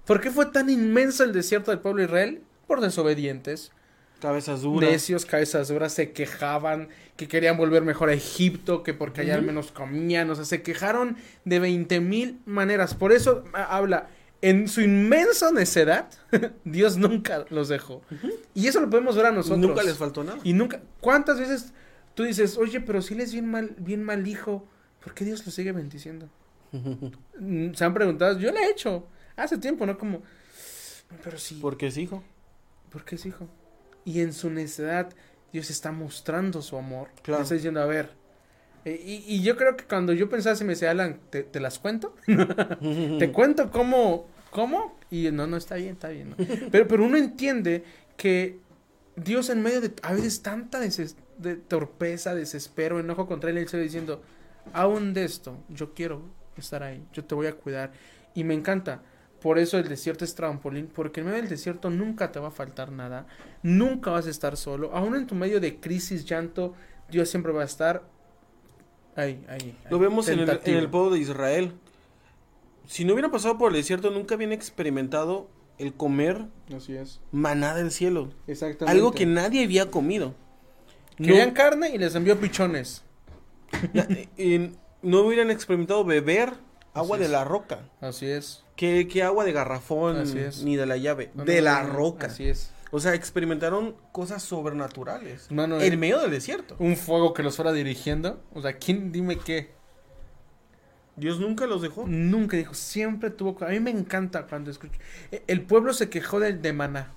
¿Por 0.06 0.22
qué 0.22 0.30
fue 0.30 0.46
tan 0.46 0.70
inmenso 0.70 1.24
el 1.24 1.34
desierto 1.34 1.72
del 1.72 1.80
pueblo 1.80 2.02
de 2.02 2.06
Israel? 2.06 2.44
Por 2.68 2.80
desobedientes. 2.80 3.72
Cabezas 4.20 4.62
duras. 4.62 4.90
Necios, 4.90 5.26
cabezas 5.26 5.68
duras, 5.68 5.94
se 5.94 6.12
quejaban 6.12 6.90
que 7.16 7.28
querían 7.28 7.58
volver 7.58 7.84
mejor 7.84 8.10
a 8.10 8.14
Egipto, 8.14 8.84
que 8.84 8.94
porque 8.94 9.22
allá 9.22 9.36
al 9.36 9.44
menos 9.44 9.72
comían, 9.72 10.30
o 10.30 10.36
sea, 10.36 10.46
se 10.46 10.62
quejaron 10.62 11.18
de 11.46 11.60
20 11.60 12.00
mil 12.02 12.40
maneras. 12.46 12.94
Por 12.94 13.12
eso 13.12 13.44
habla, 13.54 14.10
en 14.42 14.68
su 14.68 14.82
inmensa 14.82 15.52
necedad, 15.52 16.10
Dios 16.66 16.98
nunca 16.98 17.46
los 17.50 17.70
dejó. 17.70 18.02
Y 18.54 18.68
eso 18.68 18.80
lo 18.80 18.90
podemos 18.90 19.16
ver 19.16 19.28
a 19.28 19.32
nosotros. 19.32 19.60
Nunca 19.60 19.84
les 19.84 19.98
faltó 19.98 20.24
nada. 20.24 20.40
Y 20.44 20.54
nunca, 20.54 20.82
¿cuántas 21.00 21.40
veces 21.40 21.74
tú 22.14 22.24
dices, 22.24 22.58
oye, 22.58 22.82
pero 22.82 23.02
si 23.02 23.16
les 23.16 23.32
bien 23.32 23.50
mal, 23.50 23.76
bien 23.78 24.04
mal 24.04 24.28
hijo, 24.28 24.68
¿por 25.04 25.14
qué 25.14 25.26
Dios 25.26 25.46
lo 25.46 25.52
sigue 25.52 25.72
bendiciendo? 25.72 26.30
Se 27.74 27.84
han 27.84 27.94
preguntado, 27.94 28.38
yo 28.38 28.52
le 28.52 28.60
he 28.60 28.70
hecho, 28.70 29.08
hace 29.36 29.58
tiempo, 29.58 29.86
¿no? 29.86 29.98
Como, 29.98 30.22
pero 31.24 31.38
sí. 31.38 31.58
Porque 31.62 31.88
es 31.88 31.98
hijo. 31.98 32.24
Porque 32.90 33.16
es 33.16 33.26
hijo. 33.26 33.48
Y 34.06 34.22
en 34.22 34.34
su 34.34 34.50
necedad, 34.50 35.10
Dios 35.52 35.70
está 35.70 35.92
mostrando 35.92 36.62
su 36.62 36.78
amor. 36.78 37.10
Claro. 37.24 37.44
Está 37.44 37.56
diciendo, 37.56 37.82
a 37.82 37.86
ver. 37.86 38.10
Eh, 38.86 39.24
y, 39.28 39.42
yo 39.42 39.58
creo 39.58 39.76
que 39.76 39.86
cuando 39.86 40.14
yo 40.14 40.30
pensaba, 40.30 40.56
si 40.56 40.64
me 40.64 40.74
decía, 40.74 40.92
Alan, 40.92 41.20
¿te, 41.32 41.60
las 41.60 41.80
cuento? 41.80 42.16
¿Te 43.20 43.32
cuento 43.32 43.72
cómo? 43.72 44.28
¿Cómo? 44.52 44.98
Y 45.10 45.32
no, 45.32 45.48
no, 45.48 45.58
está 45.58 45.76
bien, 45.76 45.94
está 45.94 46.10
bien. 46.10 46.36
Pero, 46.72 46.88
pero 46.88 47.04
uno 47.04 47.18
entiende 47.18 47.84
que 48.16 48.60
Dios 49.16 49.50
en 49.50 49.62
medio 49.62 49.82
de 49.82 49.92
a 50.04 50.14
veces 50.14 50.42
tanta 50.42 50.80
de 50.80 51.56
torpeza, 51.56 52.36
desespero, 52.36 53.00
enojo 53.00 53.28
contra 53.28 53.50
él, 53.50 53.58
él 53.58 53.68
se 53.68 53.78
va 53.78 53.84
diciendo, 53.84 54.22
aún 54.74 55.14
de 55.14 55.26
esto, 55.26 55.58
yo 55.70 55.94
quiero 55.94 56.22
estar 56.58 56.84
ahí, 56.84 57.04
yo 57.14 57.24
te 57.26 57.36
voy 57.36 57.48
a 57.48 57.54
cuidar. 57.54 57.92
Y 58.34 58.44
me 58.44 58.54
encanta. 58.54 59.02
Por 59.42 59.60
eso 59.60 59.78
el 59.78 59.88
desierto 59.88 60.26
es 60.26 60.34
trampolín, 60.34 60.88
porque 60.88 61.20
en 61.20 61.28
medio 61.28 61.40
del 61.40 61.50
desierto 61.50 61.90
nunca 61.90 62.32
te 62.32 62.40
va 62.40 62.48
a 62.48 62.52
faltar 62.52 62.92
nada, 62.92 63.28
nunca 63.62 64.10
vas 64.12 64.28
a 64.28 64.30
estar 64.30 64.58
solo, 64.58 64.92
aún 64.94 65.16
en 65.16 65.28
tu 65.28 65.36
medio 65.36 65.60
de 65.60 65.80
crisis, 65.80 66.26
llanto, 66.26 66.74
Dios 67.10 67.30
siempre 67.30 67.52
va 67.52 67.62
a 67.62 67.66
estar 67.66 68.04
ahí, 69.16 69.46
ahí. 69.48 69.78
Lo 69.90 70.00
vemos 70.00 70.28
en 70.30 70.40
el, 70.40 70.90
pueblo 70.90 71.12
de 71.12 71.20
Israel. 71.20 71.74
Si 72.88 73.06
no 73.06 73.14
hubiera 73.14 73.30
pasado 73.30 73.58
por 73.58 73.72
el 73.72 73.78
desierto, 73.78 74.12
nunca 74.12 74.36
habían 74.36 74.52
experimentado 74.52 75.50
el 75.78 75.94
comer 75.94 76.46
Así 76.76 76.96
es. 76.96 77.22
maná 77.32 77.76
del 77.76 77.92
cielo. 77.92 78.32
Exactamente. 78.48 78.98
Algo 78.98 79.12
que 79.12 79.26
nadie 79.26 79.64
había 79.64 79.92
comido. 79.92 80.34
Querían 81.18 81.52
carne 81.52 81.92
y 81.94 81.98
les 81.98 82.16
envió 82.16 82.40
pichones. 82.40 83.04
no 85.02 85.20
hubieran 85.22 85.52
experimentado 85.52 86.04
beber 86.04 86.54
agua 86.94 87.18
de 87.18 87.28
la 87.28 87.44
roca. 87.44 87.90
Así 88.02 88.26
es. 88.26 88.65
¿Qué, 88.76 89.24
agua 89.24 89.46
de 89.46 89.54
garrafón 89.54 90.24
ni 90.64 90.76
de 90.76 90.86
la 90.86 90.98
llave? 90.98 91.32
de 91.34 91.62
la 91.62 91.84
roca. 91.84 92.28
Así 92.28 92.48
es. 92.48 92.72
O 92.92 93.00
sea, 93.00 93.14
experimentaron 93.14 93.96
cosas 94.12 94.44
sobrenaturales. 94.44 95.48
en 95.50 95.60
eh, 95.82 95.98
medio 95.98 96.20
del 96.20 96.32
desierto. 96.32 96.76
Un 96.80 96.96
fuego 96.96 97.34
que 97.34 97.44
los 97.44 97.56
fuera 97.56 97.74
dirigiendo. 97.74 98.42
O 98.54 98.62
sea, 98.62 98.74
¿quién 98.74 99.12
dime 99.12 99.38
qué? 99.38 99.72
Dios 101.16 101.40
nunca 101.40 101.66
los 101.66 101.82
dejó. 101.82 102.06
Nunca 102.08 102.58
dijo, 102.58 102.74
siempre 102.74 103.30
tuvo. 103.30 103.58
A 103.66 103.70
mí 103.70 103.80
me 103.80 103.92
encanta 103.92 104.46
cuando 104.48 104.72
escucho. 104.72 105.00
E, 105.32 105.44
el 105.48 105.62
pueblo 105.62 105.94
se 105.94 106.10
quejó 106.10 106.40
de, 106.40 106.54
de 106.54 106.74
maná. 106.74 107.12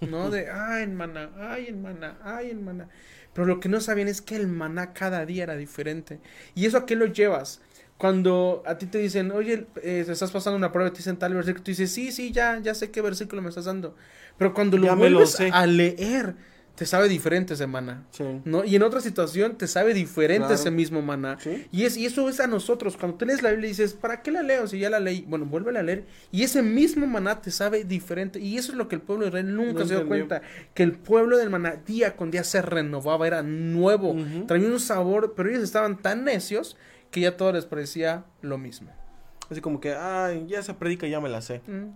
¿No? 0.00 0.30
De, 0.30 0.50
ay, 0.52 0.84
en 0.84 0.96
maná, 0.96 1.30
ay, 1.38 1.66
en 1.68 1.82
maná, 1.82 2.18
ay, 2.22 2.50
en 2.50 2.64
maná. 2.64 2.88
Pero 3.34 3.46
lo 3.46 3.60
que 3.60 3.68
no 3.68 3.80
sabían 3.80 4.08
es 4.08 4.20
que 4.20 4.36
el 4.36 4.46
maná 4.46 4.92
cada 4.92 5.24
día 5.26 5.44
era 5.44 5.56
diferente. 5.56 6.20
¿Y 6.54 6.66
eso 6.66 6.78
a 6.78 6.86
qué 6.86 6.96
lo 6.96 7.06
llevas? 7.06 7.60
Cuando 7.98 8.62
a 8.64 8.78
ti 8.78 8.86
te 8.86 8.98
dicen, 8.98 9.32
oye, 9.32 9.66
eh, 9.82 10.04
estás 10.08 10.30
pasando 10.30 10.56
una 10.56 10.70
prueba, 10.70 10.90
te 10.90 10.98
dicen 10.98 11.16
tal 11.16 11.34
versículo, 11.34 11.64
tú 11.64 11.72
dices, 11.72 11.90
sí, 11.90 12.12
sí, 12.12 12.30
ya, 12.30 12.60
ya 12.60 12.74
sé 12.74 12.90
qué 12.90 13.02
versículo 13.02 13.42
me 13.42 13.48
estás 13.48 13.64
dando. 13.64 13.96
Pero 14.38 14.54
cuando 14.54 14.78
lo 14.78 14.94
vuelves 14.94 15.36
a 15.40 15.66
leer, 15.66 16.36
te 16.78 16.86
sabe 16.86 17.08
diferente 17.08 17.54
ese 17.54 17.66
maná. 17.66 18.04
¿no? 18.44 18.64
Y 18.64 18.76
en 18.76 18.84
otra 18.84 19.00
situación 19.00 19.58
te 19.58 19.66
sabe 19.66 19.94
diferente 19.94 20.54
ese 20.54 20.70
mismo 20.70 21.02
maná. 21.02 21.36
Y, 21.72 21.86
es, 21.86 21.96
y 21.96 22.06
eso 22.06 22.28
es 22.28 22.38
a 22.38 22.46
nosotros. 22.46 22.96
Cuando 22.96 23.18
tú 23.18 23.26
lees 23.26 23.42
la 23.42 23.50
Biblia 23.50 23.66
y 23.66 23.70
dices, 23.70 23.94
¿para 23.94 24.22
qué 24.22 24.30
la 24.30 24.44
leo 24.44 24.68
si 24.68 24.78
ya 24.78 24.88
la 24.88 25.00
leí? 25.00 25.24
Bueno, 25.26 25.44
vuelve 25.44 25.76
a 25.76 25.82
leer. 25.82 26.04
Y 26.30 26.44
ese 26.44 26.62
mismo 26.62 27.04
maná 27.08 27.40
te 27.40 27.50
sabe 27.50 27.82
diferente. 27.82 28.38
Y 28.38 28.58
eso 28.58 28.70
es 28.70 28.78
lo 28.78 28.86
que 28.86 28.94
el 28.94 29.00
pueblo 29.00 29.24
de 29.24 29.30
Israel 29.30 29.56
nunca 29.56 29.84
se 29.84 29.96
dio 29.96 30.06
cuenta. 30.06 30.42
Que 30.72 30.84
el 30.84 30.92
pueblo 30.92 31.36
del 31.36 31.50
maná 31.50 31.80
día 31.84 32.14
con 32.14 32.30
día 32.30 32.44
se 32.44 32.62
renovaba, 32.62 33.26
era 33.26 33.42
nuevo. 33.42 34.14
Traía 34.46 34.68
un 34.68 34.78
sabor, 34.78 35.34
pero 35.36 35.50
ellos 35.50 35.64
estaban 35.64 35.98
tan 35.98 36.22
necios 36.22 36.76
que 37.10 37.20
ya 37.20 37.36
todo 37.36 37.52
les 37.52 37.64
parecía 37.64 38.24
lo 38.42 38.58
mismo. 38.58 38.92
Así 39.50 39.60
como 39.60 39.80
que, 39.80 39.94
ay, 39.94 40.46
ya 40.46 40.58
esa 40.58 40.78
predica 40.78 41.06
ya 41.06 41.20
me 41.20 41.28
la 41.28 41.40
sé. 41.40 41.62
Mm. 41.66 41.90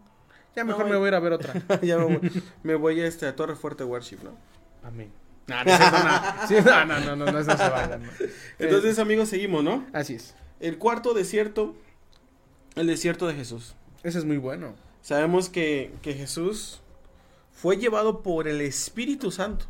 Ya 0.56 0.64
mejor 0.64 0.86
me 0.86 0.96
voy 0.96 1.06
a 1.06 1.08
ir 1.08 1.14
a 1.14 1.20
ver 1.20 1.32
otra. 1.32 1.54
ya 1.82 1.98
me 1.98 2.04
voy, 2.04 2.42
me 2.62 2.74
voy 2.74 3.00
a, 3.00 3.06
este, 3.06 3.26
a 3.26 3.36
Torre 3.36 3.56
Fuerte 3.56 3.84
Worship, 3.84 4.18
¿no? 4.22 4.36
Amén. 4.82 5.10
No, 5.46 5.64
no, 5.64 5.76
no, 6.86 7.00
no, 7.00 7.16
no, 7.16 7.32
no, 7.32 7.38
eso 7.38 7.56
se 7.56 7.68
vaya, 7.68 8.00
Entonces, 8.58 8.98
amigos, 8.98 9.28
seguimos, 9.28 9.64
¿no? 9.64 9.86
Así 9.92 10.14
es. 10.14 10.34
El 10.60 10.78
cuarto 10.78 11.14
desierto, 11.14 11.74
el 12.76 12.86
desierto 12.86 13.26
de 13.26 13.34
Jesús. 13.34 13.74
Ese 14.02 14.18
es 14.18 14.24
muy 14.24 14.36
bueno. 14.36 14.74
Sabemos 15.00 15.48
que, 15.48 15.92
que 16.00 16.14
Jesús 16.14 16.80
fue 17.50 17.76
llevado 17.76 18.22
por 18.22 18.46
el 18.46 18.60
Espíritu 18.60 19.30
Santo. 19.30 19.66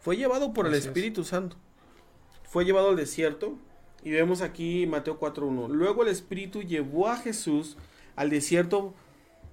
Fue 0.00 0.16
llevado 0.16 0.52
por 0.52 0.66
el 0.66 0.74
Espíritu 0.74 1.24
Santo. 1.24 1.56
Fue 2.44 2.64
llevado 2.64 2.90
al 2.90 2.96
desierto 2.96 3.58
y 4.02 4.10
vemos 4.10 4.40
aquí 4.40 4.86
Mateo 4.86 5.18
4.1. 5.18 5.68
Luego 5.68 6.02
el 6.02 6.08
Espíritu 6.08 6.62
llevó 6.62 7.08
a 7.08 7.16
Jesús 7.16 7.76
al 8.16 8.30
desierto 8.30 8.94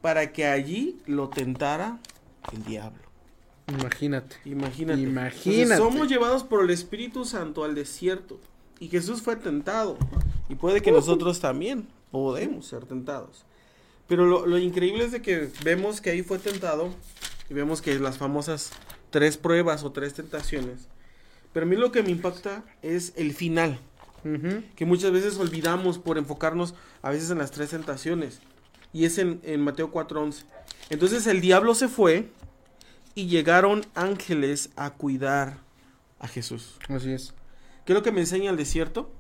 para 0.02 0.32
que 0.32 0.46
allí 0.46 0.98
lo 1.06 1.30
tentara 1.30 2.00
el 2.54 2.64
diablo. 2.64 3.02
Imagínate. 3.68 4.38
Imagínate. 4.46 5.02
Imagínate. 5.02 5.78
somos 5.78 6.08
llevados 6.08 6.44
por 6.44 6.64
el 6.64 6.70
Espíritu 6.70 7.26
Santo 7.26 7.64
al 7.64 7.76
desierto. 7.76 8.40
Y 8.80 8.88
Jesús 8.88 9.22
fue 9.22 9.36
tentado. 9.36 9.98
Y 10.48 10.56
puede 10.56 10.82
que 10.82 10.92
nosotros 10.92 11.40
también 11.42 11.88
podemos 12.12 12.68
ser 12.68 12.86
tentados. 12.86 13.44
Pero 14.08 14.26
lo, 14.26 14.46
lo, 14.46 14.58
increíble 14.58 15.04
es 15.04 15.12
de 15.12 15.22
que 15.22 15.50
vemos 15.66 16.00
que 16.00 16.12
ahí 16.12 16.22
fue 16.22 16.40
tentado. 16.40 16.94
Y 17.50 17.54
vemos 17.54 17.82
que 17.82 18.00
las 18.00 18.18
famosas 18.18 18.72
tres 19.10 19.36
pruebas 19.36 19.84
o 19.84 19.92
tres 19.92 20.14
tentaciones. 20.14 20.88
Pero 21.52 21.66
a 21.66 21.70
mí 21.70 21.76
lo 21.76 21.92
que 21.92 22.04
me 22.04 22.12
impacta 22.12 22.64
es 22.82 23.12
el 23.18 23.34
final 23.34 23.80
que 24.76 24.86
muchas 24.86 25.12
veces 25.12 25.38
olvidamos 25.38 26.00
por 26.00 26.18
enfocarnos 26.18 26.76
a 27.02 27.10
veces 27.12 27.30
en 27.30 27.38
las 27.38 27.52
tres 27.52 27.70
tentaciones. 27.70 28.40
Y 28.94 29.06
es 29.06 29.18
en, 29.18 29.40
en 29.44 29.62
Mateo 29.62 29.92
4:11. 29.92 30.44
Entonces 30.90 31.28
el 31.28 31.42
diablo 31.42 31.76
se 31.76 31.88
fue 31.88 32.30
y 33.16 33.28
llegaron 33.28 33.86
ángeles 33.96 34.70
a 34.76 34.92
cuidar 34.92 35.58
a 36.20 36.28
Jesús. 36.28 36.78
Así 36.88 37.12
es. 37.12 37.34
¿Qué 37.86 37.94
es 37.94 37.98
lo 37.98 38.04
que 38.04 38.12
me 38.12 38.22
enseña 38.22 38.52
el 38.52 38.58
desierto? 38.58 39.12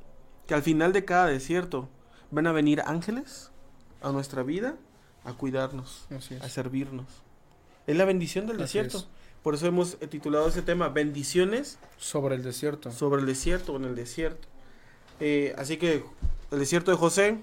Que 0.45 0.53
al 0.53 0.63
final 0.63 0.93
de 0.93 1.05
cada 1.05 1.27
desierto 1.27 1.89
van 2.32 2.47
a 2.47 2.51
venir 2.51 2.82
ángeles 2.86 3.51
a 4.01 4.11
nuestra 4.11 4.43
vida 4.43 4.75
a 5.23 5.34
cuidarnos, 5.34 6.07
a 6.41 6.49
servirnos. 6.49 7.05
Es 7.86 7.97
la 7.97 8.05
bendición 8.05 8.47
del 8.47 8.57
desierto. 8.57 9.05
Por 9.43 9.55
eso 9.55 9.67
hemos 9.67 9.97
titulado 10.09 10.47
ese 10.47 10.61
tema 10.61 10.89
Bendiciones 10.89 11.79
sobre 11.97 12.36
el 12.36 12.43
desierto. 12.43 12.91
Sobre 12.91 13.21
el 13.21 13.27
desierto, 13.27 13.75
en 13.75 13.86
el 13.86 13.95
desierto. 13.95 14.47
Eh, 15.20 15.53
así 15.57 15.78
que 15.78 16.03
el 16.51 16.59
desierto 16.59 16.91
de 16.91 16.97
José, 16.97 17.38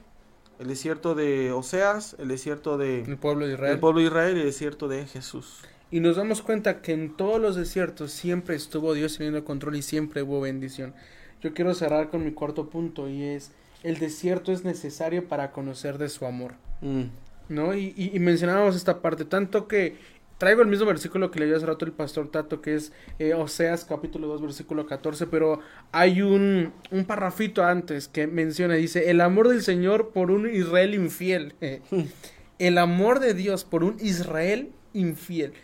el 0.58 0.68
desierto 0.68 1.14
de 1.14 1.52
Oseas, 1.52 2.16
el 2.18 2.28
desierto 2.28 2.78
de 2.78 3.02
el 3.02 3.16
pueblo 3.16 3.46
de 3.46 3.54
Israel, 3.54 3.72
el 3.74 3.80
pueblo 3.80 4.00
de 4.00 4.06
Israel 4.06 4.36
y 4.36 4.40
el 4.40 4.46
desierto 4.46 4.88
de 4.88 5.06
Jesús. 5.06 5.60
Y 5.90 6.00
nos 6.00 6.16
damos 6.16 6.42
cuenta 6.42 6.80
que 6.80 6.92
en 6.92 7.16
todos 7.16 7.40
los 7.40 7.56
desiertos 7.56 8.12
siempre 8.12 8.56
estuvo 8.56 8.94
Dios 8.94 9.16
teniendo 9.16 9.44
control 9.44 9.76
y 9.76 9.82
siempre 9.82 10.22
hubo 10.22 10.40
bendición. 10.40 10.94
Yo 11.42 11.54
quiero 11.54 11.74
cerrar 11.74 12.10
con 12.10 12.24
mi 12.24 12.32
cuarto 12.32 12.70
punto 12.70 13.08
y 13.08 13.22
es 13.22 13.52
el 13.82 13.98
desierto 13.98 14.50
es 14.50 14.64
necesario 14.64 15.28
para 15.28 15.52
conocer 15.52 15.98
de 15.98 16.08
su 16.08 16.24
amor. 16.24 16.54
Mm. 16.80 17.04
¿no? 17.48 17.74
Y, 17.74 17.92
y, 17.96 18.18
mencionábamos 18.18 18.74
esta 18.74 19.02
parte, 19.02 19.24
tanto 19.24 19.68
que 19.68 19.96
traigo 20.44 20.60
el 20.60 20.68
mismo 20.68 20.84
versículo 20.84 21.30
que 21.30 21.40
leyó 21.40 21.56
hace 21.56 21.64
rato 21.64 21.86
el 21.86 21.92
pastor 21.92 22.30
Tato, 22.30 22.60
que 22.60 22.74
es 22.74 22.92
eh, 23.18 23.32
Oseas 23.32 23.86
capítulo 23.86 24.28
2, 24.28 24.42
versículo 24.42 24.84
14, 24.84 25.26
pero 25.26 25.60
hay 25.90 26.20
un, 26.20 26.74
un 26.90 27.06
parrafito 27.06 27.64
antes 27.64 28.08
que 28.08 28.26
menciona, 28.26 28.74
dice, 28.74 29.08
el 29.10 29.22
amor 29.22 29.48
del 29.48 29.62
Señor 29.62 30.10
por 30.10 30.30
un 30.30 30.54
Israel 30.54 30.92
infiel, 30.92 31.54
el 32.58 32.76
amor 32.76 33.20
de 33.20 33.32
Dios 33.32 33.64
por 33.64 33.84
un 33.84 33.96
Israel 34.00 34.70
infiel. 34.92 35.54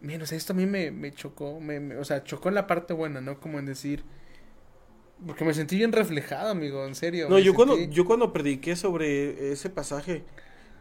Bien, 0.00 0.22
o 0.22 0.26
sea, 0.26 0.38
esto 0.38 0.52
a 0.52 0.56
mí 0.56 0.64
me, 0.64 0.92
me 0.92 1.10
chocó, 1.10 1.58
me, 1.58 1.96
o 1.96 2.04
sea, 2.04 2.22
chocó 2.22 2.50
en 2.50 2.54
la 2.54 2.68
parte 2.68 2.94
buena, 2.94 3.20
¿no? 3.20 3.40
Como 3.40 3.58
en 3.58 3.66
decir... 3.66 4.04
Porque 5.26 5.44
me 5.44 5.54
sentí 5.54 5.76
bien 5.76 5.90
reflejado, 5.90 6.50
amigo, 6.50 6.86
en 6.86 6.94
serio. 6.94 7.28
No, 7.28 7.40
yo 7.40 7.52
cuando, 7.52 7.76
yo 7.76 8.04
cuando 8.04 8.32
prediqué 8.32 8.76
sobre 8.76 9.50
ese 9.50 9.70
pasaje, 9.70 10.22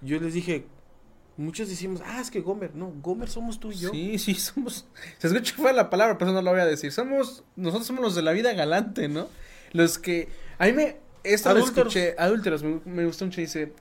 yo 0.02 0.20
les 0.20 0.36
dije, 0.36 0.66
muchos 1.40 1.70
decimos, 1.70 2.02
ah, 2.06 2.20
es 2.22 2.30
que 2.30 2.42
Gomer, 2.42 2.76
no, 2.76 2.92
Gomer 3.02 3.30
somos 3.30 3.60
tú 3.60 3.72
y 3.72 3.76
yo. 3.76 3.92
Sí, 3.92 4.20
sí, 4.20 4.36
somos, 4.36 4.88
se 5.18 5.28
escucha 5.28 5.56
fue 5.56 5.74
la 5.74 5.90
palabra, 5.90 6.18
pero 6.18 6.32
no 6.32 6.42
lo 6.42 6.52
voy 6.52 6.60
a 6.60 6.66
decir, 6.66 6.92
somos, 6.92 7.44
nosotros 7.56 7.88
somos 7.88 8.02
los 8.02 8.16
de 8.16 8.22
la 8.22 8.32
vida 8.32 8.54
galante, 8.54 9.08
¿no? 9.08 9.28
Los 9.72 9.98
que, 10.00 10.30
a 10.58 10.66
mí 10.66 10.74
me, 10.74 10.98
esto 11.24 11.54
lo 11.54 11.64
escuché, 11.64 12.16
adúlteros, 12.18 12.64
me, 12.64 12.82
me 12.86 13.06
gustó 13.06 13.26
mucho, 13.26 13.42
dice, 13.42 13.74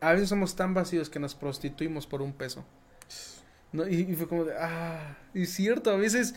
a 0.00 0.12
veces 0.12 0.28
somos 0.28 0.56
tan 0.56 0.74
vacíos 0.74 1.10
que 1.10 1.18
nos 1.18 1.34
prostituimos 1.34 2.06
por 2.06 2.22
un 2.22 2.32
peso. 2.32 2.64
¿No? 3.72 3.88
Y, 3.88 4.02
y 4.02 4.14
fue 4.14 4.28
como 4.28 4.44
de, 4.44 4.54
ah, 4.58 5.16
es 5.34 5.52
cierto, 5.52 5.90
a 5.90 5.96
veces 5.96 6.34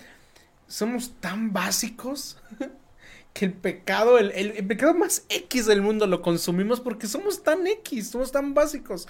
somos 0.67 1.13
tan 1.20 1.51
básicos 1.51 2.38
que 3.34 3.45
el 3.45 3.53
pecado, 3.53 4.17
el, 4.17 4.32
el, 4.32 4.67
pecado 4.67 4.93
más 4.93 5.26
X 5.30 5.65
del 5.65 5.82
mundo 5.82 6.07
lo 6.07 6.22
consumimos 6.22 6.80
porque 6.80 7.07
somos 7.07 7.43
tan 7.43 7.65
X, 7.67 8.09
somos 8.09 8.32
tan 8.32 8.53
básicos. 8.53 9.07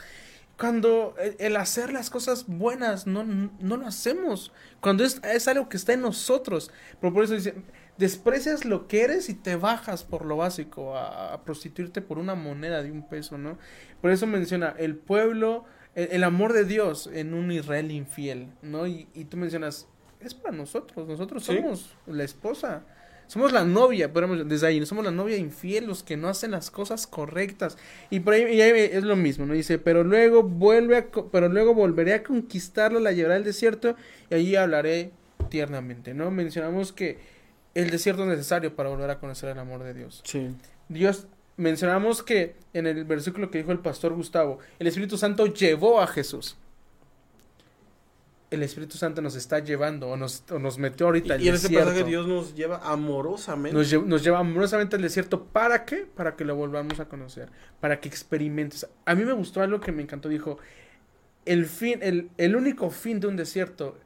Cuando 0.59 1.15
el, 1.37 1.55
hacer 1.55 1.93
las 1.93 2.09
cosas 2.09 2.45
buenas 2.47 3.07
no, 3.07 3.23
no 3.23 3.77
lo 3.77 3.87
hacemos. 3.87 4.51
Cuando 4.81 5.05
es, 5.05 5.21
es, 5.23 5.47
algo 5.47 5.69
que 5.69 5.77
está 5.77 5.93
en 5.93 6.01
nosotros. 6.01 6.69
Pero 6.99 7.13
por 7.13 7.23
eso 7.23 7.33
dice, 7.33 7.53
desprecias 7.97 8.65
lo 8.65 8.87
que 8.87 9.03
eres 9.03 9.29
y 9.29 9.35
te 9.35 9.55
bajas 9.55 10.03
por 10.03 10.25
lo 10.25 10.35
básico 10.37 10.97
a, 10.97 11.41
prostituirte 11.45 12.01
por 12.01 12.17
una 12.17 12.35
moneda 12.35 12.83
de 12.83 12.91
un 12.91 13.07
peso, 13.07 13.37
¿no? 13.37 13.57
Por 14.01 14.11
eso 14.11 14.27
menciona 14.27 14.75
el 14.77 14.97
pueblo, 14.97 15.63
el, 15.95 16.23
amor 16.25 16.51
de 16.53 16.65
Dios 16.65 17.09
en 17.11 17.33
un 17.33 17.51
Israel 17.51 17.91
infiel, 17.91 18.49
¿no? 18.61 18.85
Y, 18.85 19.07
y 19.13 19.25
tú 19.25 19.37
mencionas, 19.37 19.87
es 20.19 20.33
para 20.33 20.55
nosotros, 20.55 21.07
nosotros 21.07 21.43
somos 21.43 21.95
la 22.05 22.23
esposa. 22.23 22.83
Somos 23.29 23.51
la 23.51 23.63
novia, 23.63 24.11
podemos 24.11 24.49
desde 24.49 24.65
ahí, 24.65 24.83
somos 24.87 25.05
la 25.05 25.11
novia 25.11 25.37
infiel, 25.37 25.85
los 25.85 26.01
que 26.01 26.17
no 26.17 26.29
hacen 26.29 26.49
las 26.49 26.71
cosas 26.71 27.05
correctas. 27.05 27.77
Y 28.09 28.21
por 28.21 28.33
ahí, 28.33 28.59
es 28.59 29.03
lo 29.03 29.15
mismo, 29.15 29.45
¿no? 29.45 29.53
Dice, 29.53 29.77
pero 29.77 30.03
luego 30.03 30.41
vuelve 30.41 30.97
a, 30.97 31.07
pero 31.31 31.47
luego 31.47 31.75
volveré 31.75 32.15
a 32.15 32.23
conquistarla, 32.23 32.99
la 32.99 33.11
llevaré 33.11 33.35
al 33.35 33.43
desierto 33.43 33.95
y 34.31 34.33
allí 34.33 34.55
hablaré 34.55 35.11
tiernamente, 35.49 36.15
¿no? 36.15 36.31
Mencionamos 36.31 36.91
que 36.91 37.19
el 37.75 37.91
desierto 37.91 38.23
es 38.23 38.29
necesario 38.29 38.75
para 38.75 38.89
volver 38.89 39.11
a 39.11 39.19
conocer 39.19 39.49
el 39.49 39.59
amor 39.59 39.83
de 39.83 39.93
Dios. 39.93 40.23
Sí. 40.25 40.49
Dios, 40.87 41.27
mencionamos 41.55 42.23
que 42.23 42.55
en 42.73 42.87
el 42.87 43.03
versículo 43.05 43.51
que 43.51 43.59
dijo 43.59 43.71
el 43.71 43.77
pastor 43.79 44.15
Gustavo, 44.15 44.57
el 44.79 44.87
Espíritu 44.87 45.19
Santo 45.19 45.45
llevó 45.45 46.01
a 46.01 46.07
Jesús 46.07 46.57
el 48.51 48.63
Espíritu 48.63 48.97
Santo 48.97 49.21
nos 49.21 49.35
está 49.35 49.59
llevando 49.59 50.07
o 50.07 50.17
nos, 50.17 50.43
nos 50.59 50.77
metió 50.79 51.05
ahorita 51.07 51.35
al 51.35 51.39
desierto. 51.39 51.67
Y 51.67 51.75
en 51.75 51.81
ese 51.81 51.85
pasaje 51.85 52.03
Dios 52.03 52.27
nos 52.27 52.55
lleva 52.55 52.77
amorosamente. 52.83 53.77
Nos, 53.77 54.23
lleva 54.23 54.39
amorosamente 54.39 54.95
al 54.95 55.01
desierto. 55.01 55.45
¿Para 55.45 55.85
qué? 55.85 56.07
Para 56.15 56.35
que 56.35 56.45
lo 56.45 56.55
volvamos 56.55 56.99
a 56.99 57.05
conocer. 57.05 57.49
Para 57.79 57.99
que 57.99 58.07
experimentes. 58.09 58.87
A 59.05 59.13
mí 59.13 59.23
me 59.23 59.33
gustó 59.33 59.61
algo 59.61 59.79
que 59.79 59.91
me 59.91 60.01
encantó. 60.01 60.29
Dijo, 60.29 60.57
el, 61.45 61.67
fin, 61.67 61.99
el, 62.01 62.31
el 62.37 62.55
único 62.55 62.89
fin 62.89 63.19
de 63.19 63.27
un 63.27 63.35
desierto 63.35 63.97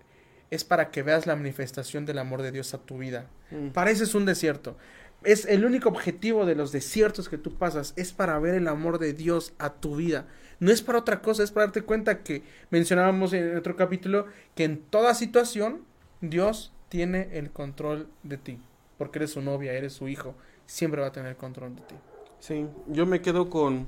es 0.51 0.65
para 0.65 0.91
que 0.91 1.03
veas 1.03 1.25
la 1.25 1.35
manifestación 1.35 2.05
del 2.05 2.19
amor 2.19 2.41
de 2.41 2.51
Dios 2.51 2.73
a 2.73 2.79
tu 2.79 2.97
vida. 2.97 3.27
Mm. 3.49 3.69
Para 3.69 3.91
eso 3.91 4.03
es 4.03 4.13
un 4.13 4.25
desierto. 4.25 4.77
Es 5.23 5.45
el 5.45 5.63
único 5.63 5.87
objetivo 5.87 6.45
de 6.45 6.55
los 6.55 6.73
desiertos 6.73 7.29
que 7.29 7.37
tú 7.37 7.55
pasas. 7.55 7.93
Es 7.95 8.11
para 8.11 8.37
ver 8.39 8.55
el 8.55 8.67
amor 8.67 8.99
de 8.99 9.13
Dios 9.13 9.53
a 9.57 9.73
tu 9.73 9.95
vida. 9.95 10.27
No 10.63 10.71
es 10.71 10.81
para 10.81 10.99
otra 10.99 11.21
cosa, 11.21 11.43
es 11.43 11.51
para 11.51 11.65
darte 11.65 11.81
cuenta 11.81 12.23
que 12.23 12.41
mencionábamos 12.69 13.33
en 13.33 13.57
otro 13.57 13.75
capítulo 13.75 14.27
que 14.55 14.63
en 14.63 14.81
toda 14.81 15.13
situación 15.13 15.81
Dios 16.21 16.71
tiene 16.87 17.37
el 17.37 17.51
control 17.51 18.07
de 18.23 18.37
ti. 18.37 18.61
Porque 18.97 19.19
eres 19.19 19.31
su 19.31 19.41
novia, 19.41 19.73
eres 19.73 19.91
su 19.91 20.07
hijo, 20.07 20.35
siempre 20.65 21.01
va 21.01 21.07
a 21.07 21.11
tener 21.11 21.35
control 21.35 21.75
de 21.75 21.81
ti. 21.81 21.95
Sí, 22.39 22.65
yo 22.87 23.05
me 23.05 23.21
quedo 23.21 23.49
con, 23.49 23.87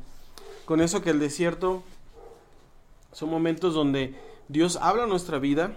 con 0.65 0.81
eso 0.81 1.01
que 1.01 1.11
el 1.11 1.19
desierto 1.21 1.81
son 3.13 3.29
momentos 3.29 3.73
donde 3.73 4.13
Dios 4.49 4.77
habla 4.81 5.07
nuestra 5.07 5.39
vida, 5.39 5.71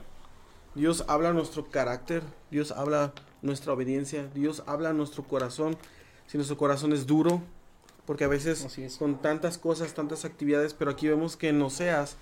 Dios 0.75 1.05
habla 1.07 1.33
nuestro 1.33 1.71
carácter, 1.71 2.25
Dios 2.51 2.73
habla 2.73 3.13
nuestra 3.41 3.73
obediencia, 3.73 4.27
Dios 4.35 4.65
habla 4.67 4.93
nuestro 4.93 5.23
corazón. 5.23 5.77
Si 6.27 6.37
nuestro 6.39 6.57
corazón 6.57 6.93
es 6.93 7.07
duro, 7.07 7.41
porque 8.09 8.25
a 8.25 8.29
veces 8.29 8.67
con 8.99 9.21
tantas 9.21 9.59
cosas, 9.59 9.93
tantas 9.93 10.25
actividades, 10.25 10.73
pero 10.73 10.91
aquí 10.91 11.07
vemos 11.07 11.37
que 11.37 11.51
en 11.51 11.61
Oseas 11.61 12.17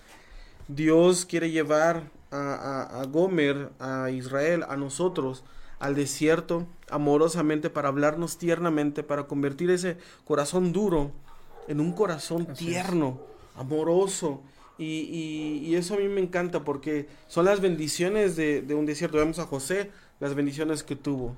Dios 0.67 1.25
quiere 1.25 1.53
llevar 1.53 2.11
a, 2.33 3.07
Gomer, 3.09 3.71
a 3.79 4.11
Israel, 4.11 4.65
a 4.69 4.77
nosotros, 4.77 5.45
al 5.79 5.95
desierto, 5.95 6.67
amorosamente, 6.91 7.71
para 7.71 7.87
hablarnos 7.87 8.37
tiernamente, 8.37 9.05
para 9.05 9.29
convertir 9.29 9.71
ese 9.71 9.97
corazón 10.25 10.73
duro 10.73 11.13
en 11.69 11.79
un 11.79 11.93
corazón 11.93 12.53
tierno, 12.55 13.21
amoroso. 13.55 14.43
Y, 14.79 15.73
eso 15.77 15.95
a 15.95 15.99
mí 15.99 16.09
me 16.09 16.21
encanta 16.21 16.65
porque 16.65 17.07
son 17.29 17.45
las 17.45 17.61
bendiciones 17.61 18.35
de, 18.35 18.61
de 18.61 18.75
un 18.75 18.87
desierto. 18.87 19.19
Vemos 19.19 19.39
a 19.39 19.47
José, 19.47 19.93
las 20.19 20.35
bendiciones 20.35 20.83
que 20.83 20.97
tuvo. 20.97 21.37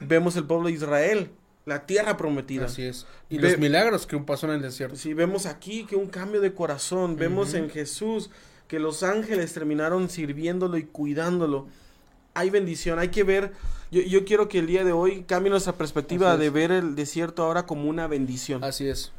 Vemos 0.00 0.34
el 0.34 0.46
pueblo 0.46 0.66
de 0.66 0.72
Israel, 0.72 1.30
la 1.66 1.86
tierra 1.86 2.16
prometida. 2.16 2.66
Así 2.66 2.82
es. 2.82 3.06
Y 3.30 3.38
los 3.38 3.58
milagros 3.58 4.06
que 4.06 4.18
pasó 4.18 4.46
en 4.46 4.54
el 4.54 4.62
desierto. 4.62 4.96
Sí, 4.96 5.14
vemos 5.14 5.46
aquí 5.46 5.84
que 5.84 5.96
un 5.96 6.08
cambio 6.08 6.40
de 6.40 6.52
corazón, 6.52 7.16
vemos 7.16 7.54
en 7.54 7.70
Jesús 7.70 8.30
que 8.68 8.78
los 8.78 9.02
ángeles 9.02 9.52
terminaron 9.52 10.10
sirviéndolo 10.10 10.76
y 10.76 10.84
cuidándolo. 10.84 11.66
Hay 12.34 12.50
bendición, 12.50 12.98
hay 12.98 13.08
que 13.08 13.22
ver, 13.22 13.52
yo, 13.90 14.02
yo 14.02 14.24
quiero 14.24 14.48
que 14.48 14.58
el 14.58 14.66
día 14.66 14.84
de 14.84 14.92
hoy 14.92 15.22
cambie 15.22 15.50
nuestra 15.50 15.74
perspectiva 15.74 16.36
de 16.36 16.50
ver 16.50 16.72
el 16.72 16.96
desierto 16.96 17.44
ahora 17.44 17.64
como 17.64 17.88
una 17.88 18.08
bendición. 18.08 18.64
Así 18.64 18.88
es. 18.88 19.12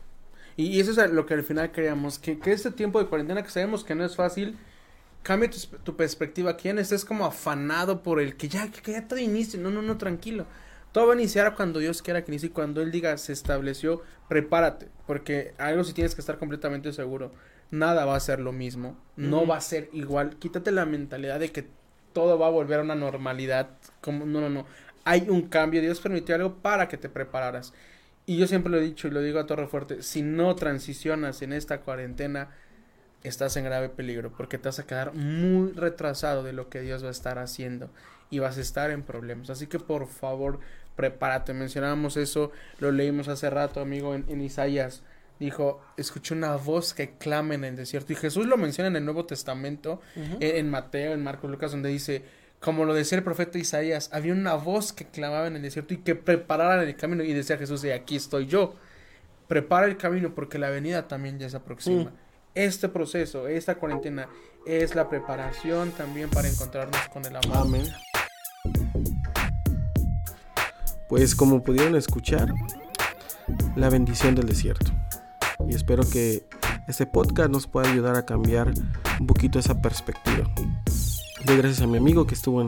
Y, 0.58 0.80
eso 0.80 0.92
es 1.02 1.12
lo 1.12 1.26
que 1.26 1.34
al 1.34 1.44
final 1.44 1.72
creamos, 1.72 2.20
que, 2.20 2.40
que 2.40 2.52
este 2.52 2.72
tiempo 2.72 3.00
de 3.00 3.08
cuarentena 3.08 3.44
que 3.44 3.50
sabemos 3.50 3.84
que 3.84 3.96
no 3.96 4.06
es 4.06 4.16
fácil, 4.16 4.58
cambia 5.24 5.50
tu, 5.84 5.96
perspectiva. 5.96 6.58
¿Quién 6.58 6.78
estés 6.78 7.06
como 7.06 7.26
afanado 7.26 8.04
por 8.04 8.20
el 8.20 8.36
que 8.36 8.50
ya, 8.50 8.70
que 8.70 8.92
ya 8.92 9.08
todo 9.08 9.20
inicio? 9.20 9.60
No, 9.60 9.70
no, 9.70 9.82
no, 9.82 9.98
tranquilo 9.98 10.46
todo 10.96 11.08
va 11.08 11.14
a 11.14 11.18
iniciar 11.18 11.56
cuando 11.56 11.80
Dios 11.82 12.02
quiera 12.02 12.24
que 12.24 12.32
inicie. 12.32 12.52
Cuando 12.52 12.82
Él 12.82 12.90
diga 12.90 13.18
se 13.18 13.34
estableció, 13.34 14.02
prepárate. 14.30 14.88
Porque 15.06 15.54
algo 15.58 15.84
si 15.84 15.92
tienes 15.92 16.16
que 16.16 16.22
estar 16.22 16.38
completamente 16.38 16.94
seguro. 16.94 17.34
Nada 17.70 18.06
va 18.06 18.16
a 18.16 18.20
ser 18.22 18.40
lo 18.40 18.54
mismo. 18.54 18.98
No 19.18 19.46
va 19.46 19.58
a 19.58 19.62
ser 19.62 19.90
igual. 19.92 20.38
Quítate 20.38 20.72
la 20.72 20.86
mentalidad 20.86 21.42
de 21.42 21.52
que 21.52 21.68
todo 22.14 22.40
va 22.40 22.48
a 22.48 22.50
volver 22.50 22.80
a 22.80 22.84
una 22.84 22.96
normalidad. 22.96 23.72
Como, 24.00 24.26
no, 24.26 24.40
no, 24.40 24.50
no. 24.50 24.66
Hay 25.04 25.28
un 25.28 25.50
cambio. 25.50 25.82
Dios 25.82 26.00
permitió 26.00 26.34
algo 26.34 26.54
para 26.60 26.88
que 26.88 26.96
te 26.96 27.10
prepararas. 27.10 27.74
Y 28.26 28.38
yo 28.38 28.48
siempre 28.48 28.72
lo 28.72 28.78
he 28.78 28.82
dicho 28.82 29.10
y 29.10 29.12
lo 29.12 29.20
digo 29.20 29.40
a 29.40 29.48
torre 29.48 29.68
fuerte. 29.68 30.02
Si 30.02 30.22
no 30.22 30.56
transicionas 30.56 31.42
en 31.42 31.52
esta 31.52 31.82
cuarentena, 31.82 32.52
estás 33.22 33.58
en 33.58 33.66
grave 33.66 33.90
peligro. 33.90 34.32
Porque 34.32 34.58
te 34.58 34.70
vas 34.70 34.80
a 34.80 34.88
quedar 34.88 35.14
muy 35.14 35.74
retrasado 35.74 36.42
de 36.42 36.54
lo 36.54 36.70
que 36.70 36.80
Dios 36.80 37.04
va 37.04 37.10
a 37.10 37.12
estar 37.12 37.38
haciendo. 37.38 37.90
Y 38.30 38.40
vas 38.40 38.58
a 38.58 38.62
estar 38.62 38.92
en 38.92 39.04
problemas. 39.04 39.50
Así 39.50 39.68
que 39.68 39.78
por 39.78 40.08
favor, 40.08 40.60
prepárate. 40.96 41.54
Mencionábamos 41.54 42.18
eso, 42.18 42.52
lo 42.80 42.92
leímos 42.92 43.28
hace 43.28 43.50
rato, 43.50 43.80
amigo, 43.82 44.16
en, 44.16 44.42
Isaías. 44.42 45.04
Dijo, 45.40 45.82
escuché 45.98 46.34
una 46.34 46.56
voz 46.56 46.94
que 46.94 47.18
clama 47.18 47.56
en 47.56 47.66
el 47.66 47.76
desierto. 47.76 48.14
Y 48.14 48.16
Jesús 48.16 48.46
lo 48.46 48.58
menciona 48.58 48.88
en 48.88 48.96
el 48.96 49.06
Nuevo 49.06 49.26
Testamento, 49.26 50.02
en, 50.16 50.70
Mateo, 50.70 51.14
en 51.14 51.24
Marcos, 51.24 51.52
Lucas, 51.52 51.72
donde 51.72 51.90
dice, 51.90 52.24
como 52.60 52.86
lo 52.86 52.94
decía 52.94 53.18
el 53.18 53.24
profeta 53.24 53.58
Isaías, 53.58 54.10
había 54.14 54.34
una 54.34 54.56
voz 54.56 54.94
que 54.94 55.06
clamaba 55.06 55.48
en 55.48 55.58
el 55.58 55.62
desierto 55.62 55.94
y 55.94 55.98
que 55.98 56.16
preparara 56.16 56.82
el 56.82 56.96
camino. 56.96 57.24
Y 57.24 57.34
decía 57.34 57.58
Jesús, 57.58 57.84
y 57.84 57.92
aquí 57.92 58.16
estoy 58.16 58.48
yo. 58.48 58.76
Prepara 59.48 59.86
el 59.86 59.98
camino 59.98 60.34
porque 60.34 60.58
la 60.58 60.70
venida 60.70 61.08
también 61.08 61.38
ya 61.38 61.50
se 61.50 61.58
aproxima. 61.58 62.12
Mm. 62.12 62.14
Este 62.56 62.88
proceso, 62.88 63.50
esta 63.50 63.76
cuarentena, 63.76 64.30
es 64.66 64.96
la 64.96 65.10
preparación 65.10 65.92
también 65.92 66.30
para 66.30 66.48
encontrarnos 66.48 67.10
con 67.10 67.26
el 67.26 67.36
amor. 67.36 67.58
Amén. 67.58 68.15
Pues 71.16 71.34
como 71.34 71.64
pudieron 71.64 71.96
escuchar, 71.96 72.54
la 73.78 73.90
bendición 73.90 74.36
del 74.36 74.48
desierto. 74.48 74.92
Y 75.66 75.74
espero 75.74 76.04
que 76.04 76.46
este 76.90 77.06
podcast 77.06 77.50
nos 77.50 77.68
pueda 77.68 77.90
ayudar 77.90 78.18
a 78.18 78.26
cambiar 78.26 78.74
un 79.22 79.26
poquito 79.26 79.58
esa 79.58 79.82
perspectiva. 79.82 80.44
Doy 81.46 81.56
gracias 81.56 81.80
a 81.84 81.88
mi 81.88 82.00
amigo 82.00 82.28
que 82.28 82.36
estuvo 82.36 82.60
en, 82.60 82.68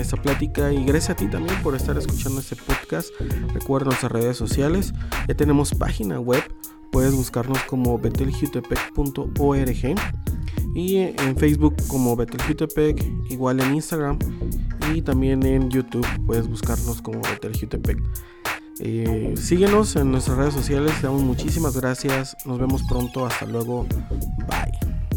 esta 0.00 0.16
plática 0.16 0.72
y 0.72 0.82
gracias 0.82 1.10
a 1.10 1.16
ti 1.16 1.26
también 1.28 1.62
por 1.62 1.74
estar 1.74 1.94
escuchando 1.98 2.40
este 2.40 2.56
podcast. 2.56 3.10
Recuerda 3.52 3.88
nuestras 3.88 4.12
redes 4.12 4.38
sociales. 4.38 4.94
Ya 5.28 5.34
tenemos 5.34 5.74
página 5.74 6.18
web 6.18 6.42
puedes 6.90 7.14
buscarnos 7.14 7.58
como 7.64 7.98
beteljutepec.org 7.98 9.94
y 10.74 10.96
en 10.96 11.36
Facebook 11.36 11.74
como 11.88 12.16
Beteljutepec, 12.16 13.02
igual 13.30 13.60
en 13.60 13.74
Instagram 13.74 14.18
y 14.94 15.02
también 15.02 15.44
en 15.44 15.70
YouTube 15.70 16.06
puedes 16.26 16.48
buscarnos 16.48 17.02
como 17.02 17.20
Beteljutepec. 17.22 17.98
Eh, 18.80 19.34
síguenos 19.36 19.96
en 19.96 20.10
nuestras 20.10 20.38
redes 20.38 20.54
sociales, 20.54 20.92
te 21.00 21.06
damos 21.06 21.22
muchísimas 21.22 21.76
gracias, 21.76 22.36
nos 22.46 22.58
vemos 22.58 22.82
pronto, 22.88 23.26
hasta 23.26 23.46
luego, 23.46 23.86
bye. 24.48 25.11